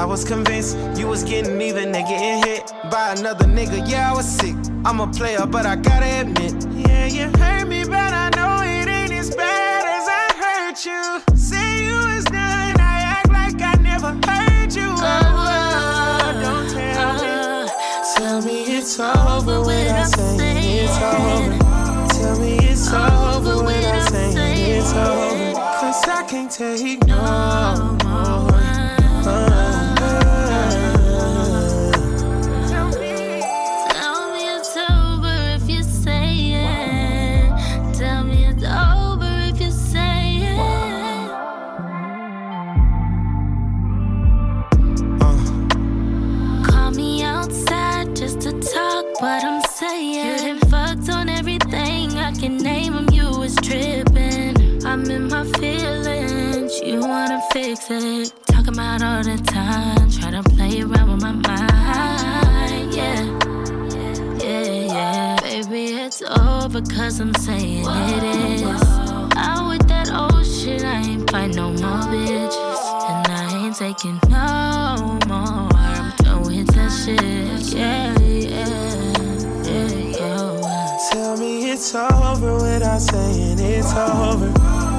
I 0.01 0.03
was 0.05 0.23
convinced 0.23 0.75
you 0.97 1.05
was 1.07 1.23
getting 1.23 1.61
even 1.61 1.93
and 1.93 2.07
getting 2.11 2.41
hit 2.49 2.63
by 2.89 3.13
another 3.15 3.45
nigga. 3.45 3.88
Yeah, 3.88 4.11
I 4.11 4.15
was 4.15 4.27
sick. 4.39 4.55
I'm 4.85 4.99
a 5.01 5.07
player, 5.07 5.45
but 5.45 5.67
I 5.67 5.75
gotta 5.75 6.11
admit. 6.21 6.55
Yeah, 6.83 7.05
you 7.05 7.25
hurt 7.38 7.67
me, 7.67 7.83
but 7.83 8.11
I 8.23 8.31
know 8.35 8.41
over. 24.94 25.53
Cause 25.53 26.03
I 26.08 26.24
can't 26.28 26.52
take 26.52 27.06
no 27.08 28.00
it's 66.22 66.40
over 66.40 66.82
cause 66.82 67.19
I'm 67.19 67.33
saying 67.35 67.85
it 67.88 68.24
is. 68.24 68.72
Out 69.35 69.69
with 69.69 69.88
that 69.88 70.09
old 70.11 70.45
shit, 70.45 70.83
I 70.83 71.01
ain't 71.01 71.30
fight 71.30 71.56
no 71.56 71.69
more 71.69 72.01
bitches. 72.11 72.80
And 73.09 73.27
I 73.27 73.66
ain't 73.66 73.75
taking 73.75 74.19
no 74.30 75.19
more. 75.27 75.69
I'm 75.74 76.14
done 76.17 76.43
with 76.43 76.67
that 76.75 76.91
shit. 76.91 77.22
Yeah, 77.75 78.17
yeah, 78.19 78.69
yeah, 79.64 79.90
yeah. 80.17 80.98
Tell 81.11 81.38
me 81.38 81.72
it's 81.72 81.95
over 81.95 82.56
without 82.56 83.01
saying 83.01 83.59
it's 83.59 83.93
over. 83.93 84.51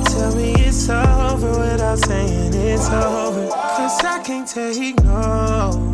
Tell 0.07 0.35
me 0.35 0.55
it's 0.55 0.89
over 0.89 1.51
without 1.51 1.99
saying 1.99 2.55
it's 2.55 2.89
over. 2.89 3.49
Cause 3.49 4.05
I 4.05 4.23
can't 4.25 4.49
take 4.49 5.03
no 5.05 5.92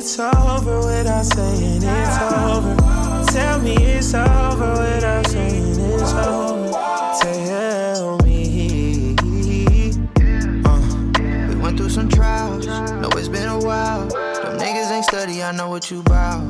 it's 0.00 0.18
over 0.18 0.78
without 0.78 1.26
saying 1.26 1.82
it's 1.84 2.18
over. 2.22 2.74
Tell 3.26 3.58
me 3.60 3.74
it's 3.74 4.14
over 4.14 4.72
without 4.72 5.26
saying 5.26 5.78
it's 5.78 6.12
over. 6.14 6.72
Tell 7.20 8.16
me. 8.24 9.14
Uh, 10.64 11.48
we 11.48 11.54
went 11.56 11.76
through 11.76 11.90
some 11.90 12.08
trials. 12.08 12.66
Know 12.66 13.10
it's 13.10 13.28
been 13.28 13.50
a 13.50 13.58
while. 13.58 14.06
Them 14.06 14.58
niggas 14.58 14.90
ain't 14.90 15.04
study, 15.04 15.42
I 15.42 15.52
know 15.52 15.68
what 15.68 15.90
you 15.90 16.02
bout. 16.02 16.49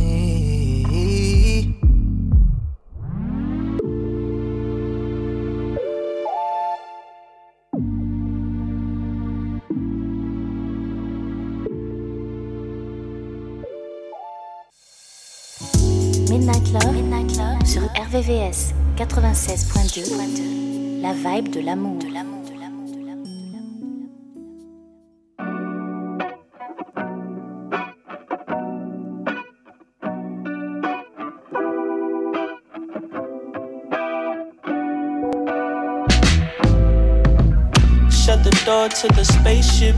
RVVS 18.11 18.73
96.2. 18.97 21.01
La 21.01 21.13
vibe 21.13 21.49
de 21.49 21.61
l'amour. 21.61 21.97
Shut 38.09 38.43
the 38.43 38.61
door 38.65 38.89
to 38.89 39.07
the 39.07 39.23
spaceship. 39.23 39.95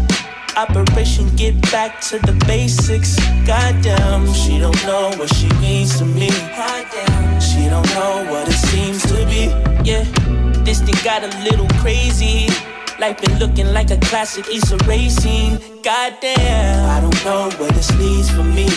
Operation 0.56 1.36
get 1.36 1.60
back 1.72 2.00
to 2.02 2.20
the 2.20 2.34
basics. 2.46 3.18
Goddamn, 3.46 4.32
she 4.34 4.60
don't 4.60 4.86
know 4.86 5.12
what 5.18 5.34
she 5.34 5.50
means 5.60 5.98
to 5.98 6.06
me. 6.06 6.30
Goddamn, 6.30 7.42
she 7.42 7.68
don't 7.70 7.88
know 7.96 8.24
what 8.30 8.48
it 8.48 8.54
seems 8.54 9.02
to 9.04 9.26
be. 9.26 9.50
Yeah, 9.84 10.04
this 10.64 10.82
thing 10.82 10.96
got 11.04 11.24
a 11.24 11.32
little 11.44 11.68
crazy. 11.82 12.48
Life 13.00 13.20
been 13.22 13.40
looking 13.40 13.74
like 13.74 13.90
a 13.90 13.98
classic 13.98 14.48
Issa 14.48 14.78
racing. 14.86 15.58
Goddamn, 15.82 16.88
I 16.88 17.02
don't 17.02 17.26
know 17.26 17.50
where 17.58 17.72
this 17.72 17.90
leads 17.98 18.30
for 18.30 18.44
me. 18.44 18.68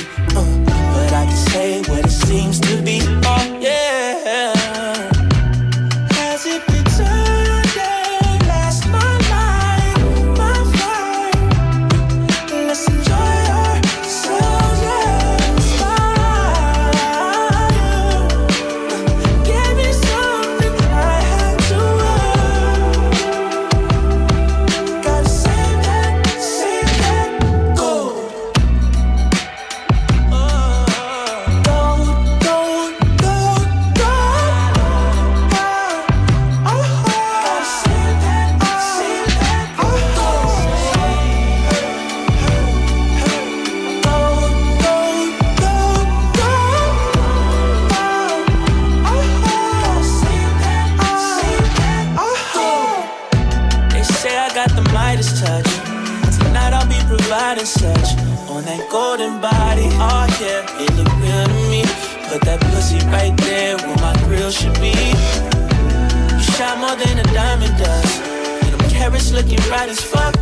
Them 69.17 69.35
looking 69.35 69.59
right 69.71 69.89
as 69.89 70.01
fuck. 70.01 70.35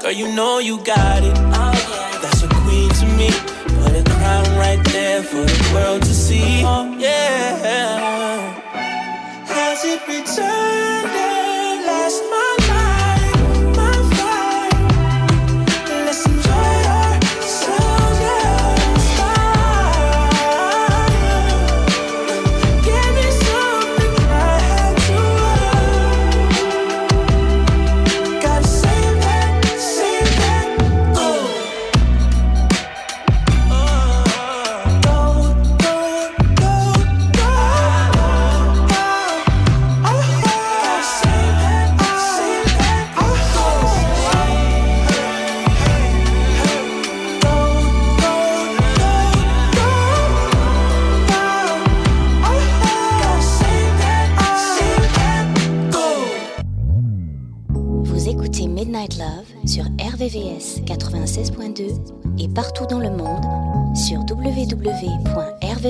Girl, 0.00 0.12
you 0.12 0.32
know 0.32 0.60
you 0.60 0.78
got 0.84 1.24
it. 1.24 1.36
Oh 1.36 1.72
yeah, 1.90 2.20
that's 2.22 2.42
a 2.44 2.48
queen 2.48 2.88
to 2.88 3.06
me. 3.18 3.30
Put 3.82 3.96
a 3.96 4.04
crown 4.14 4.46
right 4.56 4.80
there 4.92 5.24
for 5.24 5.42
the 5.42 5.70
world 5.74 6.02
to 6.02 6.14
see. 6.14 6.62
Oh 6.64 6.96
yeah. 6.98 8.62
Has 9.46 9.84
it 9.84 10.06
returned? 10.06 11.21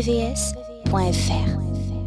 www.vs.fr. 0.03 2.02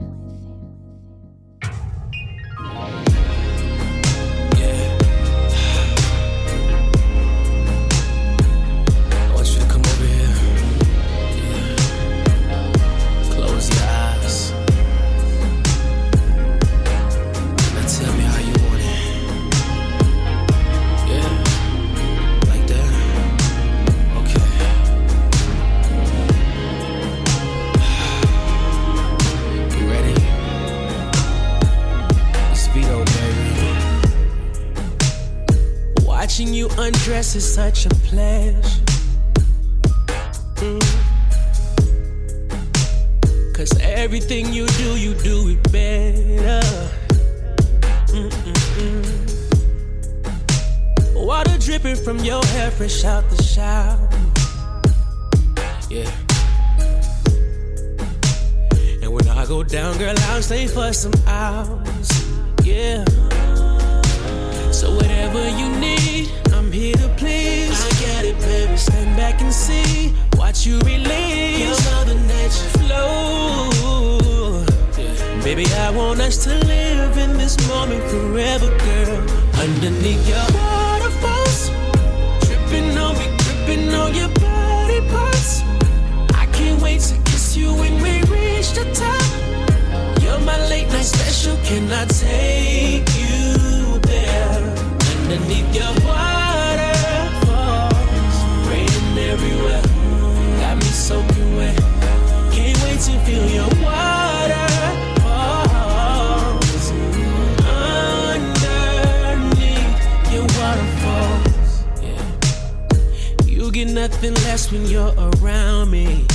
nothing 114.07 114.35
less 114.45 114.71
when 114.71 114.85
you're 114.85 115.13
around 115.17 115.89
me. 115.89 116.27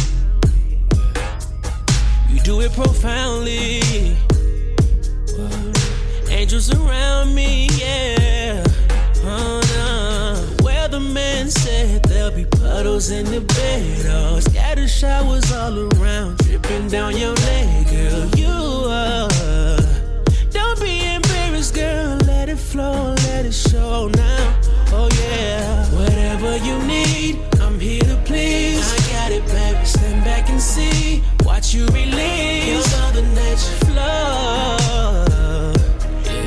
You 2.28 2.40
do 2.40 2.60
it 2.62 2.72
profoundly. 2.72 3.80
Angels 6.28 6.74
around 6.74 7.32
me, 7.32 7.68
yeah. 7.78 8.64
Oh, 9.22 9.60
no. 9.74 10.00
Man 11.00 11.50
said 11.50 12.02
there'll 12.04 12.30
be 12.30 12.44
puddles 12.44 13.10
in 13.10 13.24
the 13.26 13.40
bed, 13.40 14.06
oh, 14.10 14.38
scatter 14.40 14.86
showers 14.86 15.50
all 15.52 15.78
around, 15.94 16.38
dripping 16.38 16.88
down 16.88 17.16
your 17.16 17.34
leg, 17.34 17.88
girl. 17.88 18.26
You 18.36 18.56
are. 18.88 19.78
Don't 20.50 20.80
be 20.80 21.14
embarrassed, 21.14 21.74
girl. 21.74 22.18
Let 22.26 22.48
it 22.48 22.58
flow, 22.58 23.14
let 23.26 23.46
it 23.46 23.54
show 23.54 24.08
now. 24.08 24.60
Oh 24.92 25.08
yeah. 25.22 25.86
Whatever 25.94 26.56
you 26.58 26.76
need, 26.82 27.38
I'm 27.80 27.86
here 27.86 28.02
to 28.02 28.16
please. 28.26 28.92
I 28.92 28.98
got 29.10 29.32
it, 29.32 29.42
baby. 29.46 29.84
Stand 29.86 30.22
back 30.22 30.50
and 30.50 30.60
see. 30.60 31.22
Watch 31.46 31.72
you 31.72 31.86
release. 31.86 32.84
Feel 32.92 33.00
all 33.00 33.12
the 33.12 33.22
nature 33.22 33.76
flow. 33.88 34.76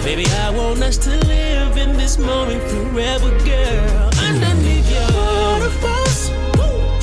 Baby, 0.03 0.27
I 0.29 0.51
want 0.51 0.83
us 0.83 0.97
to 0.97 1.09
live 1.25 1.75
in 1.77 1.97
this 1.97 2.19
moment 2.19 2.61
forever, 2.69 3.31
girl. 3.43 4.11
Underneath 4.21 4.87
your 4.93 5.09
waterfalls, 5.09 6.29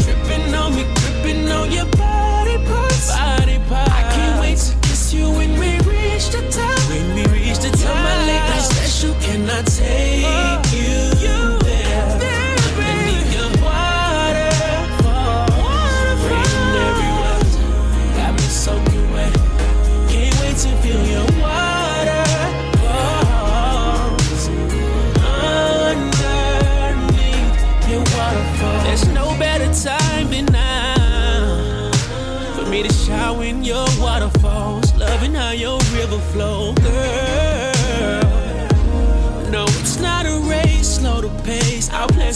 tripping 0.04 0.54
on 0.54 0.76
me, 0.76 0.84
gripping 0.94 1.50
on 1.50 1.72
your 1.72 1.86
body 1.96 2.58
parts. 2.68 3.10
Body 3.10 3.58
parts. 3.68 3.90
I 3.90 4.02
can't 4.14 4.40
wait 4.40 4.58
to 4.58 4.76
kiss 4.86 5.12
you 5.12 5.28
when 5.28 5.58
we 5.58 5.80
reach 5.90 6.30
the 6.30 6.42
top. 6.52 6.78
When 6.88 7.16
we 7.16 7.24
reach 7.34 7.58
the 7.58 7.70
top, 7.70 7.96
my 7.96 8.16
late 8.28 8.46
night 8.48 8.62
special. 8.62 9.12
Can 9.22 9.50
I 9.50 9.62
take 9.62 10.22
you 10.22 10.49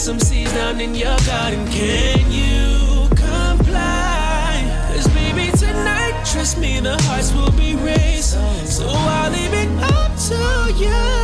some 0.04 0.20
seeds 0.20 0.52
down 0.52 0.82
in 0.82 0.94
your 0.94 1.16
garden. 1.24 1.66
Can 1.68 2.30
you 2.30 3.08
comply? 3.08 4.90
Cause 4.92 5.08
baby, 5.14 5.50
tonight, 5.56 6.22
trust 6.30 6.58
me, 6.58 6.78
the 6.78 7.00
hearts 7.04 7.32
will 7.32 7.52
be 7.52 7.74
raised. 7.76 8.36
So 8.66 8.84
I'll 8.86 9.30
leave 9.30 9.54
it 9.54 9.70
up 9.82 10.14
to 10.28 10.74
you. 10.76 11.23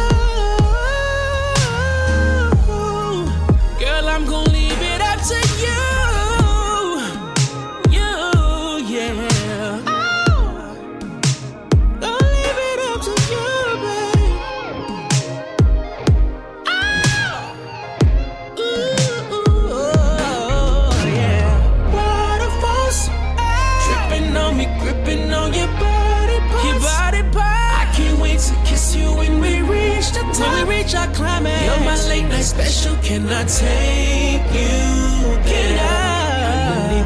I 33.33 33.44
take 33.44 34.52
you? 34.55 34.91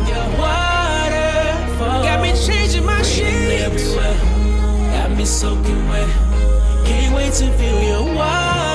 Your 0.08 0.26
waterfall. 0.38 2.02
Got 2.02 2.22
me 2.22 2.32
changing 2.46 2.84
my 2.84 3.02
sheets. 3.02 3.94
Got 3.94 5.10
me 5.16 5.24
soaking 5.24 5.88
wet. 5.88 6.08
Can't 6.86 7.14
wait 7.14 7.32
to 7.34 7.50
feel 7.58 7.82
your 7.82 8.14
water. 8.14 8.73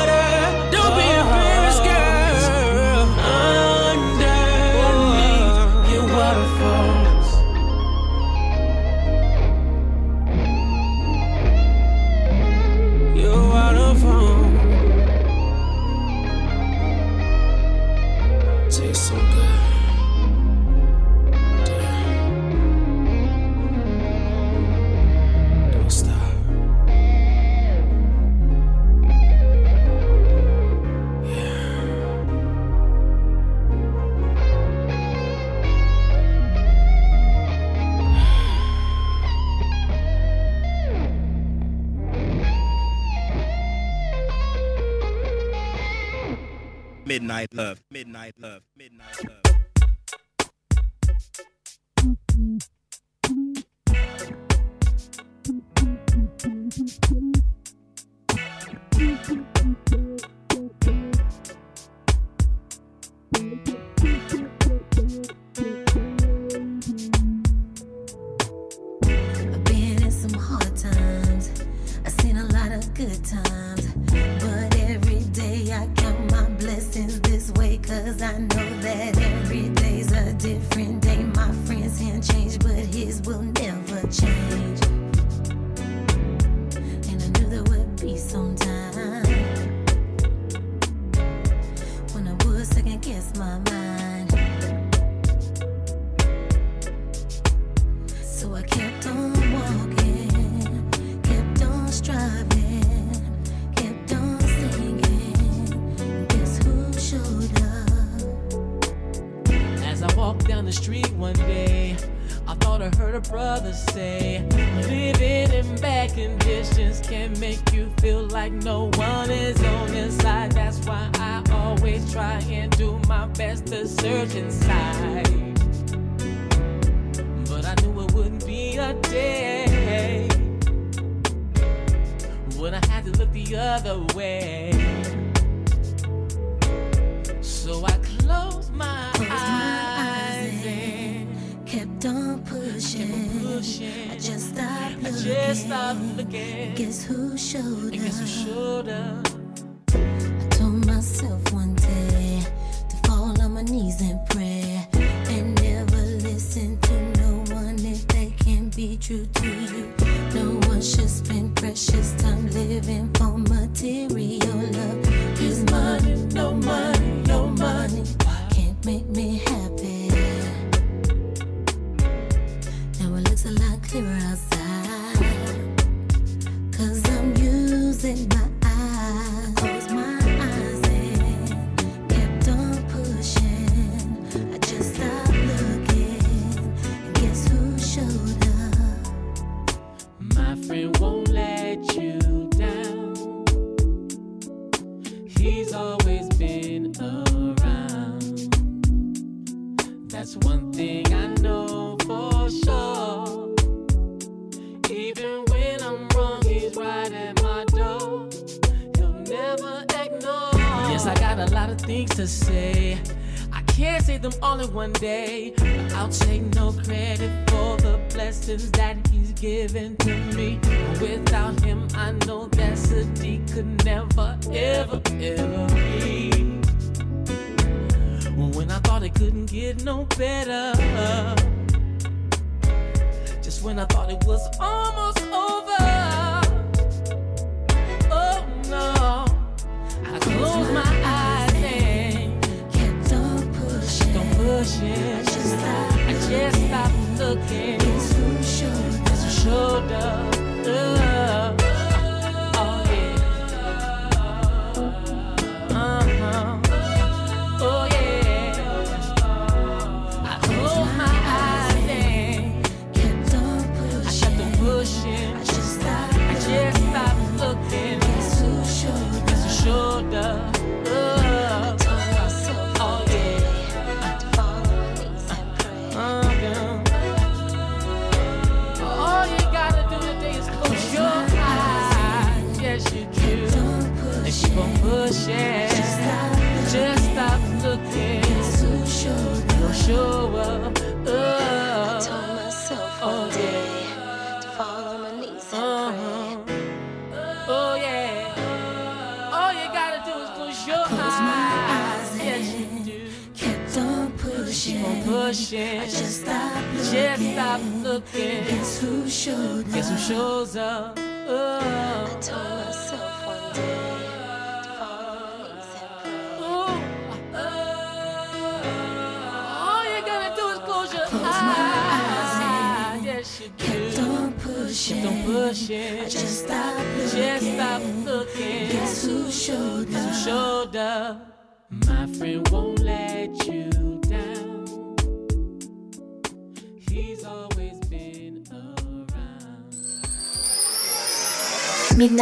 Midnight 47.99 48.35
Love. 48.39 48.61
Midnight 48.77 49.18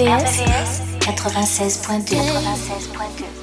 RVVS 0.00 0.80
96.2. 1.00 2.16
96.2. 2.16 3.39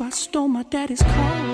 I 0.00 0.10
stole 0.10 0.48
my 0.48 0.62
daddy's 0.64 1.02
car. 1.02 1.53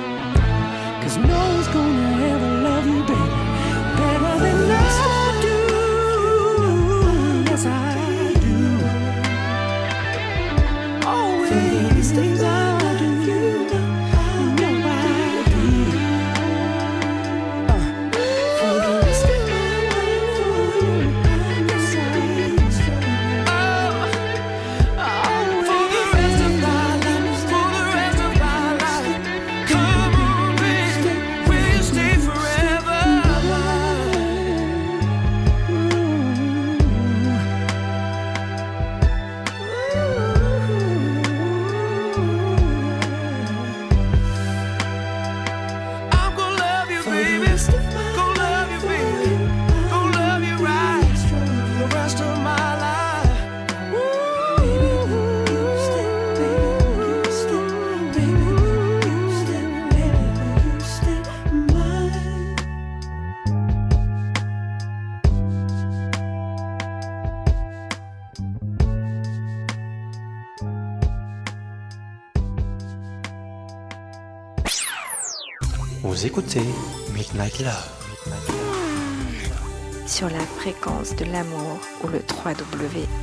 Sur 80.06 80.30
la 80.30 80.40
fréquence 80.40 81.14
de 81.16 81.26
l'amour 81.26 81.78
ou 82.02 82.08
le 82.08 82.20
www.rdvs.fr. 82.20 83.20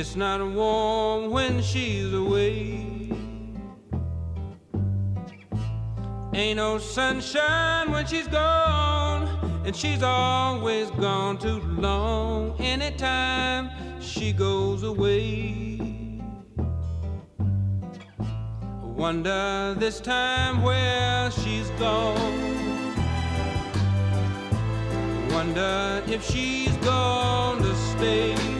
It's 0.00 0.16
not 0.16 0.40
warm 0.40 1.30
when 1.30 1.60
she's 1.60 2.10
away. 2.14 2.86
Ain't 6.32 6.56
no 6.56 6.78
sunshine 6.78 7.90
when 7.90 8.06
she's 8.06 8.26
gone, 8.26 9.28
and 9.66 9.76
she's 9.76 10.02
always 10.02 10.90
gone 10.92 11.36
too 11.36 11.60
long. 11.76 12.58
Anytime 12.58 13.68
she 14.00 14.32
goes 14.32 14.84
away. 14.84 15.76
Wonder 18.96 19.76
this 19.78 20.00
time 20.00 20.62
where 20.62 21.30
she's 21.30 21.68
gone. 21.78 22.16
Wonder 25.28 26.02
if 26.06 26.24
she's 26.24 26.74
gonna 26.78 27.74
stay. 27.92 28.59